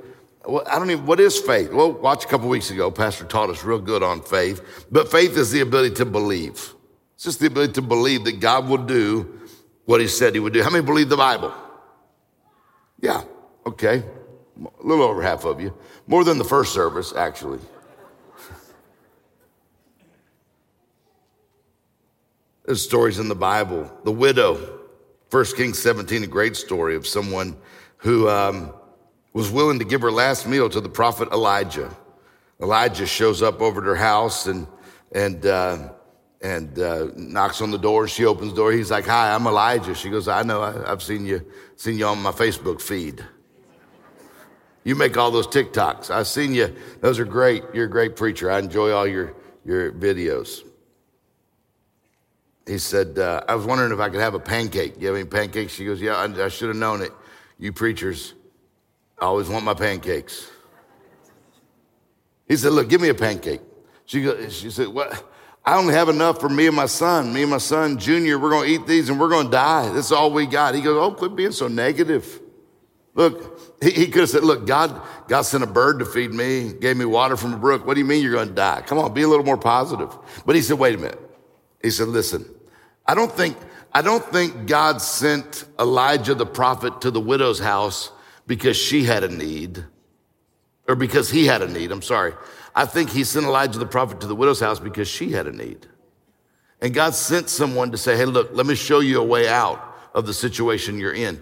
well, 0.46 0.64
I 0.68 0.78
don't 0.78 0.92
even, 0.92 1.06
what 1.06 1.20
is 1.20 1.40
faith? 1.40 1.72
Well, 1.72 1.92
watch 1.94 2.26
a 2.26 2.28
couple 2.28 2.48
weeks 2.48 2.70
ago, 2.70 2.92
Pastor 2.92 3.26
taught 3.26 3.50
us 3.50 3.64
real 3.64 3.80
good 3.80 4.04
on 4.04 4.22
faith. 4.22 4.86
But 4.92 5.10
faith 5.10 5.38
is 5.38 5.52
the 5.52 5.62
ability 5.62 5.96
to 5.96 6.06
believe. 6.06 6.74
It's 7.16 7.24
just 7.24 7.40
the 7.40 7.48
ability 7.48 7.74
to 7.74 7.82
believe 7.82 8.26
that 8.26 8.40
God 8.40 8.70
will 8.70 8.78
do 8.78 9.40
what 9.86 10.02
he 10.02 10.08
said 10.08 10.36
he 10.36 10.40
would 10.40 10.54
do. 10.54 10.62
How 10.62 10.70
many 10.70 10.86
believe 10.86 11.10
the 11.10 11.18
Bible? 11.18 11.54
Yeah. 13.02 13.24
Okay 13.66 14.04
a 14.66 14.86
little 14.86 15.04
over 15.04 15.22
half 15.22 15.46
of 15.46 15.62
you, 15.62 15.74
more 16.08 16.24
than 16.24 16.38
the 16.38 16.44
first 16.44 16.74
service, 16.74 17.14
actually. 17.16 17.60
There's 22.66 22.84
stories 22.84 23.18
in 23.18 23.30
the 23.30 23.36
Bible. 23.36 23.92
The 24.04 24.12
widow, 24.12 24.80
1 25.32 25.46
Kings 25.58 25.80
17, 25.80 26.24
a 26.24 26.28
great 26.28 26.56
story 26.56 26.96
of 26.96 27.08
someone 27.08 27.58
who 27.98 28.30
um, 28.30 28.74
was 29.34 29.50
willing 29.50 29.80
to 29.80 29.86
give 29.86 30.02
her 30.02 30.12
last 30.12 30.48
meal 30.48 30.70
to 30.70 30.80
the 30.80 30.90
prophet 30.90 31.30
Elijah. 31.32 31.90
Elijah 32.62 33.08
shows 33.08 33.42
up 33.42 33.62
over 33.62 33.82
at 33.82 33.88
her 33.88 33.96
house 33.96 34.46
and 34.46 34.68
and 35.14 35.46
uh, 35.46 35.90
and 36.42 36.78
uh, 36.78 37.08
knocks 37.16 37.62
on 37.62 37.72
the 37.72 37.78
door. 37.78 38.08
She 38.08 38.26
opens 38.26 38.52
the 38.52 38.58
door. 38.58 38.72
He's 38.72 38.92
like, 38.92 39.06
"Hi, 39.06 39.34
I'm 39.34 39.48
Elijah." 39.48 39.96
She 39.96 40.10
goes, 40.10 40.28
"I 40.28 40.44
know. 40.44 40.62
I, 40.62 40.90
have 40.90 41.02
seen 41.02 41.26
you 41.26 41.46
seen 41.76 41.98
you 41.98 42.06
on 42.06 42.22
my 42.22 42.32
Facebook 42.32 42.82
feed." 42.82 43.26
You 44.90 44.96
make 44.96 45.18
all 45.18 45.30
those 45.30 45.46
TikToks. 45.46 46.10
I've 46.10 46.26
seen 46.26 46.52
you. 46.52 46.76
Those 47.00 47.20
are 47.20 47.24
great. 47.24 47.64
You're 47.76 47.86
a 47.86 47.90
great 47.90 48.16
preacher. 48.16 48.50
I 48.50 48.58
enjoy 48.58 48.90
all 48.90 49.06
your, 49.06 49.36
your 49.64 49.92
videos. 49.92 50.64
He 52.66 52.80
said, 52.80 53.20
uh, 53.20 53.44
I 53.48 53.54
was 53.54 53.68
wondering 53.68 53.92
if 53.92 54.00
I 54.00 54.10
could 54.10 54.20
have 54.20 54.34
a 54.34 54.40
pancake. 54.40 54.96
You 55.00 55.06
have 55.06 55.16
any 55.16 55.28
pancakes? 55.28 55.74
She 55.74 55.86
goes, 55.86 56.02
Yeah, 56.02 56.16
I, 56.16 56.46
I 56.46 56.48
should 56.48 56.70
have 56.70 56.78
known 56.78 57.04
it. 57.04 57.12
You 57.60 57.72
preachers 57.72 58.34
I 59.22 59.26
always 59.26 59.48
want 59.48 59.64
my 59.64 59.76
pancakes. 59.76 60.50
He 62.48 62.58
said, 62.58 62.72
Look, 62.72 62.90
give 62.90 63.00
me 63.00 63.10
a 63.10 63.14
pancake. 63.14 63.62
She, 64.06 64.24
goes, 64.24 64.58
she 64.58 64.72
said, 64.72 64.88
What? 64.88 65.24
I 65.64 65.78
only 65.78 65.94
have 65.94 66.10
enough 66.10 66.40
for 66.40 66.50
me 66.50 66.66
and 66.66 66.76
my 66.76 66.88
son. 66.88 67.32
Me 67.32 67.44
and 67.44 67.52
my 67.52 67.60
son, 67.60 68.00
Junior, 68.00 68.40
we're 68.40 68.50
going 68.50 68.68
to 68.68 68.74
eat 68.74 68.88
these 68.88 69.10
and 69.10 69.20
we're 69.20 69.30
going 69.30 69.46
to 69.46 69.52
die. 69.52 69.88
That's 69.90 70.12
all 70.12 70.32
we 70.32 70.48
got. 70.48 70.74
He 70.74 70.82
goes, 70.82 70.98
Oh, 70.98 71.12
quit 71.12 71.36
being 71.36 71.52
so 71.52 71.68
negative. 71.68 72.42
Look, 73.16 73.82
he, 73.82 73.92
he 73.92 74.08
could 74.08 74.22
have 74.22 74.30
said, 74.30 74.44
Look, 74.44 74.66
God, 74.66 75.02
God 75.28 75.42
sent 75.44 75.64
a 75.64 75.68
bird 75.68 76.00
to 76.00 76.06
feed 76.06 76.32
me, 76.32 76.74
gave 76.74 76.98
me 76.98 77.06
water 77.06 77.36
from 77.36 77.54
a 77.54 77.58
brook. 77.58 77.86
What 77.86 77.96
do 77.96 78.00
you 78.00 78.06
mean 78.06 78.24
you're 78.24 78.34
going 78.34 78.50
to 78.50 78.54
die? 78.54 78.84
Come 78.86 78.98
on, 78.98 79.14
be 79.14 79.24
a 79.24 79.28
little 79.28 79.46
more 79.46 79.58
positive. 79.58 80.16
But 80.46 80.56
he 80.56 80.62
said, 80.62 80.80
Wait 80.80 80.96
a 80.96 80.98
minute. 80.98 81.20
He 81.82 81.90
said, 81.90 82.08
Listen, 82.08 82.46
I 83.06 83.16
don't 83.16 83.32
think, 83.32 83.58
I 83.94 84.02
don't 84.02 84.24
think 84.24 84.68
God 84.68 85.02
sent 85.02 85.66
Elijah 85.80 86.36
the 86.36 86.46
prophet 86.46 87.02
to 87.02 87.12
the 87.12 87.20
widow's 87.20 87.60
house 87.60 88.12
because 88.48 88.78
she 88.78 89.04
had 89.04 89.24
a 89.24 89.30
need 89.30 89.84
or 90.88 90.96
because 90.96 91.30
he 91.30 91.46
had 91.46 91.62
a 91.62 91.68
need. 91.68 91.92
I'm 91.92 92.02
sorry. 92.02 92.34
I 92.76 92.86
think 92.86 93.10
he 93.10 93.24
sent 93.24 93.46
Elijah 93.46 93.80
the 93.80 93.86
prophet 93.86 94.22
to 94.22 94.28
the 94.28 94.36
widow's 94.36 94.60
house 94.60 94.80
because 94.80 95.08
she 95.08 95.32
had 95.32 95.48
a 95.48 95.52
need. 95.52 95.88
And 96.82 96.94
God 96.94 97.14
sent 97.14 97.50
someone 97.50 97.92
to 97.92 97.98
say, 97.98 98.16
Hey, 98.16 98.26
look, 98.26 98.50
let 98.54 98.66
me 98.66 98.76
show 98.76 99.00
you 99.00 99.20
a 99.20 99.24
way 99.24 99.48
out 99.48 99.86
of 100.14 100.26
the 100.26 100.34
situation 100.34 100.98
you're 100.98 101.14
in. 101.14 101.42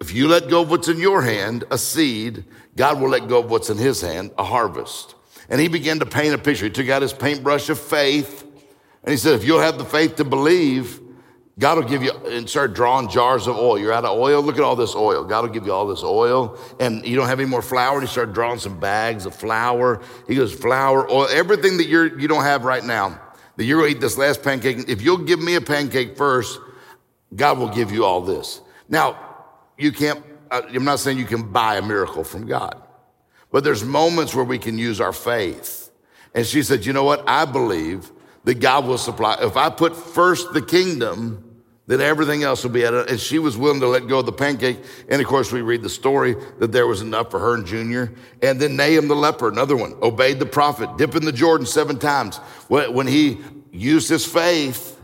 If 0.00 0.12
you 0.12 0.28
let 0.28 0.48
go 0.48 0.62
of 0.62 0.70
what's 0.70 0.88
in 0.88 0.98
your 0.98 1.22
hand, 1.22 1.64
a 1.70 1.78
seed, 1.78 2.44
God 2.76 3.00
will 3.00 3.08
let 3.08 3.28
go 3.28 3.38
of 3.40 3.50
what's 3.50 3.70
in 3.70 3.78
his 3.78 4.00
hand, 4.00 4.30
a 4.38 4.44
harvest. 4.44 5.14
And 5.48 5.60
he 5.60 5.68
began 5.68 5.98
to 6.00 6.06
paint 6.06 6.34
a 6.34 6.38
picture. 6.38 6.64
He 6.64 6.70
took 6.70 6.88
out 6.88 7.02
his 7.02 7.12
paintbrush 7.12 7.68
of 7.70 7.78
faith 7.78 8.42
and 9.02 9.12
he 9.12 9.16
said, 9.16 9.34
if 9.34 9.44
you'll 9.44 9.60
have 9.60 9.78
the 9.78 9.84
faith 9.84 10.16
to 10.16 10.24
believe, 10.24 11.00
God 11.58 11.78
will 11.78 11.84
give 11.84 12.02
you, 12.02 12.12
and 12.26 12.50
start 12.50 12.74
drawing 12.74 13.08
jars 13.08 13.46
of 13.46 13.56
oil. 13.56 13.78
You're 13.78 13.92
out 13.92 14.04
of 14.04 14.18
oil. 14.18 14.42
Look 14.42 14.56
at 14.58 14.62
all 14.62 14.76
this 14.76 14.94
oil. 14.94 15.24
God 15.24 15.44
will 15.44 15.52
give 15.52 15.64
you 15.64 15.72
all 15.72 15.86
this 15.86 16.02
oil. 16.02 16.58
And 16.80 17.06
you 17.06 17.16
don't 17.16 17.28
have 17.28 17.40
any 17.40 17.48
more 17.48 17.62
flour. 17.62 17.94
And 17.98 18.06
he 18.06 18.12
started 18.12 18.34
drawing 18.34 18.58
some 18.58 18.78
bags 18.78 19.24
of 19.24 19.34
flour. 19.34 20.02
He 20.28 20.34
goes, 20.34 20.52
flour, 20.52 21.10
oil, 21.10 21.28
everything 21.30 21.78
that 21.78 21.86
you're, 21.86 22.18
you 22.20 22.28
don't 22.28 22.42
have 22.42 22.64
right 22.64 22.84
now, 22.84 23.18
that 23.56 23.64
you're 23.64 23.80
going 23.80 23.92
to 23.92 23.96
eat 23.96 24.00
this 24.02 24.18
last 24.18 24.42
pancake. 24.42 24.86
If 24.88 25.00
you'll 25.00 25.24
give 25.24 25.40
me 25.40 25.54
a 25.54 25.62
pancake 25.62 26.18
first, 26.18 26.60
God 27.34 27.58
will 27.58 27.70
give 27.70 27.90
you 27.90 28.04
all 28.04 28.20
this. 28.20 28.60
Now, 28.90 29.18
you 29.78 29.92
can't, 29.92 30.22
uh, 30.50 30.62
I'm 30.72 30.84
not 30.84 31.00
saying 31.00 31.18
you 31.18 31.24
can 31.24 31.50
buy 31.52 31.76
a 31.76 31.82
miracle 31.82 32.24
from 32.24 32.46
God, 32.46 32.80
but 33.50 33.64
there's 33.64 33.84
moments 33.84 34.34
where 34.34 34.44
we 34.44 34.58
can 34.58 34.78
use 34.78 35.00
our 35.00 35.12
faith. 35.12 35.90
And 36.34 36.46
she 36.46 36.62
said, 36.62 36.84
you 36.84 36.92
know 36.92 37.04
what? 37.04 37.24
I 37.28 37.44
believe 37.44 38.10
that 38.44 38.60
God 38.60 38.86
will 38.86 38.98
supply. 38.98 39.36
If 39.40 39.56
I 39.56 39.70
put 39.70 39.96
first 39.96 40.52
the 40.52 40.62
kingdom, 40.62 41.42
then 41.86 42.00
everything 42.00 42.42
else 42.42 42.64
will 42.64 42.72
be 42.72 42.84
added. 42.84 43.08
And 43.08 43.18
she 43.20 43.38
was 43.38 43.56
willing 43.56 43.80
to 43.80 43.86
let 43.86 44.08
go 44.08 44.18
of 44.18 44.26
the 44.26 44.32
pancake. 44.32 44.78
And 45.08 45.20
of 45.20 45.26
course, 45.26 45.52
we 45.52 45.62
read 45.62 45.82
the 45.82 45.88
story 45.88 46.34
that 46.58 46.72
there 46.72 46.86
was 46.86 47.00
enough 47.00 47.30
for 47.30 47.38
her 47.38 47.54
and 47.54 47.64
Junior. 47.64 48.12
And 48.42 48.60
then 48.60 48.76
Naaman 48.76 49.08
the 49.08 49.14
leper, 49.14 49.48
another 49.48 49.76
one, 49.76 49.94
obeyed 50.02 50.40
the 50.40 50.46
prophet, 50.46 50.96
dip 50.98 51.14
in 51.14 51.24
the 51.24 51.32
Jordan 51.32 51.66
seven 51.66 51.98
times. 51.98 52.38
When 52.68 53.06
he 53.06 53.38
used 53.70 54.08
his 54.08 54.26
faith, 54.26 54.95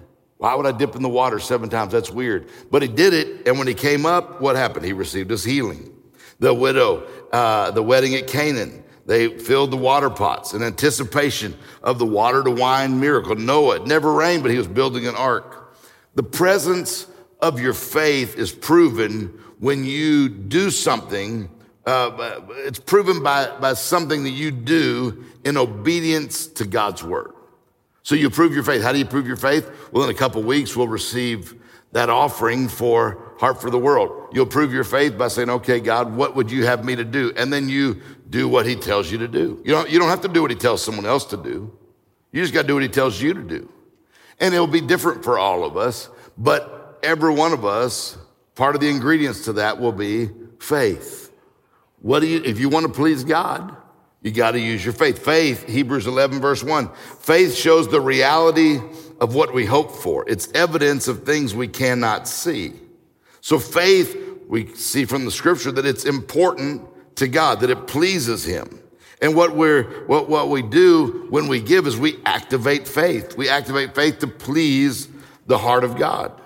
why 0.42 0.56
would 0.56 0.66
I 0.66 0.72
dip 0.72 0.96
in 0.96 1.02
the 1.02 1.08
water 1.08 1.38
seven 1.38 1.68
times? 1.68 1.92
That's 1.92 2.10
weird. 2.10 2.48
But 2.68 2.82
he 2.82 2.88
did 2.88 3.14
it. 3.14 3.46
And 3.46 3.58
when 3.58 3.68
he 3.68 3.74
came 3.74 4.04
up, 4.04 4.40
what 4.40 4.56
happened? 4.56 4.84
He 4.84 4.92
received 4.92 5.30
his 5.30 5.44
healing. 5.44 5.94
The 6.40 6.52
widow, 6.52 7.06
uh, 7.32 7.70
the 7.70 7.82
wedding 7.84 8.16
at 8.16 8.26
Cana, 8.26 8.66
they 9.06 9.38
filled 9.38 9.70
the 9.70 9.76
water 9.76 10.10
pots 10.10 10.52
in 10.52 10.64
anticipation 10.64 11.56
of 11.84 12.00
the 12.00 12.06
water 12.06 12.42
to 12.42 12.50
wine 12.50 12.98
miracle. 12.98 13.36
Noah, 13.36 13.76
it 13.76 13.86
never 13.86 14.12
rained, 14.12 14.42
but 14.42 14.50
he 14.50 14.58
was 14.58 14.66
building 14.66 15.06
an 15.06 15.14
ark. 15.14 15.76
The 16.16 16.24
presence 16.24 17.06
of 17.40 17.60
your 17.60 17.72
faith 17.72 18.36
is 18.36 18.50
proven 18.50 19.26
when 19.60 19.84
you 19.84 20.28
do 20.28 20.72
something. 20.72 21.48
Uh, 21.86 22.40
it's 22.66 22.80
proven 22.80 23.22
by, 23.22 23.56
by 23.60 23.74
something 23.74 24.24
that 24.24 24.30
you 24.30 24.50
do 24.50 25.24
in 25.44 25.56
obedience 25.56 26.48
to 26.48 26.64
God's 26.64 27.04
word. 27.04 27.32
So 28.02 28.14
you 28.14 28.30
prove 28.30 28.54
your 28.54 28.64
faith. 28.64 28.82
How 28.82 28.92
do 28.92 28.98
you 28.98 29.04
prove 29.04 29.26
your 29.26 29.36
faith? 29.36 29.70
Well, 29.92 30.04
in 30.04 30.10
a 30.10 30.18
couple 30.18 30.42
weeks, 30.42 30.74
we'll 30.76 30.88
receive 30.88 31.54
that 31.92 32.08
offering 32.10 32.68
for 32.68 33.34
Heart 33.38 33.60
for 33.60 33.70
the 33.70 33.78
World. 33.78 34.30
You'll 34.32 34.46
prove 34.46 34.72
your 34.72 34.84
faith 34.84 35.16
by 35.16 35.28
saying, 35.28 35.50
okay, 35.50 35.78
God, 35.78 36.16
what 36.16 36.34
would 36.34 36.50
you 36.50 36.64
have 36.66 36.84
me 36.84 36.96
to 36.96 37.04
do? 37.04 37.32
And 37.36 37.52
then 37.52 37.68
you 37.68 38.00
do 38.30 38.48
what 38.48 38.66
he 38.66 38.74
tells 38.74 39.10
you 39.12 39.18
to 39.18 39.28
do. 39.28 39.60
You 39.64 39.72
don't, 39.72 39.90
you 39.90 39.98
don't 39.98 40.08
have 40.08 40.22
to 40.22 40.28
do 40.28 40.42
what 40.42 40.50
he 40.50 40.56
tells 40.56 40.82
someone 40.82 41.06
else 41.06 41.24
to 41.26 41.36
do. 41.36 41.76
You 42.32 42.40
just 42.40 42.54
got 42.54 42.62
to 42.62 42.68
do 42.68 42.74
what 42.74 42.82
he 42.82 42.88
tells 42.88 43.20
you 43.20 43.34
to 43.34 43.42
do. 43.42 43.70
And 44.40 44.54
it'll 44.54 44.66
be 44.66 44.80
different 44.80 45.22
for 45.22 45.38
all 45.38 45.64
of 45.64 45.76
us, 45.76 46.08
but 46.38 46.98
every 47.02 47.32
one 47.32 47.52
of 47.52 47.64
us, 47.64 48.16
part 48.54 48.74
of 48.74 48.80
the 48.80 48.88
ingredients 48.88 49.44
to 49.44 49.52
that 49.54 49.78
will 49.78 49.92
be 49.92 50.30
faith. 50.58 51.30
What 52.00 52.20
do 52.20 52.26
you, 52.26 52.42
if 52.42 52.58
you 52.58 52.68
want 52.68 52.86
to 52.86 52.92
please 52.92 53.22
God, 53.22 53.76
you 54.22 54.30
got 54.30 54.52
to 54.52 54.60
use 54.60 54.84
your 54.84 54.94
faith. 54.94 55.24
Faith, 55.24 55.68
Hebrews 55.68 56.06
11 56.06 56.40
verse 56.40 56.62
1. 56.62 56.88
Faith 57.18 57.54
shows 57.54 57.88
the 57.88 58.00
reality 58.00 58.80
of 59.20 59.34
what 59.34 59.52
we 59.52 59.64
hope 59.64 59.90
for. 59.90 60.24
It's 60.28 60.50
evidence 60.52 61.08
of 61.08 61.24
things 61.24 61.54
we 61.54 61.68
cannot 61.68 62.28
see. 62.28 62.72
So 63.40 63.58
faith, 63.58 64.16
we 64.48 64.74
see 64.74 65.04
from 65.04 65.24
the 65.24 65.30
scripture 65.30 65.72
that 65.72 65.86
it's 65.86 66.04
important 66.04 66.82
to 67.16 67.26
God, 67.26 67.60
that 67.60 67.70
it 67.70 67.86
pleases 67.86 68.44
him. 68.44 68.80
And 69.20 69.36
what 69.36 69.54
we're, 69.54 69.84
what, 70.06 70.28
what 70.28 70.48
we 70.48 70.62
do 70.62 71.26
when 71.30 71.46
we 71.46 71.60
give 71.60 71.86
is 71.86 71.96
we 71.96 72.18
activate 72.24 72.88
faith. 72.88 73.36
We 73.36 73.48
activate 73.48 73.94
faith 73.94 74.18
to 74.20 74.26
please 74.26 75.08
the 75.46 75.58
heart 75.58 75.84
of 75.84 75.96
God. 75.96 76.40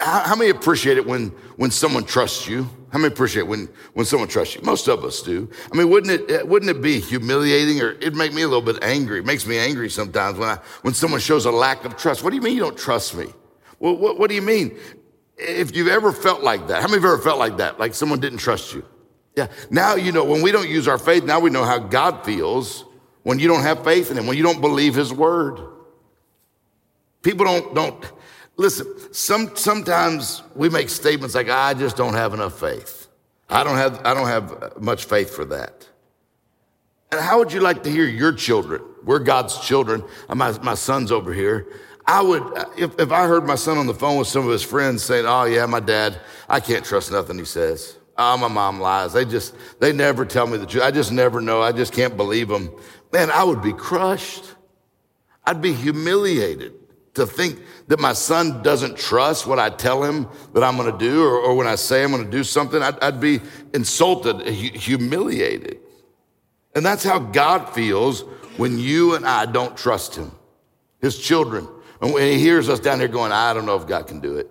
How, 0.00 0.20
how 0.20 0.36
many 0.36 0.50
appreciate 0.50 0.96
it 0.96 1.06
when, 1.06 1.28
when 1.56 1.70
someone 1.70 2.04
trusts 2.04 2.46
you? 2.46 2.68
How 2.90 2.98
many 2.98 3.12
appreciate 3.12 3.42
when, 3.42 3.68
when 3.94 4.06
someone 4.06 4.28
trusts 4.28 4.54
you? 4.54 4.62
Most 4.62 4.88
of 4.88 5.04
us 5.04 5.20
do. 5.20 5.50
I 5.72 5.76
mean, 5.76 5.90
wouldn't 5.90 6.30
it, 6.30 6.42
uh, 6.42 6.46
wouldn't 6.46 6.70
it 6.70 6.80
be 6.80 7.00
humiliating 7.00 7.82
or 7.82 7.92
it'd 7.92 8.14
make 8.14 8.32
me 8.32 8.42
a 8.42 8.48
little 8.48 8.62
bit 8.62 8.82
angry? 8.82 9.18
It 9.18 9.26
makes 9.26 9.46
me 9.46 9.58
angry 9.58 9.90
sometimes 9.90 10.38
when 10.38 10.48
I, 10.48 10.58
when 10.82 10.94
someone 10.94 11.20
shows 11.20 11.46
a 11.46 11.50
lack 11.50 11.84
of 11.84 11.96
trust. 11.96 12.22
What 12.22 12.30
do 12.30 12.36
you 12.36 12.42
mean 12.42 12.54
you 12.54 12.60
don't 12.60 12.78
trust 12.78 13.16
me? 13.16 13.26
Well, 13.80 13.96
what, 13.96 14.18
what 14.18 14.28
do 14.28 14.36
you 14.36 14.42
mean? 14.42 14.78
If 15.36 15.74
you've 15.74 15.88
ever 15.88 16.12
felt 16.12 16.42
like 16.42 16.68
that, 16.68 16.80
how 16.80 16.88
many 16.88 16.98
of 16.98 17.02
you 17.02 17.12
ever 17.12 17.22
felt 17.22 17.38
like 17.38 17.56
that? 17.58 17.78
Like 17.80 17.94
someone 17.94 18.20
didn't 18.20 18.38
trust 18.38 18.72
you? 18.72 18.84
Yeah. 19.34 19.48
Now, 19.70 19.96
you 19.96 20.12
know, 20.12 20.24
when 20.24 20.40
we 20.40 20.50
don't 20.50 20.68
use 20.68 20.88
our 20.88 20.98
faith, 20.98 21.24
now 21.24 21.40
we 21.40 21.50
know 21.50 21.64
how 21.64 21.78
God 21.78 22.24
feels 22.24 22.84
when 23.22 23.38
you 23.38 23.48
don't 23.48 23.62
have 23.62 23.84
faith 23.84 24.10
in 24.10 24.16
him, 24.16 24.26
when 24.26 24.36
you 24.36 24.42
don't 24.42 24.60
believe 24.60 24.94
his 24.94 25.12
word. 25.12 25.60
People 27.22 27.44
don't, 27.44 27.74
don't, 27.74 28.12
listen, 28.56 28.86
some, 29.12 29.54
sometimes 29.56 30.42
we 30.54 30.68
make 30.68 30.88
statements 30.88 31.34
like, 31.34 31.48
I 31.48 31.74
just 31.74 31.96
don't 31.96 32.14
have 32.14 32.34
enough 32.34 32.58
faith. 32.58 33.08
I 33.48 33.62
don't 33.62 33.76
have, 33.76 34.04
I 34.04 34.14
don't 34.14 34.26
have 34.26 34.80
much 34.80 35.04
faith 35.04 35.34
for 35.34 35.44
that. 35.46 35.88
And 37.12 37.20
how 37.20 37.38
would 37.38 37.52
you 37.52 37.60
like 37.60 37.84
to 37.84 37.90
hear 37.90 38.04
your 38.04 38.32
children? 38.32 38.82
We're 39.04 39.20
God's 39.20 39.60
children. 39.60 40.02
My, 40.28 40.58
my 40.58 40.74
son's 40.74 41.12
over 41.12 41.32
here. 41.32 41.68
I 42.06 42.22
would, 42.22 42.42
if, 42.76 42.98
if 42.98 43.12
I 43.12 43.26
heard 43.26 43.46
my 43.46 43.54
son 43.54 43.78
on 43.78 43.86
the 43.86 43.94
phone 43.94 44.18
with 44.18 44.28
some 44.28 44.44
of 44.44 44.50
his 44.50 44.62
friends 44.62 45.02
saying, 45.02 45.24
Oh, 45.26 45.44
yeah, 45.44 45.66
my 45.66 45.80
dad, 45.80 46.20
I 46.48 46.60
can't 46.60 46.84
trust 46.84 47.12
nothing 47.12 47.38
he 47.38 47.44
says. 47.44 47.96
Oh, 48.18 48.36
my 48.36 48.48
mom 48.48 48.80
lies. 48.80 49.12
They 49.12 49.24
just, 49.24 49.54
they 49.80 49.92
never 49.92 50.24
tell 50.24 50.46
me 50.46 50.56
the 50.56 50.66
truth. 50.66 50.82
I 50.82 50.90
just 50.90 51.12
never 51.12 51.40
know. 51.40 51.62
I 51.62 51.72
just 51.72 51.92
can't 51.92 52.16
believe 52.16 52.48
them. 52.48 52.70
Man, 53.12 53.30
I 53.30 53.44
would 53.44 53.62
be 53.62 53.72
crushed. 53.72 54.54
I'd 55.44 55.60
be 55.60 55.72
humiliated 55.72 56.74
to 57.14 57.26
think 57.26 57.60
that 57.88 58.00
my 58.00 58.12
son 58.12 58.62
doesn't 58.62 58.96
trust 58.96 59.46
what 59.46 59.58
I 59.58 59.70
tell 59.70 60.02
him 60.02 60.28
that 60.54 60.64
I'm 60.64 60.76
going 60.76 60.90
to 60.90 60.98
do, 60.98 61.22
or, 61.22 61.38
or, 61.38 61.54
when 61.54 61.66
I 61.66 61.76
say 61.76 62.02
I'm 62.02 62.10
going 62.10 62.24
to 62.24 62.30
do 62.30 62.42
something, 62.42 62.82
I'd, 62.82 63.02
I'd 63.02 63.20
be 63.20 63.40
insulted, 63.74 64.46
humiliated. 64.48 65.78
And 66.74 66.84
that's 66.84 67.04
how 67.04 67.18
God 67.18 67.72
feels 67.74 68.22
when 68.56 68.78
you 68.78 69.14
and 69.14 69.26
I 69.26 69.46
don't 69.46 69.76
trust 69.76 70.16
him, 70.16 70.32
his 71.00 71.18
children. 71.18 71.68
And 72.00 72.12
when 72.12 72.24
he 72.24 72.38
hears 72.38 72.68
us 72.68 72.80
down 72.80 72.98
here 72.98 73.08
going, 73.08 73.32
I 73.32 73.54
don't 73.54 73.66
know 73.66 73.76
if 73.76 73.86
God 73.86 74.06
can 74.06 74.20
do 74.20 74.36
it. 74.36 74.50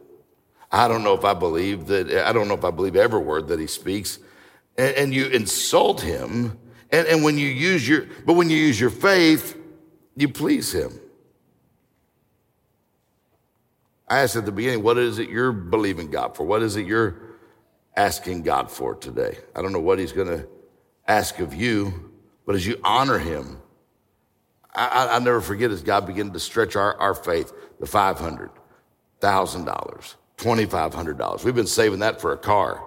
I 0.72 0.88
don't 0.88 1.04
know 1.04 1.14
if 1.14 1.24
I 1.24 1.34
believe 1.34 1.88
that, 1.88 2.12
I 2.26 2.34
don't 2.34 2.48
know 2.48 2.56
if 2.56 2.66
I 2.66 2.72
believe 2.72 2.96
every 2.96 3.20
word 3.20 3.48
that 3.50 3.60
he 3.60 3.68
speaks. 3.68 4.20
And, 4.78 4.96
and 4.96 5.14
you 5.14 5.28
insult 5.28 6.02
him. 6.02 6.58
And, 6.92 7.08
and 7.08 7.24
when 7.24 7.38
you 7.38 7.48
use 7.48 7.88
your, 7.88 8.06
but 8.26 8.34
when 8.34 8.50
you 8.50 8.58
use 8.58 8.80
your 8.80 8.90
faith, 8.90 9.58
you 10.16 10.30
please 10.30 10.72
him. 10.72 11.00
I 14.08 14.20
asked 14.20 14.36
at 14.36 14.46
the 14.46 14.52
beginning, 14.52 14.84
what 14.84 14.98
is 14.98 15.20
it 15.20 15.30
you're 15.30 15.52
believing 15.52 16.12
God 16.12 16.36
for? 16.36 16.44
What 16.44 16.62
is 16.62 16.76
it 16.76 16.86
you're 16.86 17.16
asking 17.96 18.44
God 18.44 18.70
for 18.70 18.96
today? 18.96 19.38
I 19.56 19.62
don't 19.62 19.72
know 19.72 19.80
what 19.80 20.00
he's 20.00 20.12
going 20.12 20.28
to 20.28 20.48
ask 21.08 21.40
of 21.40 21.54
you, 21.54 22.12
but 22.46 22.56
as 22.56 22.66
you 22.66 22.80
honor 22.84 23.18
him, 23.18 23.58
I, 24.74 25.08
I, 25.14 25.20
never 25.20 25.40
forget 25.40 25.72
as 25.72 25.82
God 25.82 26.06
began 26.06 26.32
to 26.32 26.40
stretch 26.40 26.76
our, 26.76 26.98
our 26.98 27.16
faith, 27.16 27.54
the 27.80 27.86
$500, 27.86 28.50
$1,000, 29.22 30.16
$2,500. 30.38 31.44
We've 31.44 31.56
been 31.56 31.66
saving 31.66 32.00
that 32.00 32.20
for 32.20 32.34
a 32.34 32.38
car. 32.38 32.84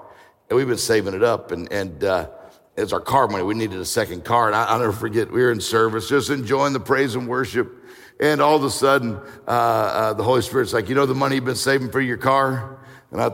And 0.50 0.56
we've 0.56 0.68
been 0.68 0.76
saving 0.76 1.14
it 1.14 1.22
up. 1.22 1.50
And, 1.50 1.70
and 1.72 2.04
uh, 2.04 2.28
it's 2.76 2.92
our 2.92 3.00
car 3.00 3.26
money. 3.26 3.42
We 3.42 3.54
needed 3.54 3.80
a 3.80 3.86
second 3.86 4.24
car. 4.24 4.48
And 4.48 4.56
I, 4.56 4.72
will 4.74 4.80
never 4.80 4.92
forget, 4.92 5.32
we 5.32 5.40
were 5.40 5.50
in 5.50 5.60
service, 5.60 6.10
just 6.10 6.28
enjoying 6.30 6.74
the 6.74 6.80
praise 6.80 7.14
and 7.14 7.26
worship. 7.26 7.72
And 8.20 8.40
all 8.40 8.56
of 8.56 8.64
a 8.64 8.70
sudden, 8.70 9.16
uh, 9.46 9.50
uh, 9.50 10.12
the 10.14 10.24
Holy 10.24 10.42
Spirit's 10.42 10.72
like, 10.72 10.88
you 10.88 10.94
know 10.94 11.06
the 11.06 11.14
money 11.14 11.36
you've 11.36 11.44
been 11.44 11.54
saving 11.54 11.90
for 11.90 12.00
your 12.00 12.16
car? 12.16 12.78
And 13.12 13.20
I, 13.20 13.30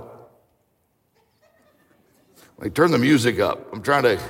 like, 2.59 2.75
turn 2.75 2.91
the 2.91 2.99
music 2.99 3.41
up. 3.41 3.73
I'm 3.73 3.83
trying 3.83 4.03
to, 4.03 4.21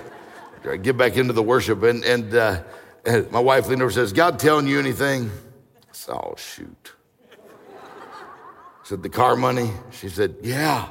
try 0.62 0.76
get 0.76 0.96
back 0.96 1.16
into 1.16 1.32
the 1.32 1.42
worship. 1.42 1.82
And, 1.82 2.04
and, 2.04 2.34
uh, 2.34 2.62
and 3.04 3.30
my 3.32 3.40
wife 3.40 3.68
leaned 3.68 3.82
over 3.82 3.90
says, 3.90 4.12
God 4.12 4.38
telling 4.38 4.66
you 4.68 4.78
anything? 4.78 5.30
I 5.30 5.92
said, 5.92 6.14
oh, 6.14 6.34
shoot 6.36 6.94
said, 8.84 9.02
The 9.02 9.08
car 9.08 9.34
money? 9.34 9.70
She 9.90 10.08
said, 10.08 10.36
Yeah. 10.42 10.88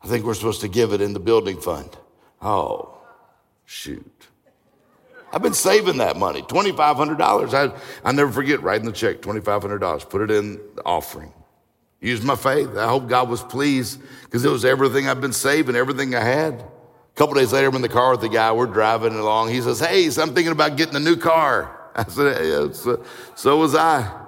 I 0.00 0.06
think 0.06 0.24
we're 0.24 0.34
supposed 0.34 0.60
to 0.62 0.68
give 0.68 0.92
it 0.92 1.00
in 1.00 1.12
the 1.12 1.20
building 1.20 1.60
fund. 1.60 1.90
Oh, 2.40 2.98
shoot. 3.64 4.17
I've 5.32 5.42
been 5.42 5.54
saving 5.54 5.98
that 5.98 6.16
money, 6.16 6.42
$2,500. 6.42 7.54
I, 7.54 8.08
I 8.08 8.12
never 8.12 8.32
forget 8.32 8.62
writing 8.62 8.86
the 8.86 8.92
check, 8.92 9.20
$2,500, 9.20 10.08
put 10.08 10.22
it 10.22 10.30
in 10.30 10.60
the 10.74 10.82
offering. 10.84 11.32
Use 12.00 12.22
my 12.22 12.36
faith. 12.36 12.76
I 12.76 12.86
hope 12.86 13.08
God 13.08 13.28
was 13.28 13.42
pleased 13.42 14.00
because 14.22 14.44
it 14.44 14.50
was 14.50 14.64
everything 14.64 15.08
I've 15.08 15.20
been 15.20 15.32
saving, 15.32 15.76
everything 15.76 16.14
I 16.14 16.22
had. 16.22 16.54
A 16.54 16.66
couple 17.16 17.34
days 17.34 17.52
later, 17.52 17.68
I'm 17.68 17.74
in 17.74 17.82
the 17.82 17.88
car 17.88 18.12
with 18.12 18.20
the 18.20 18.28
guy. 18.28 18.52
We're 18.52 18.66
driving 18.66 19.14
along. 19.14 19.50
He 19.50 19.60
says, 19.60 19.80
Hey, 19.80 20.08
so 20.08 20.22
I'm 20.22 20.32
thinking 20.32 20.52
about 20.52 20.76
getting 20.76 20.94
a 20.94 21.00
new 21.00 21.16
car. 21.16 21.78
I 21.96 22.04
said, 22.04 22.46
yeah, 22.46 22.72
so, 22.72 23.04
so 23.34 23.56
was 23.56 23.74
I. 23.74 24.26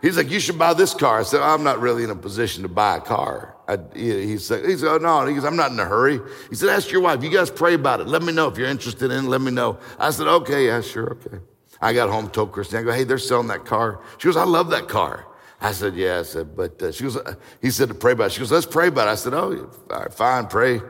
He's 0.00 0.16
like, 0.16 0.30
you 0.30 0.40
should 0.40 0.58
buy 0.58 0.74
this 0.74 0.94
car. 0.94 1.20
I 1.20 1.22
said, 1.22 1.40
I'm 1.40 1.62
not 1.62 1.80
really 1.80 2.02
in 2.02 2.10
a 2.10 2.16
position 2.16 2.64
to 2.64 2.68
buy 2.68 2.96
a 2.96 3.00
car. 3.00 3.51
I, 3.68 3.78
he, 3.94 4.38
said, 4.38 4.64
he 4.64 4.76
said, 4.76 4.88
oh, 4.88 4.98
no. 4.98 5.26
He 5.26 5.34
goes, 5.34 5.44
I'm 5.44 5.56
not 5.56 5.70
in 5.70 5.78
a 5.78 5.84
hurry. 5.84 6.20
He 6.50 6.56
said, 6.56 6.68
ask 6.68 6.90
your 6.90 7.00
wife. 7.00 7.22
You 7.22 7.30
guys 7.30 7.50
pray 7.50 7.74
about 7.74 8.00
it. 8.00 8.08
Let 8.08 8.22
me 8.22 8.32
know 8.32 8.48
if 8.48 8.58
you're 8.58 8.68
interested 8.68 9.10
in 9.10 9.24
it. 9.24 9.28
Let 9.28 9.40
me 9.40 9.52
know. 9.52 9.78
I 9.98 10.10
said, 10.10 10.26
okay, 10.26 10.66
yeah, 10.66 10.80
sure, 10.80 11.12
okay. 11.12 11.38
I 11.80 11.92
got 11.92 12.10
home, 12.10 12.28
told 12.30 12.52
Christine, 12.52 12.80
I 12.80 12.82
go, 12.82 12.92
hey, 12.92 13.04
they're 13.04 13.18
selling 13.18 13.48
that 13.48 13.64
car. 13.64 14.00
She 14.18 14.26
goes, 14.26 14.36
I 14.36 14.44
love 14.44 14.70
that 14.70 14.88
car. 14.88 15.26
I 15.60 15.72
said, 15.72 15.94
yeah. 15.94 16.20
I 16.20 16.22
said, 16.22 16.56
but 16.56 16.82
uh, 16.82 16.92
she 16.92 17.04
goes, 17.04 17.16
uh, 17.16 17.34
he 17.60 17.70
said 17.70 17.88
to 17.88 17.94
pray 17.94 18.12
about 18.12 18.26
it. 18.26 18.32
She 18.32 18.40
goes, 18.40 18.50
let's 18.50 18.66
pray 18.66 18.88
about 18.88 19.08
it. 19.08 19.12
I 19.12 19.14
said, 19.14 19.34
oh, 19.34 19.70
fine, 20.10 20.46
pray. 20.46 20.80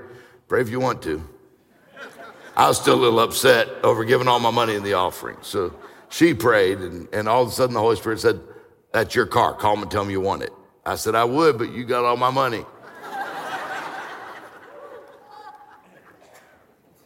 Pray 0.48 0.60
if 0.60 0.68
you 0.70 0.80
want 0.80 1.02
to. 1.02 1.22
I 2.56 2.68
was 2.68 2.78
still 2.78 2.94
a 2.94 3.00
little 3.00 3.20
upset 3.20 3.68
over 3.82 4.04
giving 4.04 4.28
all 4.28 4.38
my 4.38 4.50
money 4.50 4.74
in 4.74 4.82
the 4.82 4.94
offering. 4.94 5.38
So 5.40 5.74
she 6.10 6.34
prayed, 6.34 6.78
and, 6.78 7.08
and 7.12 7.28
all 7.28 7.42
of 7.42 7.48
a 7.48 7.52
sudden 7.52 7.74
the 7.74 7.80
Holy 7.80 7.96
Spirit 7.96 8.20
said, 8.20 8.40
That's 8.92 9.14
your 9.14 9.26
car. 9.26 9.54
Call 9.54 9.74
them 9.74 9.82
and 9.82 9.90
tell 9.90 10.02
them 10.02 10.10
you 10.10 10.20
want 10.20 10.42
it. 10.42 10.52
I 10.84 10.96
said, 10.96 11.14
I 11.14 11.24
would, 11.24 11.58
but 11.58 11.72
you 11.72 11.84
got 11.84 12.04
all 12.04 12.16
my 12.16 12.30
money. 12.30 12.64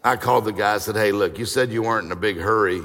I 0.02 0.14
called 0.16 0.44
the 0.44 0.52
guy. 0.52 0.74
I 0.74 0.78
said, 0.78 0.94
Hey, 0.94 1.10
look, 1.10 1.36
you 1.38 1.44
said 1.44 1.72
you 1.72 1.82
weren't 1.82 2.06
in 2.06 2.12
a 2.12 2.16
big 2.16 2.38
hurry. 2.38 2.80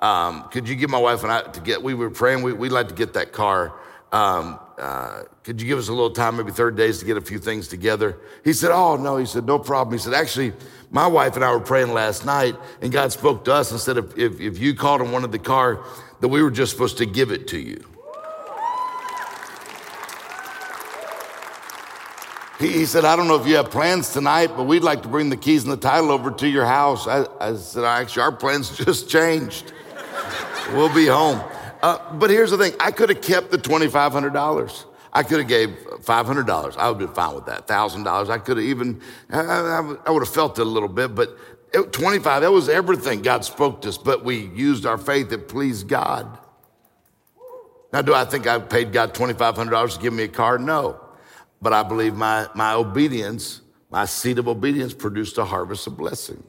Um, 0.00 0.48
could 0.50 0.68
you 0.68 0.76
give 0.76 0.90
my 0.90 0.98
wife 0.98 1.22
and 1.22 1.32
I 1.32 1.42
to 1.42 1.60
get, 1.60 1.82
we 1.82 1.94
were 1.94 2.10
praying, 2.10 2.42
we, 2.42 2.52
would 2.52 2.70
like 2.70 2.88
to 2.88 2.94
get 2.94 3.14
that 3.14 3.32
car. 3.32 3.72
Um, 4.12 4.60
uh, 4.78 5.24
could 5.42 5.60
you 5.60 5.66
give 5.66 5.78
us 5.78 5.88
a 5.88 5.92
little 5.92 6.10
time, 6.10 6.36
maybe 6.36 6.52
30 6.52 6.76
days 6.76 6.98
to 7.00 7.04
get 7.04 7.16
a 7.16 7.20
few 7.20 7.38
things 7.38 7.68
together? 7.68 8.18
He 8.44 8.52
said, 8.52 8.70
Oh, 8.70 8.96
no. 8.96 9.16
He 9.16 9.26
said, 9.26 9.46
No 9.46 9.58
problem. 9.58 9.96
He 9.96 9.98
said, 9.98 10.14
Actually, 10.14 10.52
my 10.90 11.06
wife 11.06 11.36
and 11.36 11.44
I 11.44 11.52
were 11.52 11.60
praying 11.60 11.92
last 11.92 12.24
night, 12.24 12.54
and 12.80 12.92
God 12.92 13.12
spoke 13.12 13.44
to 13.46 13.54
us 13.54 13.70
and 13.70 13.80
said, 13.80 13.96
If, 13.96 14.16
if, 14.16 14.40
if 14.40 14.58
you 14.58 14.74
called 14.74 15.00
and 15.00 15.10
wanted 15.10 15.32
the 15.32 15.38
car, 15.38 15.84
that 16.20 16.28
we 16.28 16.42
were 16.42 16.50
just 16.50 16.72
supposed 16.72 16.98
to 16.98 17.06
give 17.06 17.32
it 17.32 17.48
to 17.48 17.58
you. 17.58 17.82
He, 22.58 22.68
he, 22.68 22.86
said, 22.86 23.04
I 23.04 23.14
don't 23.14 23.28
know 23.28 23.40
if 23.40 23.46
you 23.46 23.56
have 23.56 23.70
plans 23.70 24.12
tonight, 24.12 24.48
but 24.56 24.64
we'd 24.64 24.82
like 24.82 25.02
to 25.02 25.08
bring 25.08 25.30
the 25.30 25.36
keys 25.36 25.62
and 25.62 25.72
the 25.72 25.76
title 25.76 26.10
over 26.10 26.30
to 26.32 26.48
your 26.48 26.66
house. 26.66 27.06
I, 27.06 27.26
I 27.38 27.54
said, 27.54 27.84
Actually, 27.84 28.22
our 28.22 28.32
plans 28.32 28.76
just 28.84 29.08
changed. 29.08 29.72
we'll 30.72 30.92
be 30.92 31.06
home. 31.06 31.40
Uh, 31.82 32.12
but 32.14 32.30
here's 32.30 32.50
the 32.50 32.58
thing 32.58 32.72
I 32.80 32.90
could 32.90 33.10
have 33.10 33.22
kept 33.22 33.50
the 33.50 33.58
$2,500. 33.58 34.84
I 35.12 35.22
could 35.22 35.38
have 35.38 35.48
gave 35.48 35.70
$500. 36.00 36.76
I 36.76 36.90
would 36.90 37.00
have 37.00 37.08
been 37.08 37.14
fine 37.14 37.34
with 37.34 37.46
that. 37.46 37.66
$1,000. 37.66 38.28
I 38.28 38.38
could 38.38 38.56
have 38.56 38.66
even, 38.66 39.00
I, 39.30 39.40
I, 39.40 39.96
I, 40.06 40.10
would 40.10 40.22
have 40.22 40.34
felt 40.34 40.58
it 40.58 40.62
a 40.62 40.64
little 40.64 40.88
bit, 40.88 41.14
but 41.14 41.36
it, 41.72 41.92
25, 41.92 42.42
that 42.42 42.52
was 42.52 42.68
everything 42.68 43.22
God 43.22 43.44
spoke 43.44 43.82
to 43.82 43.88
us, 43.88 43.98
but 43.98 44.24
we 44.24 44.46
used 44.48 44.84
our 44.84 44.98
faith 44.98 45.30
that 45.30 45.48
pleased 45.48 45.88
God. 45.88 46.38
Now, 47.92 48.02
do 48.02 48.12
I 48.14 48.24
think 48.24 48.46
I 48.46 48.58
paid 48.58 48.92
God 48.92 49.14
$2,500 49.14 49.94
to 49.94 50.00
give 50.00 50.12
me 50.12 50.24
a 50.24 50.28
car? 50.28 50.58
No. 50.58 51.00
But 51.60 51.72
I 51.72 51.82
believe 51.82 52.14
my, 52.14 52.48
my 52.54 52.72
obedience, 52.72 53.60
my 53.90 54.04
seed 54.04 54.38
of 54.38 54.48
obedience 54.48 54.94
produced 54.94 55.38
a 55.38 55.44
harvest 55.44 55.86
of 55.86 55.96
blessing 55.96 56.42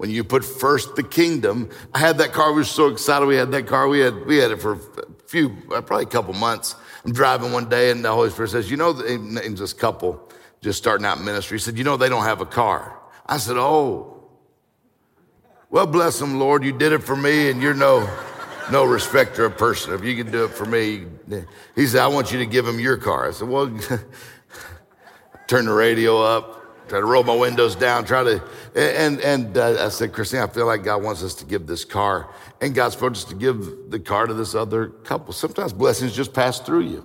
when 0.00 0.08
you 0.08 0.24
put 0.24 0.42
first 0.42 0.96
the 0.96 1.02
kingdom. 1.02 1.68
I 1.92 1.98
had 1.98 2.16
that 2.18 2.32
car. 2.32 2.52
We 2.52 2.60
were 2.60 2.64
so 2.64 2.88
excited. 2.88 3.26
We 3.26 3.36
had 3.36 3.50
that 3.52 3.66
car. 3.66 3.86
We 3.86 4.00
had, 4.00 4.24
we 4.24 4.38
had 4.38 4.50
it 4.50 4.56
for 4.56 4.72
a 4.72 4.78
few, 5.26 5.54
uh, 5.74 5.82
probably 5.82 6.04
a 6.04 6.08
couple 6.08 6.32
months. 6.32 6.74
I'm 7.04 7.12
driving 7.12 7.52
one 7.52 7.68
day 7.68 7.90
and 7.90 8.02
the 8.02 8.10
Holy 8.10 8.30
Spirit 8.30 8.48
says, 8.48 8.70
you 8.70 8.78
know, 8.78 8.98
in 8.98 9.34
this 9.34 9.74
couple 9.74 10.26
just 10.62 10.78
starting 10.78 11.04
out 11.04 11.20
ministry, 11.20 11.58
he 11.58 11.62
said, 11.62 11.76
you 11.76 11.84
know, 11.84 11.98
they 11.98 12.08
don't 12.08 12.24
have 12.24 12.40
a 12.40 12.46
car. 12.46 12.98
I 13.26 13.36
said, 13.36 13.58
oh, 13.58 14.24
well, 15.68 15.86
bless 15.86 16.18
them, 16.18 16.38
Lord. 16.38 16.64
You 16.64 16.72
did 16.72 16.92
it 16.92 17.02
for 17.02 17.14
me 17.14 17.50
and 17.50 17.60
you're 17.60 17.74
no, 17.74 18.08
no 18.72 18.84
respecter 18.84 19.44
of 19.44 19.58
person. 19.58 19.92
If 19.92 20.02
you 20.02 20.16
can 20.16 20.32
do 20.32 20.44
it 20.44 20.50
for 20.50 20.64
me, 20.64 21.04
he 21.74 21.86
said, 21.86 22.00
I 22.00 22.08
want 22.08 22.32
you 22.32 22.38
to 22.38 22.46
give 22.46 22.66
him 22.66 22.80
your 22.80 22.96
car. 22.96 23.28
I 23.28 23.32
said, 23.32 23.48
well, 23.48 23.66
turn 25.50 25.64
the 25.64 25.72
radio 25.72 26.22
up, 26.22 26.88
try 26.88 27.00
to 27.00 27.04
roll 27.04 27.24
my 27.24 27.34
windows 27.34 27.74
down, 27.74 28.04
try 28.04 28.22
to, 28.22 28.40
and, 28.76 29.20
and 29.20 29.58
uh, 29.58 29.84
I 29.84 29.88
said, 29.88 30.12
Christine, 30.12 30.40
I 30.40 30.46
feel 30.46 30.64
like 30.64 30.84
God 30.84 31.02
wants 31.02 31.24
us 31.24 31.34
to 31.34 31.44
give 31.44 31.66
this 31.66 31.84
car. 31.84 32.32
And 32.60 32.72
God's 32.72 32.94
supposed 32.94 33.28
to 33.30 33.34
give 33.34 33.90
the 33.90 33.98
car 33.98 34.28
to 34.28 34.34
this 34.34 34.54
other 34.54 34.90
couple. 34.90 35.32
Sometimes 35.32 35.72
blessings 35.72 36.14
just 36.14 36.32
pass 36.32 36.60
through 36.60 36.82
you, 36.82 37.04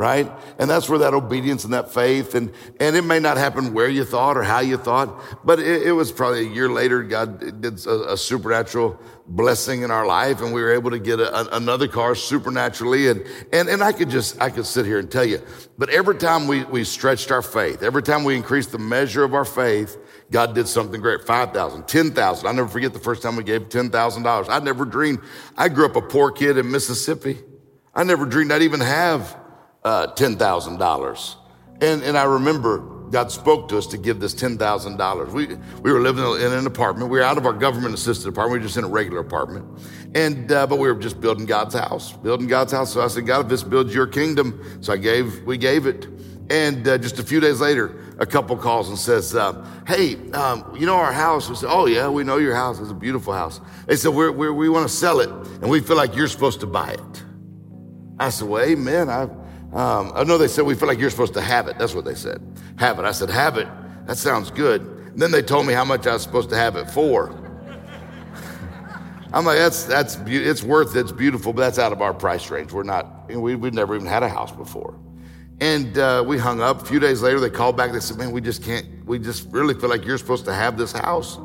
right? 0.00 0.32
And 0.58 0.70
that's 0.70 0.88
where 0.88 1.00
that 1.00 1.12
obedience 1.12 1.64
and 1.64 1.74
that 1.74 1.92
faith, 1.92 2.34
and, 2.34 2.50
and 2.80 2.96
it 2.96 3.02
may 3.02 3.18
not 3.18 3.36
happen 3.36 3.74
where 3.74 3.86
you 3.86 4.02
thought 4.02 4.38
or 4.38 4.42
how 4.42 4.60
you 4.60 4.78
thought, 4.78 5.20
but 5.44 5.60
it, 5.60 5.88
it 5.88 5.92
was 5.92 6.10
probably 6.10 6.46
a 6.46 6.50
year 6.50 6.70
later, 6.70 7.02
God 7.02 7.60
did 7.60 7.86
a, 7.86 8.14
a 8.14 8.16
supernatural 8.16 8.98
blessing 9.26 9.82
in 9.82 9.90
our 9.90 10.06
life 10.06 10.40
and 10.40 10.54
we 10.54 10.62
were 10.62 10.72
able 10.72 10.90
to 10.90 10.98
get 10.98 11.20
a, 11.20 11.54
another 11.54 11.86
car 11.86 12.14
supernaturally. 12.14 13.08
And, 13.08 13.26
and 13.52 13.68
and 13.68 13.82
I 13.82 13.92
could 13.92 14.08
just 14.08 14.40
I 14.40 14.48
could 14.48 14.66
sit 14.66 14.86
here 14.86 14.98
and 14.98 15.08
tell 15.08 15.24
you 15.24 15.40
but 15.78 15.88
every 15.90 16.16
time 16.16 16.48
we 16.48 16.64
we 16.64 16.82
stretched 16.82 17.30
our 17.30 17.42
faith 17.42 17.84
every 17.84 18.02
time 18.02 18.24
we 18.24 18.34
increased 18.34 18.72
the 18.72 18.78
measure 18.78 19.22
of 19.22 19.32
our 19.32 19.44
faith 19.44 19.96
God 20.32 20.54
did 20.54 20.66
something 20.66 21.00
great. 21.00 21.24
5,000 21.24 21.86
10,000 21.86 22.46
I'll 22.46 22.54
never 22.54 22.66
forget 22.66 22.92
the 22.92 22.98
first 22.98 23.22
time 23.22 23.36
we 23.36 23.44
gave 23.44 23.68
$10,000 23.68 24.46
I 24.48 24.58
never 24.58 24.84
dreamed 24.84 25.20
I 25.56 25.68
grew 25.68 25.86
up 25.86 25.94
a 25.94 26.02
poor 26.02 26.32
kid 26.32 26.58
in 26.58 26.68
Mississippi. 26.68 27.38
I 27.94 28.02
never 28.02 28.26
dreamed 28.26 28.50
I'd 28.50 28.62
even 28.62 28.80
have 28.80 29.39
uh, 29.84 30.08
$10,000 30.08 31.36
and 31.80 32.02
and 32.02 32.18
I 32.18 32.24
remember 32.24 32.78
God 33.10 33.32
spoke 33.32 33.68
to 33.70 33.78
us 33.78 33.88
to 33.88 33.98
give 33.98 34.20
this 34.20 34.34
$10,000. 34.34 35.32
We, 35.32 35.46
we 35.82 35.92
were 35.92 36.00
living 36.00 36.24
in 36.24 36.52
an 36.52 36.66
apartment. 36.66 37.10
We 37.10 37.18
were 37.18 37.24
out 37.24 37.38
of 37.38 37.46
our 37.46 37.52
government 37.52 37.92
assisted 37.92 38.28
apartment. 38.28 38.52
We 38.52 38.58
were 38.60 38.66
just 38.66 38.76
in 38.76 38.84
a 38.84 38.88
regular 38.88 39.20
apartment. 39.20 39.66
And, 40.14 40.52
uh, 40.52 40.68
but 40.68 40.78
we 40.78 40.86
were 40.86 40.98
just 40.98 41.20
building 41.20 41.44
God's 41.44 41.74
house, 41.74 42.12
building 42.12 42.46
God's 42.46 42.70
house. 42.70 42.92
So 42.92 43.00
I 43.00 43.08
said, 43.08 43.26
God, 43.26 43.46
if 43.46 43.48
this 43.48 43.64
builds 43.64 43.92
your 43.92 44.06
kingdom. 44.06 44.78
So 44.80 44.92
I 44.92 44.96
gave, 44.96 45.42
we 45.42 45.58
gave 45.58 45.86
it. 45.86 46.06
And 46.50 46.86
uh, 46.86 46.98
just 46.98 47.18
a 47.18 47.24
few 47.24 47.40
days 47.40 47.60
later, 47.60 48.14
a 48.20 48.26
couple 48.26 48.56
calls 48.56 48.88
and 48.88 48.98
says, 48.98 49.34
uh, 49.34 49.66
Hey, 49.88 50.14
um, 50.30 50.76
you 50.78 50.86
know 50.86 50.96
our 50.96 51.12
house? 51.12 51.48
We 51.48 51.56
said, 51.56 51.70
Oh, 51.70 51.86
yeah, 51.86 52.08
we 52.08 52.22
know 52.22 52.36
your 52.36 52.54
house. 52.54 52.78
It's 52.78 52.90
a 52.90 52.94
beautiful 52.94 53.32
house. 53.32 53.60
They 53.86 53.96
said, 53.96 54.10
we're, 54.10 54.30
we're, 54.30 54.52
We 54.52 54.68
want 54.68 54.88
to 54.88 54.94
sell 54.94 55.18
it, 55.20 55.30
and 55.30 55.68
we 55.68 55.80
feel 55.80 55.96
like 55.96 56.14
you're 56.14 56.28
supposed 56.28 56.60
to 56.60 56.66
buy 56.66 56.90
it. 56.92 57.24
I 58.20 58.30
said, 58.30 58.48
Well, 58.48 58.64
amen. 58.64 59.08
I, 59.08 59.28
um, 59.72 60.12
I 60.14 60.24
know 60.24 60.36
they 60.36 60.48
said 60.48 60.64
we 60.64 60.74
feel 60.74 60.88
like 60.88 60.98
you're 60.98 61.10
supposed 61.10 61.34
to 61.34 61.40
have 61.40 61.68
it. 61.68 61.78
That's 61.78 61.94
what 61.94 62.04
they 62.04 62.14
said. 62.14 62.42
Have 62.76 62.98
it. 62.98 63.04
I 63.04 63.12
said, 63.12 63.30
have 63.30 63.56
it. 63.56 63.68
That 64.06 64.18
sounds 64.18 64.50
good. 64.50 64.82
And 64.82 65.20
then 65.20 65.30
they 65.30 65.42
told 65.42 65.66
me 65.66 65.72
how 65.72 65.84
much 65.84 66.06
I 66.06 66.12
was 66.12 66.22
supposed 66.22 66.50
to 66.50 66.56
have 66.56 66.76
it 66.76 66.90
for. 66.90 67.36
I'm 69.32 69.44
like, 69.44 69.58
that's 69.58 69.84
that's 69.84 70.16
it's 70.26 70.62
worth 70.64 70.96
it. 70.96 71.00
It's 71.00 71.12
beautiful, 71.12 71.52
but 71.52 71.60
that's 71.60 71.78
out 71.78 71.92
of 71.92 72.02
our 72.02 72.12
price 72.12 72.50
range. 72.50 72.72
We're 72.72 72.82
not. 72.82 73.28
We 73.28 73.54
we've 73.54 73.72
never 73.72 73.94
even 73.94 74.08
had 74.08 74.24
a 74.24 74.28
house 74.28 74.50
before. 74.50 74.98
And 75.60 75.96
uh, 75.98 76.24
we 76.26 76.36
hung 76.36 76.60
up. 76.60 76.82
A 76.82 76.84
few 76.84 76.98
days 76.98 77.22
later, 77.22 77.38
they 77.38 77.50
called 77.50 77.76
back. 77.76 77.92
They 77.92 78.00
said, 78.00 78.16
"Man, 78.16 78.32
we 78.32 78.40
just 78.40 78.64
can't. 78.64 78.86
We 79.06 79.20
just 79.20 79.46
really 79.52 79.74
feel 79.74 79.88
like 79.88 80.04
you're 80.04 80.18
supposed 80.18 80.46
to 80.46 80.54
have 80.54 80.76
this 80.76 80.90
house. 80.90 81.36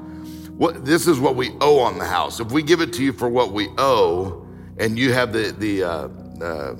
What 0.57 0.83
this 0.83 1.05
is 1.05 1.19
what 1.19 1.35
we 1.35 1.51
owe 1.61 1.79
on 1.79 1.99
the 1.99 2.05
house. 2.05 2.39
If 2.39 2.51
we 2.51 2.63
give 2.63 2.81
it 2.81 2.91
to 2.93 3.03
you 3.03 3.13
for 3.13 3.29
what 3.29 3.51
we 3.51 3.67
owe, 3.77 4.47
and 4.79 4.97
you 4.97 5.13
have 5.13 5.31
the 5.31 5.51
the 5.51 5.83
uh, 5.83 6.07
uh, 6.41 6.75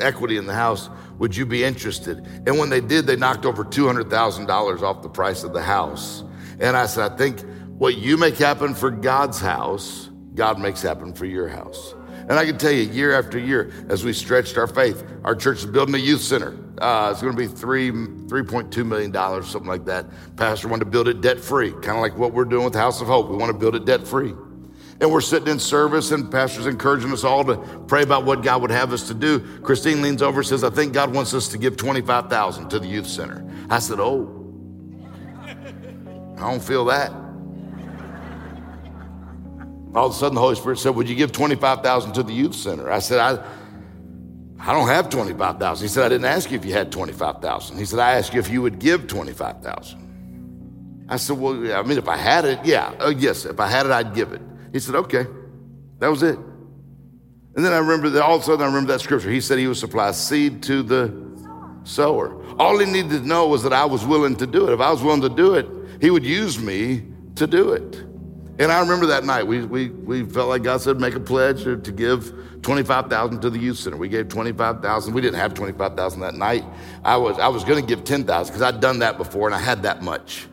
equity 0.00 0.36
in 0.36 0.46
the 0.46 0.54
house. 0.54 0.88
Would 1.18 1.36
you 1.36 1.46
be 1.46 1.64
interested? 1.64 2.18
And 2.46 2.58
when 2.58 2.70
they 2.70 2.80
did, 2.80 3.06
they 3.06 3.16
knocked 3.16 3.44
over 3.44 3.64
$200,000 3.64 4.82
off 4.82 5.02
the 5.02 5.08
price 5.08 5.44
of 5.44 5.52
the 5.52 5.62
house. 5.62 6.24
And 6.60 6.76
I 6.76 6.86
said, 6.86 7.12
I 7.12 7.16
think 7.16 7.40
what 7.78 7.96
you 7.96 8.16
make 8.16 8.36
happen 8.36 8.74
for 8.74 8.90
God's 8.90 9.40
house, 9.40 10.10
God 10.34 10.58
makes 10.58 10.82
happen 10.82 11.12
for 11.12 11.26
your 11.26 11.48
house. 11.48 11.94
And 12.28 12.32
I 12.32 12.46
can 12.46 12.56
tell 12.56 12.70
you, 12.70 12.82
year 12.90 13.18
after 13.18 13.38
year, 13.38 13.72
as 13.88 14.04
we 14.04 14.12
stretched 14.12 14.56
our 14.56 14.68
faith, 14.68 15.04
our 15.24 15.34
church 15.34 15.58
is 15.58 15.66
building 15.66 15.94
a 15.96 15.98
youth 15.98 16.20
center. 16.20 16.56
Uh, 16.78 17.10
it's 17.10 17.20
going 17.20 17.34
to 17.34 17.38
be 17.38 17.48
three, 17.48 17.90
$3.2 17.90 18.86
million, 18.86 19.12
something 19.42 19.68
like 19.68 19.84
that. 19.86 20.06
Pastor 20.36 20.68
wanted 20.68 20.84
to 20.84 20.90
build 20.90 21.08
it 21.08 21.20
debt 21.20 21.40
free, 21.40 21.72
kind 21.72 21.96
of 21.96 22.00
like 22.00 22.16
what 22.16 22.32
we're 22.32 22.44
doing 22.44 22.64
with 22.64 22.74
House 22.74 23.00
of 23.00 23.08
Hope. 23.08 23.28
We 23.28 23.36
want 23.36 23.52
to 23.52 23.58
build 23.58 23.74
it 23.74 23.84
debt 23.84 24.06
free 24.06 24.34
and 25.02 25.10
we're 25.10 25.20
sitting 25.20 25.48
in 25.48 25.58
service 25.58 26.12
and 26.12 26.30
pastor's 26.30 26.66
encouraging 26.66 27.10
us 27.10 27.24
all 27.24 27.44
to 27.44 27.56
pray 27.88 28.04
about 28.04 28.24
what 28.24 28.40
God 28.40 28.62
would 28.62 28.70
have 28.70 28.92
us 28.92 29.08
to 29.08 29.14
do. 29.14 29.40
Christine 29.58 30.00
leans 30.00 30.22
over 30.22 30.40
and 30.40 30.46
says, 30.46 30.62
I 30.62 30.70
think 30.70 30.92
God 30.92 31.12
wants 31.12 31.34
us 31.34 31.48
to 31.48 31.58
give 31.58 31.76
25,000 31.76 32.68
to 32.68 32.78
the 32.78 32.86
youth 32.86 33.08
center. 33.08 33.44
I 33.68 33.80
said, 33.80 33.98
Oh, 33.98 34.30
I 35.42 36.50
don't 36.50 36.62
feel 36.62 36.84
that. 36.84 37.10
All 39.92 40.06
of 40.06 40.12
a 40.12 40.14
sudden 40.14 40.36
the 40.36 40.40
Holy 40.40 40.54
Spirit 40.54 40.78
said, 40.78 40.94
Would 40.94 41.08
you 41.08 41.16
give 41.16 41.32
25,000 41.32 42.12
to 42.12 42.22
the 42.22 42.32
youth 42.32 42.54
center? 42.54 42.88
I 42.88 43.00
said, 43.00 43.18
I 43.18 43.44
I 44.64 44.72
don't 44.72 44.86
have 44.86 45.10
25,000. 45.10 45.84
He 45.84 45.88
said, 45.88 46.04
I 46.04 46.08
didn't 46.10 46.26
ask 46.26 46.48
you 46.48 46.56
if 46.56 46.64
you 46.64 46.72
had 46.72 46.92
25,000. 46.92 47.76
He 47.76 47.84
said, 47.84 47.98
I 47.98 48.12
asked 48.12 48.32
you 48.32 48.38
if 48.38 48.48
you 48.48 48.62
would 48.62 48.78
give 48.78 49.08
25,000. 49.08 51.06
I 51.08 51.16
said, 51.16 51.36
well, 51.36 51.76
I 51.76 51.82
mean, 51.82 51.98
if 51.98 52.06
I 52.06 52.16
had 52.16 52.44
it, 52.44 52.60
yeah, 52.64 52.94
uh, 53.00 53.08
yes, 53.08 53.44
if 53.44 53.58
I 53.58 53.66
had 53.66 53.86
it, 53.86 53.90
I'd 53.90 54.14
give 54.14 54.32
it. 54.32 54.40
He 54.72 54.80
said, 54.80 54.94
okay. 54.94 55.26
That 55.98 56.08
was 56.08 56.22
it. 56.22 56.38
And 57.54 57.64
then 57.64 57.72
I 57.72 57.78
remember 57.78 58.10
that 58.10 58.22
all 58.22 58.36
of 58.36 58.42
a 58.42 58.44
sudden 58.44 58.62
I 58.62 58.66
remember 58.66 58.92
that 58.92 59.00
scripture. 59.00 59.30
He 59.30 59.40
said 59.40 59.58
he 59.58 59.66
would 59.66 59.76
supply 59.76 60.10
seed 60.12 60.62
to 60.64 60.82
the 60.82 61.14
sower. 61.84 62.42
All 62.58 62.78
he 62.78 62.86
needed 62.86 63.10
to 63.10 63.20
know 63.20 63.46
was 63.48 63.62
that 63.62 63.72
I 63.72 63.84
was 63.84 64.04
willing 64.04 64.36
to 64.36 64.46
do 64.46 64.68
it. 64.68 64.72
If 64.72 64.80
I 64.80 64.90
was 64.90 65.02
willing 65.02 65.20
to 65.22 65.28
do 65.28 65.54
it, 65.54 65.68
he 66.00 66.10
would 66.10 66.24
use 66.24 66.58
me 66.58 67.04
to 67.36 67.46
do 67.46 67.72
it. 67.72 68.04
And 68.58 68.70
I 68.70 68.80
remember 68.80 69.06
that 69.06 69.24
night, 69.24 69.46
we, 69.46 69.64
we, 69.64 69.88
we 69.90 70.24
felt 70.24 70.48
like 70.48 70.62
God 70.62 70.80
said, 70.80 71.00
make 71.00 71.14
a 71.14 71.20
pledge 71.20 71.64
to, 71.64 71.76
to 71.78 71.92
give 71.92 72.32
25,000 72.62 73.40
to 73.40 73.50
the 73.50 73.58
youth 73.58 73.78
center. 73.78 73.96
We 73.96 74.08
gave 74.08 74.28
25,000. 74.28 75.12
We 75.12 75.20
didn't 75.20 75.38
have 75.38 75.54
25,000 75.54 76.20
that 76.20 76.34
night. 76.34 76.64
I 77.04 77.16
was, 77.16 77.38
I 77.38 77.48
was 77.48 77.64
going 77.64 77.80
to 77.80 77.86
give 77.86 78.04
10,000 78.04 78.52
because 78.52 78.62
I'd 78.62 78.80
done 78.80 79.00
that 79.00 79.18
before 79.18 79.48
and 79.48 79.54
I 79.54 79.58
had 79.58 79.82
that 79.82 80.02
much. 80.02 80.46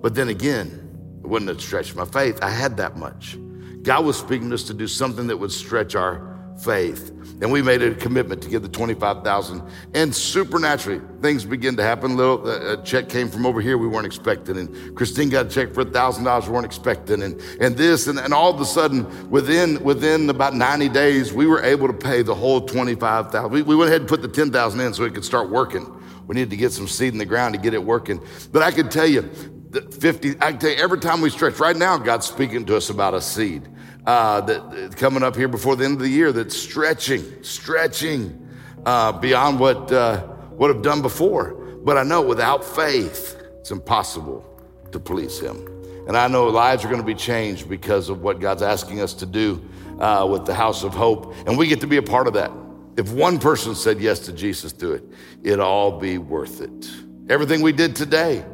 But 0.00 0.14
then 0.14 0.28
again, 0.28 0.87
wouldn't 1.28 1.48
have 1.48 1.60
stretched 1.60 1.94
my 1.94 2.04
faith. 2.04 2.38
I 2.42 2.50
had 2.50 2.76
that 2.78 2.96
much. 2.96 3.38
God 3.82 4.04
was 4.04 4.18
speaking 4.18 4.48
to 4.48 4.54
us 4.54 4.64
to 4.64 4.74
do 4.74 4.88
something 4.88 5.28
that 5.28 5.36
would 5.36 5.52
stretch 5.52 5.94
our 5.94 6.36
faith. 6.58 7.10
And 7.40 7.52
we 7.52 7.62
made 7.62 7.82
a 7.82 7.94
commitment 7.94 8.42
to 8.42 8.48
give 8.48 8.62
the 8.62 8.68
25,000. 8.68 9.62
And 9.94 10.14
supernaturally, 10.14 11.00
things 11.22 11.44
began 11.44 11.76
to 11.76 11.82
happen. 11.82 12.16
Little 12.16 12.48
uh, 12.48 12.74
a 12.74 12.82
check 12.82 13.08
came 13.08 13.28
from 13.28 13.46
over 13.46 13.60
here 13.60 13.78
we 13.78 13.86
weren't 13.86 14.06
expecting. 14.06 14.58
And 14.58 14.96
Christine 14.96 15.28
got 15.28 15.46
a 15.46 15.48
check 15.48 15.72
for 15.72 15.84
$1,000 15.84 16.46
we 16.46 16.52
weren't 16.52 16.66
expecting. 16.66 17.22
And, 17.22 17.40
and 17.60 17.76
this, 17.76 18.08
and, 18.08 18.18
and 18.18 18.34
all 18.34 18.52
of 18.52 18.60
a 18.60 18.64
sudden, 18.64 19.30
within, 19.30 19.82
within 19.84 20.28
about 20.30 20.54
90 20.54 20.88
days, 20.88 21.32
we 21.32 21.46
were 21.46 21.62
able 21.62 21.86
to 21.86 21.94
pay 21.94 22.22
the 22.22 22.34
whole 22.34 22.60
25,000. 22.60 23.50
We, 23.50 23.62
we 23.62 23.76
went 23.76 23.88
ahead 23.88 24.02
and 24.02 24.08
put 24.08 24.22
the 24.22 24.28
10,000 24.28 24.80
in 24.80 24.94
so 24.94 25.04
it 25.04 25.14
could 25.14 25.24
start 25.24 25.50
working. 25.50 25.94
We 26.26 26.34
needed 26.34 26.50
to 26.50 26.56
get 26.56 26.72
some 26.72 26.88
seed 26.88 27.12
in 27.12 27.18
the 27.18 27.24
ground 27.24 27.54
to 27.54 27.60
get 27.60 27.72
it 27.72 27.82
working. 27.82 28.20
But 28.52 28.62
I 28.62 28.70
can 28.70 28.88
tell 28.88 29.06
you, 29.06 29.30
50, 29.72 30.36
I 30.40 30.52
tell 30.52 30.70
you, 30.70 30.76
every 30.76 30.98
time 30.98 31.20
we 31.20 31.30
stretch, 31.30 31.58
right 31.58 31.76
now, 31.76 31.98
God's 31.98 32.26
speaking 32.26 32.64
to 32.66 32.76
us 32.76 32.88
about 32.90 33.14
a 33.14 33.20
seed 33.20 33.68
uh, 34.06 34.40
that 34.42 34.96
coming 34.96 35.22
up 35.22 35.36
here 35.36 35.48
before 35.48 35.76
the 35.76 35.84
end 35.84 35.94
of 35.94 36.00
the 36.00 36.08
year 36.08 36.32
that's 36.32 36.56
stretching, 36.56 37.42
stretching 37.42 38.48
uh, 38.86 39.12
beyond 39.12 39.60
what 39.60 39.92
uh, 39.92 40.26
have 40.60 40.82
done 40.82 41.02
before. 41.02 41.52
But 41.84 41.98
I 41.98 42.02
know 42.02 42.22
without 42.22 42.64
faith, 42.64 43.40
it's 43.58 43.70
impossible 43.70 44.44
to 44.92 44.98
please 44.98 45.38
Him. 45.38 45.66
And 46.06 46.16
I 46.16 46.26
know 46.28 46.46
lives 46.46 46.84
are 46.84 46.88
going 46.88 47.00
to 47.02 47.06
be 47.06 47.14
changed 47.14 47.68
because 47.68 48.08
of 48.08 48.22
what 48.22 48.40
God's 48.40 48.62
asking 48.62 49.02
us 49.02 49.12
to 49.14 49.26
do 49.26 49.62
uh, 50.00 50.26
with 50.30 50.46
the 50.46 50.54
House 50.54 50.82
of 50.82 50.94
Hope, 50.94 51.34
and 51.46 51.58
we 51.58 51.66
get 51.66 51.80
to 51.82 51.86
be 51.86 51.98
a 51.98 52.02
part 52.02 52.26
of 52.26 52.32
that. 52.34 52.50
If 52.96 53.12
one 53.12 53.38
person 53.38 53.74
said 53.74 54.00
yes 54.00 54.18
to 54.20 54.32
Jesus 54.32 54.72
through 54.72 54.94
it, 54.94 55.04
it'd 55.42 55.60
all 55.60 55.98
be 56.00 56.16
worth 56.16 56.62
it. 56.62 56.90
Everything 57.28 57.60
we 57.60 57.72
did 57.72 57.94
today 57.94 58.44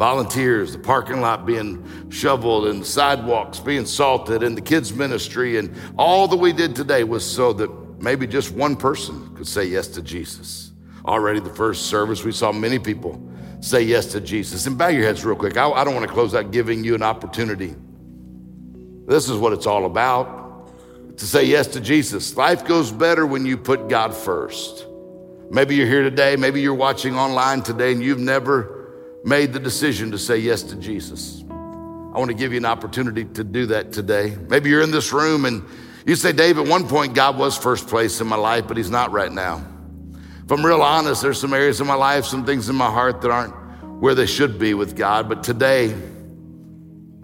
volunteers, 0.00 0.72
the 0.72 0.78
parking 0.78 1.20
lot 1.20 1.44
being 1.44 1.86
shoveled 2.10 2.68
and 2.68 2.86
sidewalks 2.86 3.60
being 3.60 3.84
salted 3.84 4.42
and 4.42 4.56
the 4.56 4.62
kids 4.62 4.94
ministry 4.94 5.58
and 5.58 5.76
all 5.98 6.26
that 6.26 6.38
we 6.38 6.54
did 6.54 6.74
today 6.74 7.04
was 7.04 7.22
so 7.22 7.52
that 7.52 7.68
maybe 8.00 8.26
just 8.26 8.50
one 8.50 8.74
person 8.74 9.28
could 9.36 9.46
say 9.46 9.62
yes 9.62 9.88
to 9.88 10.00
Jesus. 10.00 10.72
Already 11.04 11.38
the 11.38 11.50
first 11.50 11.88
service, 11.88 12.24
we 12.24 12.32
saw 12.32 12.50
many 12.50 12.78
people 12.78 13.22
say 13.60 13.82
yes 13.82 14.06
to 14.06 14.22
Jesus. 14.22 14.66
And 14.66 14.78
bow 14.78 14.88
your 14.88 15.02
heads 15.02 15.22
real 15.22 15.36
quick. 15.36 15.58
I, 15.58 15.68
I 15.68 15.84
don't 15.84 15.94
want 15.94 16.08
to 16.08 16.12
close 16.14 16.34
out 16.34 16.50
giving 16.50 16.82
you 16.82 16.94
an 16.94 17.02
opportunity. 17.02 17.74
This 19.06 19.28
is 19.28 19.36
what 19.36 19.52
it's 19.52 19.66
all 19.66 19.84
about 19.84 21.18
to 21.18 21.26
say 21.26 21.44
yes 21.44 21.66
to 21.66 21.80
Jesus. 21.80 22.34
Life 22.38 22.64
goes 22.64 22.90
better 22.90 23.26
when 23.26 23.44
you 23.44 23.58
put 23.58 23.88
God 23.88 24.14
first. 24.14 24.86
Maybe 25.50 25.76
you're 25.76 25.86
here 25.86 26.02
today, 26.02 26.36
maybe 26.36 26.62
you're 26.62 26.72
watching 26.72 27.16
online 27.16 27.60
today 27.60 27.92
and 27.92 28.02
you've 28.02 28.18
never 28.18 28.79
made 29.24 29.52
the 29.52 29.60
decision 29.60 30.10
to 30.10 30.18
say 30.18 30.38
yes 30.38 30.62
to 30.64 30.76
Jesus. 30.76 31.44
I 31.50 32.18
want 32.18 32.28
to 32.28 32.34
give 32.36 32.52
you 32.52 32.58
an 32.58 32.64
opportunity 32.64 33.24
to 33.24 33.44
do 33.44 33.66
that 33.66 33.92
today. 33.92 34.36
Maybe 34.48 34.70
you're 34.70 34.82
in 34.82 34.90
this 34.90 35.12
room 35.12 35.44
and 35.44 35.62
you 36.06 36.16
say, 36.16 36.32
Dave, 36.32 36.58
at 36.58 36.66
one 36.66 36.88
point 36.88 37.14
God 37.14 37.38
was 37.38 37.56
first 37.56 37.86
place 37.86 38.20
in 38.20 38.26
my 38.26 38.36
life, 38.36 38.66
but 38.66 38.76
He's 38.76 38.90
not 38.90 39.12
right 39.12 39.30
now. 39.30 39.64
If 40.44 40.50
I'm 40.50 40.66
real 40.66 40.82
honest, 40.82 41.22
there's 41.22 41.40
some 41.40 41.54
areas 41.54 41.80
in 41.80 41.86
my 41.86 41.94
life, 41.94 42.24
some 42.24 42.44
things 42.44 42.68
in 42.68 42.74
my 42.74 42.90
heart 42.90 43.20
that 43.20 43.30
aren't 43.30 43.54
where 44.00 44.14
they 44.14 44.26
should 44.26 44.58
be 44.58 44.74
with 44.74 44.96
God. 44.96 45.28
But 45.28 45.44
today, 45.44 45.94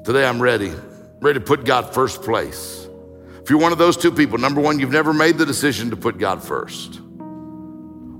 today 0.04 0.24
I'm 0.24 0.40
ready, 0.40 0.72
ready 1.20 1.40
to 1.40 1.44
put 1.44 1.64
God 1.64 1.92
first 1.92 2.22
place. 2.22 2.86
If 3.42 3.50
you're 3.50 3.58
one 3.58 3.72
of 3.72 3.78
those 3.78 3.96
two 3.96 4.12
people, 4.12 4.38
number 4.38 4.60
one, 4.60 4.78
you've 4.78 4.92
never 4.92 5.12
made 5.12 5.38
the 5.38 5.46
decision 5.46 5.90
to 5.90 5.96
put 5.96 6.18
God 6.18 6.42
first. 6.44 7.00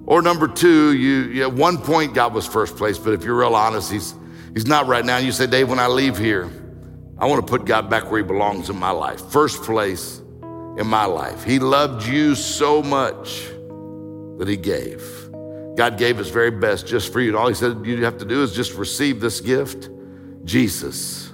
Or 0.07 0.22
number 0.22 0.46
two, 0.46 0.92
you, 0.92 1.22
you, 1.24 1.42
at 1.42 1.52
one 1.52 1.78
point 1.78 2.14
God 2.14 2.32
was 2.32 2.46
first 2.46 2.76
place, 2.76 2.96
but 2.96 3.12
if 3.12 3.24
you're 3.24 3.36
real 3.36 3.57
honest, 3.57 3.90
he's 3.90 4.14
he's 4.54 4.66
not 4.66 4.86
right 4.86 5.04
now. 5.04 5.16
And 5.16 5.26
you 5.26 5.32
say, 5.32 5.46
Dave, 5.46 5.68
when 5.68 5.80
I 5.80 5.88
leave 5.88 6.16
here, 6.16 6.48
I 7.18 7.26
want 7.26 7.44
to 7.44 7.50
put 7.50 7.64
God 7.64 7.90
back 7.90 8.11
where 8.11 8.20
he 8.20 8.26
belongs 8.26 8.70
in 8.70 8.76
my 8.76 8.90
life. 8.90 9.20
First 9.32 9.64
place 9.64 10.22
in 10.78 10.86
my 10.86 11.07
life. 11.07 11.42
He 11.42 11.59
loved 11.59 12.07
you 12.07 12.36
so 12.36 12.82
much 12.82 13.46
that 14.38 14.46
he 14.46 14.57
gave. 14.57 15.02
God 15.76 15.98
gave 15.98 16.18
his 16.18 16.30
very 16.30 16.50
best 16.50 16.86
just 16.86 17.12
for 17.12 17.20
you. 17.20 17.28
And 17.28 17.36
all 17.36 17.48
he 17.48 17.54
said 17.54 17.84
you 17.84 18.04
have 18.04 18.18
to 18.18 18.24
do 18.24 18.42
is 18.42 18.54
just 18.54 18.74
receive 18.74 19.20
this 19.20 19.40
gift, 19.40 19.90
Jesus. 20.44 21.30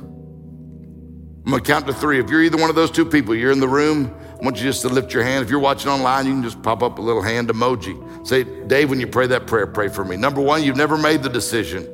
I'm 1.44 1.50
gonna 1.50 1.60
count 1.60 1.86
to 1.88 1.92
three. 1.92 2.20
If 2.20 2.30
you're 2.30 2.42
either 2.42 2.56
one 2.56 2.70
of 2.70 2.76
those 2.76 2.90
two 2.90 3.04
people, 3.04 3.34
you're 3.34 3.52
in 3.52 3.60
the 3.60 3.68
room, 3.68 4.14
I 4.42 4.44
want 4.44 4.56
you 4.56 4.64
just 4.64 4.82
to 4.82 4.88
lift 4.88 5.14
your 5.14 5.22
hand. 5.22 5.44
If 5.44 5.50
you're 5.50 5.60
watching 5.60 5.88
online, 5.88 6.26
you 6.26 6.32
can 6.32 6.42
just 6.42 6.60
pop 6.62 6.82
up 6.82 6.98
a 6.98 7.00
little 7.00 7.22
hand 7.22 7.48
emoji. 7.48 8.26
Say, 8.26 8.42
Dave, 8.42 8.90
when 8.90 8.98
you 8.98 9.06
pray 9.06 9.28
that 9.28 9.46
prayer, 9.46 9.68
pray 9.68 9.86
for 9.86 10.04
me. 10.04 10.16
Number 10.16 10.40
one, 10.40 10.64
you've 10.64 10.76
never 10.76 10.98
made 10.98 11.22
the 11.22 11.28
decision 11.28 11.84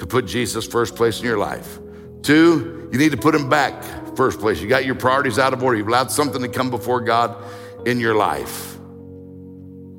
to 0.00 0.04
put 0.04 0.26
Jesus 0.26 0.66
first 0.66 0.96
place 0.96 1.20
in 1.20 1.26
your 1.26 1.38
life. 1.38 1.78
Two, 2.22 2.88
you 2.90 2.98
need 2.98 3.12
to 3.12 3.16
put 3.16 3.36
him 3.36 3.48
back 3.48 3.84
first 4.16 4.40
place. 4.40 4.60
You 4.60 4.66
got 4.68 4.84
your 4.84 4.96
priorities 4.96 5.38
out 5.38 5.52
of 5.52 5.62
order. 5.62 5.78
You've 5.78 5.86
allowed 5.86 6.10
something 6.10 6.42
to 6.42 6.48
come 6.48 6.70
before 6.70 7.00
God 7.02 7.36
in 7.86 8.00
your 8.00 8.16
life. 8.16 8.76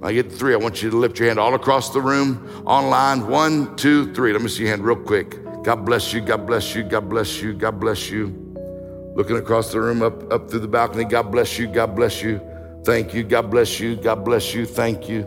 I 0.03 0.11
get 0.11 0.30
three. 0.30 0.53
I 0.53 0.57
want 0.57 0.84
you 0.84 0.89
to 0.89 0.97
lift 0.97 1.19
your 1.19 1.30
hand 1.30 1.39
all 1.39 1.55
across 1.55 1.91
the 1.91 2.01
room, 2.01 2.49
online. 2.65 3.28
One, 3.28 3.78
two, 3.78 4.13
three. 4.13 4.34
Let 4.34 4.41
me 4.41 4.49
see 4.49 4.63
your 4.63 4.72
hand 4.72 4.84
real 4.84 4.97
quick. 4.97 5.41
God 5.63 5.86
bless 5.86 6.11
you. 6.11 6.19
God 6.19 6.45
bless 6.45 6.76
you. 6.76 6.84
God 6.84 7.07
bless 7.07 7.41
you. 7.41 7.53
God 7.53 7.80
bless 7.80 8.09
you. 8.09 8.51
Looking 9.14 9.38
across 9.38 9.72
the 9.72 9.82
room 9.82 10.01
up, 10.01 10.32
up 10.32 10.49
through 10.49 10.62
the 10.62 10.68
balcony. 10.68 11.03
God 11.03 11.32
bless 11.32 11.59
you. 11.59 11.68
God 11.68 11.95
bless 11.95 12.22
you. 12.22 12.39
Thank 12.84 13.14
you. 13.14 13.24
God 13.24 13.51
bless 13.51 13.80
you. 13.80 13.95
God 13.95 14.24
bless 14.24 14.53
you. 14.53 14.66
Thank 14.66 15.09
you. 15.09 15.24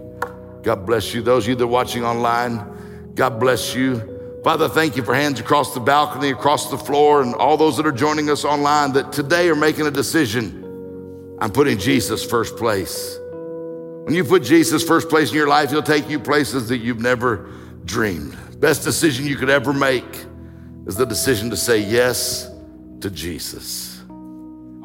God 0.62 0.86
bless 0.86 1.12
you. 1.12 1.20
Those 1.20 1.44
of 1.44 1.50
you 1.50 1.54
that 1.56 1.64
are 1.64 1.66
watching 1.66 2.04
online, 2.04 3.12
God 3.14 3.38
bless 3.38 3.74
you. 3.74 4.40
Father, 4.42 4.68
thank 4.68 4.96
you 4.96 5.02
for 5.02 5.14
hands 5.14 5.38
across 5.38 5.74
the 5.74 5.80
balcony, 5.80 6.30
across 6.30 6.70
the 6.70 6.78
floor, 6.78 7.22
and 7.22 7.34
all 7.34 7.56
those 7.56 7.76
that 7.76 7.86
are 7.86 7.92
joining 7.92 8.30
us 8.30 8.44
online 8.44 8.92
that 8.94 9.12
today 9.12 9.48
are 9.48 9.54
making 9.54 9.86
a 9.86 9.90
decision. 9.90 11.36
I'm 11.40 11.50
putting 11.50 11.78
Jesus 11.78 12.24
first 12.24 12.56
place. 12.56 13.18
When 14.04 14.14
you 14.14 14.24
put 14.24 14.42
Jesus 14.42 14.82
first 14.82 15.08
place 15.08 15.30
in 15.30 15.36
your 15.36 15.48
life, 15.48 15.70
he'll 15.70 15.82
take 15.82 16.08
you 16.08 16.18
places 16.18 16.68
that 16.68 16.78
you've 16.78 17.00
never 17.00 17.50
dreamed. 17.84 18.36
Best 18.60 18.84
decision 18.84 19.26
you 19.26 19.36
could 19.36 19.50
ever 19.50 19.72
make 19.72 20.24
is 20.86 20.96
the 20.96 21.06
decision 21.06 21.50
to 21.50 21.56
say 21.56 21.78
yes 21.78 22.50
to 23.00 23.10
Jesus. 23.10 24.02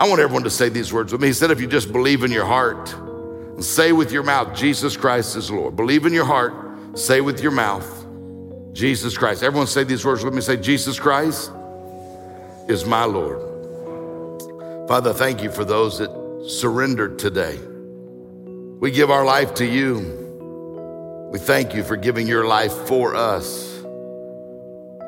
I 0.02 0.08
want 0.08 0.22
everyone 0.22 0.44
to 0.44 0.50
say 0.50 0.70
these 0.70 0.94
words 0.94 1.12
with 1.12 1.22
me. 1.22 1.28
He 1.28 1.34
said, 1.34 1.52
if 1.52 1.60
you 1.60 1.68
just 1.68 1.92
believe 1.92 2.24
in 2.24 2.32
your 2.32 2.46
heart 2.46 2.94
and 2.94 3.64
say 3.64 3.92
with 3.92 4.12
your 4.12 4.24
mouth, 4.24 4.56
Jesus 4.56 4.96
Christ 4.96 5.36
is 5.36 5.52
Lord. 5.52 5.76
Believe 5.76 6.06
in 6.06 6.14
your 6.14 6.26
heart, 6.26 6.54
say 6.98 7.20
with 7.20 7.42
your 7.42 7.52
mouth, 7.52 8.06
Jesus 8.74 9.18
Christ. 9.18 9.44
Everyone 9.44 9.68
say 9.68 9.84
these 9.84 10.06
words 10.06 10.24
with 10.24 10.34
me. 10.34 10.42
Say, 10.42 10.56
Jesus 10.56 10.98
Christ 11.00 11.52
is 12.70 12.86
my 12.86 13.04
Lord. 13.04 13.42
Father, 14.88 15.12
thank 15.12 15.44
you 15.44 15.52
for 15.52 15.66
those 15.66 16.00
that 16.00 16.10
surrendered 16.48 17.20
today. 17.20 17.60
We 18.80 18.92
give 18.92 19.12
our 19.12 19.26
life 19.26 19.54
to 19.56 19.66
you. 19.66 21.30
We 21.32 21.40
thank 21.40 21.76
you 21.76 21.84
for 21.84 21.98
giving 21.98 22.26
your 22.26 22.46
life 22.46 22.74
for 22.88 23.16
us. 23.16 23.69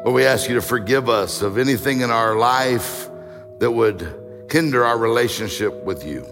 Lord, 0.03 0.15
we 0.15 0.25
ask 0.25 0.49
you 0.49 0.55
to 0.55 0.63
forgive 0.63 1.09
us 1.09 1.43
of 1.43 1.59
anything 1.59 2.01
in 2.01 2.09
our 2.09 2.35
life 2.35 3.07
that 3.59 3.69
would 3.69 4.47
hinder 4.49 4.83
our 4.83 4.97
relationship 4.97 5.83
with 5.83 6.03
you. 6.03 6.25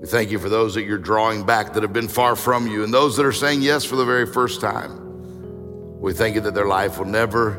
We 0.00 0.06
thank 0.06 0.30
you 0.30 0.38
for 0.38 0.48
those 0.48 0.74
that 0.74 0.84
you're 0.84 0.96
drawing 0.96 1.44
back 1.44 1.74
that 1.74 1.82
have 1.82 1.92
been 1.92 2.08
far 2.08 2.34
from 2.34 2.66
you 2.66 2.82
and 2.82 2.94
those 2.94 3.18
that 3.18 3.26
are 3.26 3.32
saying 3.32 3.60
yes 3.60 3.84
for 3.84 3.96
the 3.96 4.06
very 4.06 4.24
first 4.24 4.62
time. 4.62 6.00
We 6.00 6.14
thank 6.14 6.34
you 6.34 6.40
that 6.42 6.54
their 6.54 6.66
life 6.66 6.96
will 6.96 7.04
never 7.04 7.50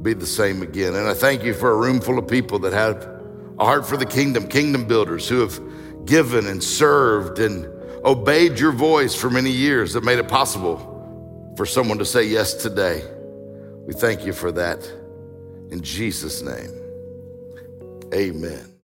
be 0.00 0.14
the 0.14 0.24
same 0.24 0.62
again. 0.62 0.94
And 0.94 1.06
I 1.06 1.12
thank 1.12 1.44
you 1.44 1.52
for 1.52 1.70
a 1.70 1.76
room 1.76 2.00
full 2.00 2.18
of 2.18 2.26
people 2.26 2.60
that 2.60 2.72
have 2.72 3.06
a 3.58 3.66
heart 3.66 3.86
for 3.86 3.98
the 3.98 4.06
kingdom, 4.06 4.48
kingdom 4.48 4.86
builders 4.86 5.28
who 5.28 5.40
have 5.40 5.60
given 6.06 6.46
and 6.46 6.64
served 6.64 7.38
and 7.38 7.66
obeyed 8.02 8.58
your 8.58 8.72
voice 8.72 9.14
for 9.14 9.28
many 9.28 9.50
years 9.50 9.92
that 9.92 10.04
made 10.04 10.18
it 10.18 10.28
possible 10.28 11.52
for 11.54 11.66
someone 11.66 11.98
to 11.98 12.06
say 12.06 12.22
yes 12.22 12.54
today. 12.54 13.02
We 13.88 13.94
thank 13.94 14.26
you 14.26 14.34
for 14.34 14.52
that. 14.52 14.86
In 15.70 15.80
Jesus' 15.80 16.42
name, 16.42 16.70
amen. 18.12 18.74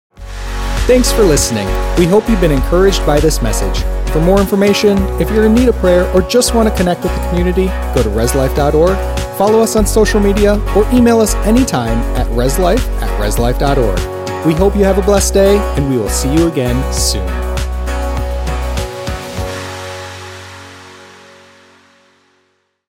Thanks 0.86 1.12
for 1.12 1.24
listening. 1.24 1.66
We 1.98 2.06
hope 2.06 2.26
you've 2.26 2.40
been 2.40 2.50
encouraged 2.50 3.04
by 3.04 3.20
this 3.20 3.42
message. 3.42 3.84
For 4.12 4.20
more 4.22 4.40
information, 4.40 4.96
if 5.20 5.30
you're 5.30 5.44
in 5.44 5.54
need 5.54 5.68
of 5.68 5.74
prayer 5.76 6.10
or 6.14 6.22
just 6.22 6.54
want 6.54 6.70
to 6.70 6.74
connect 6.74 7.02
with 7.02 7.14
the 7.14 7.28
community, 7.28 7.66
go 7.94 8.02
to 8.02 8.08
reslife.org, 8.08 8.96
follow 9.36 9.60
us 9.60 9.76
on 9.76 9.86
social 9.86 10.20
media, 10.20 10.54
or 10.74 10.90
email 10.90 11.20
us 11.20 11.34
anytime 11.46 11.98
at 12.16 12.26
reslife 12.28 12.80
at 13.02 13.20
reslife.org. 13.20 14.46
We 14.46 14.54
hope 14.54 14.74
you 14.74 14.84
have 14.84 14.96
a 14.96 15.02
blessed 15.02 15.34
day, 15.34 15.58
and 15.76 15.90
we 15.90 15.98
will 15.98 16.08
see 16.08 16.32
you 16.32 16.48
again 16.48 16.80
soon. 16.94 17.43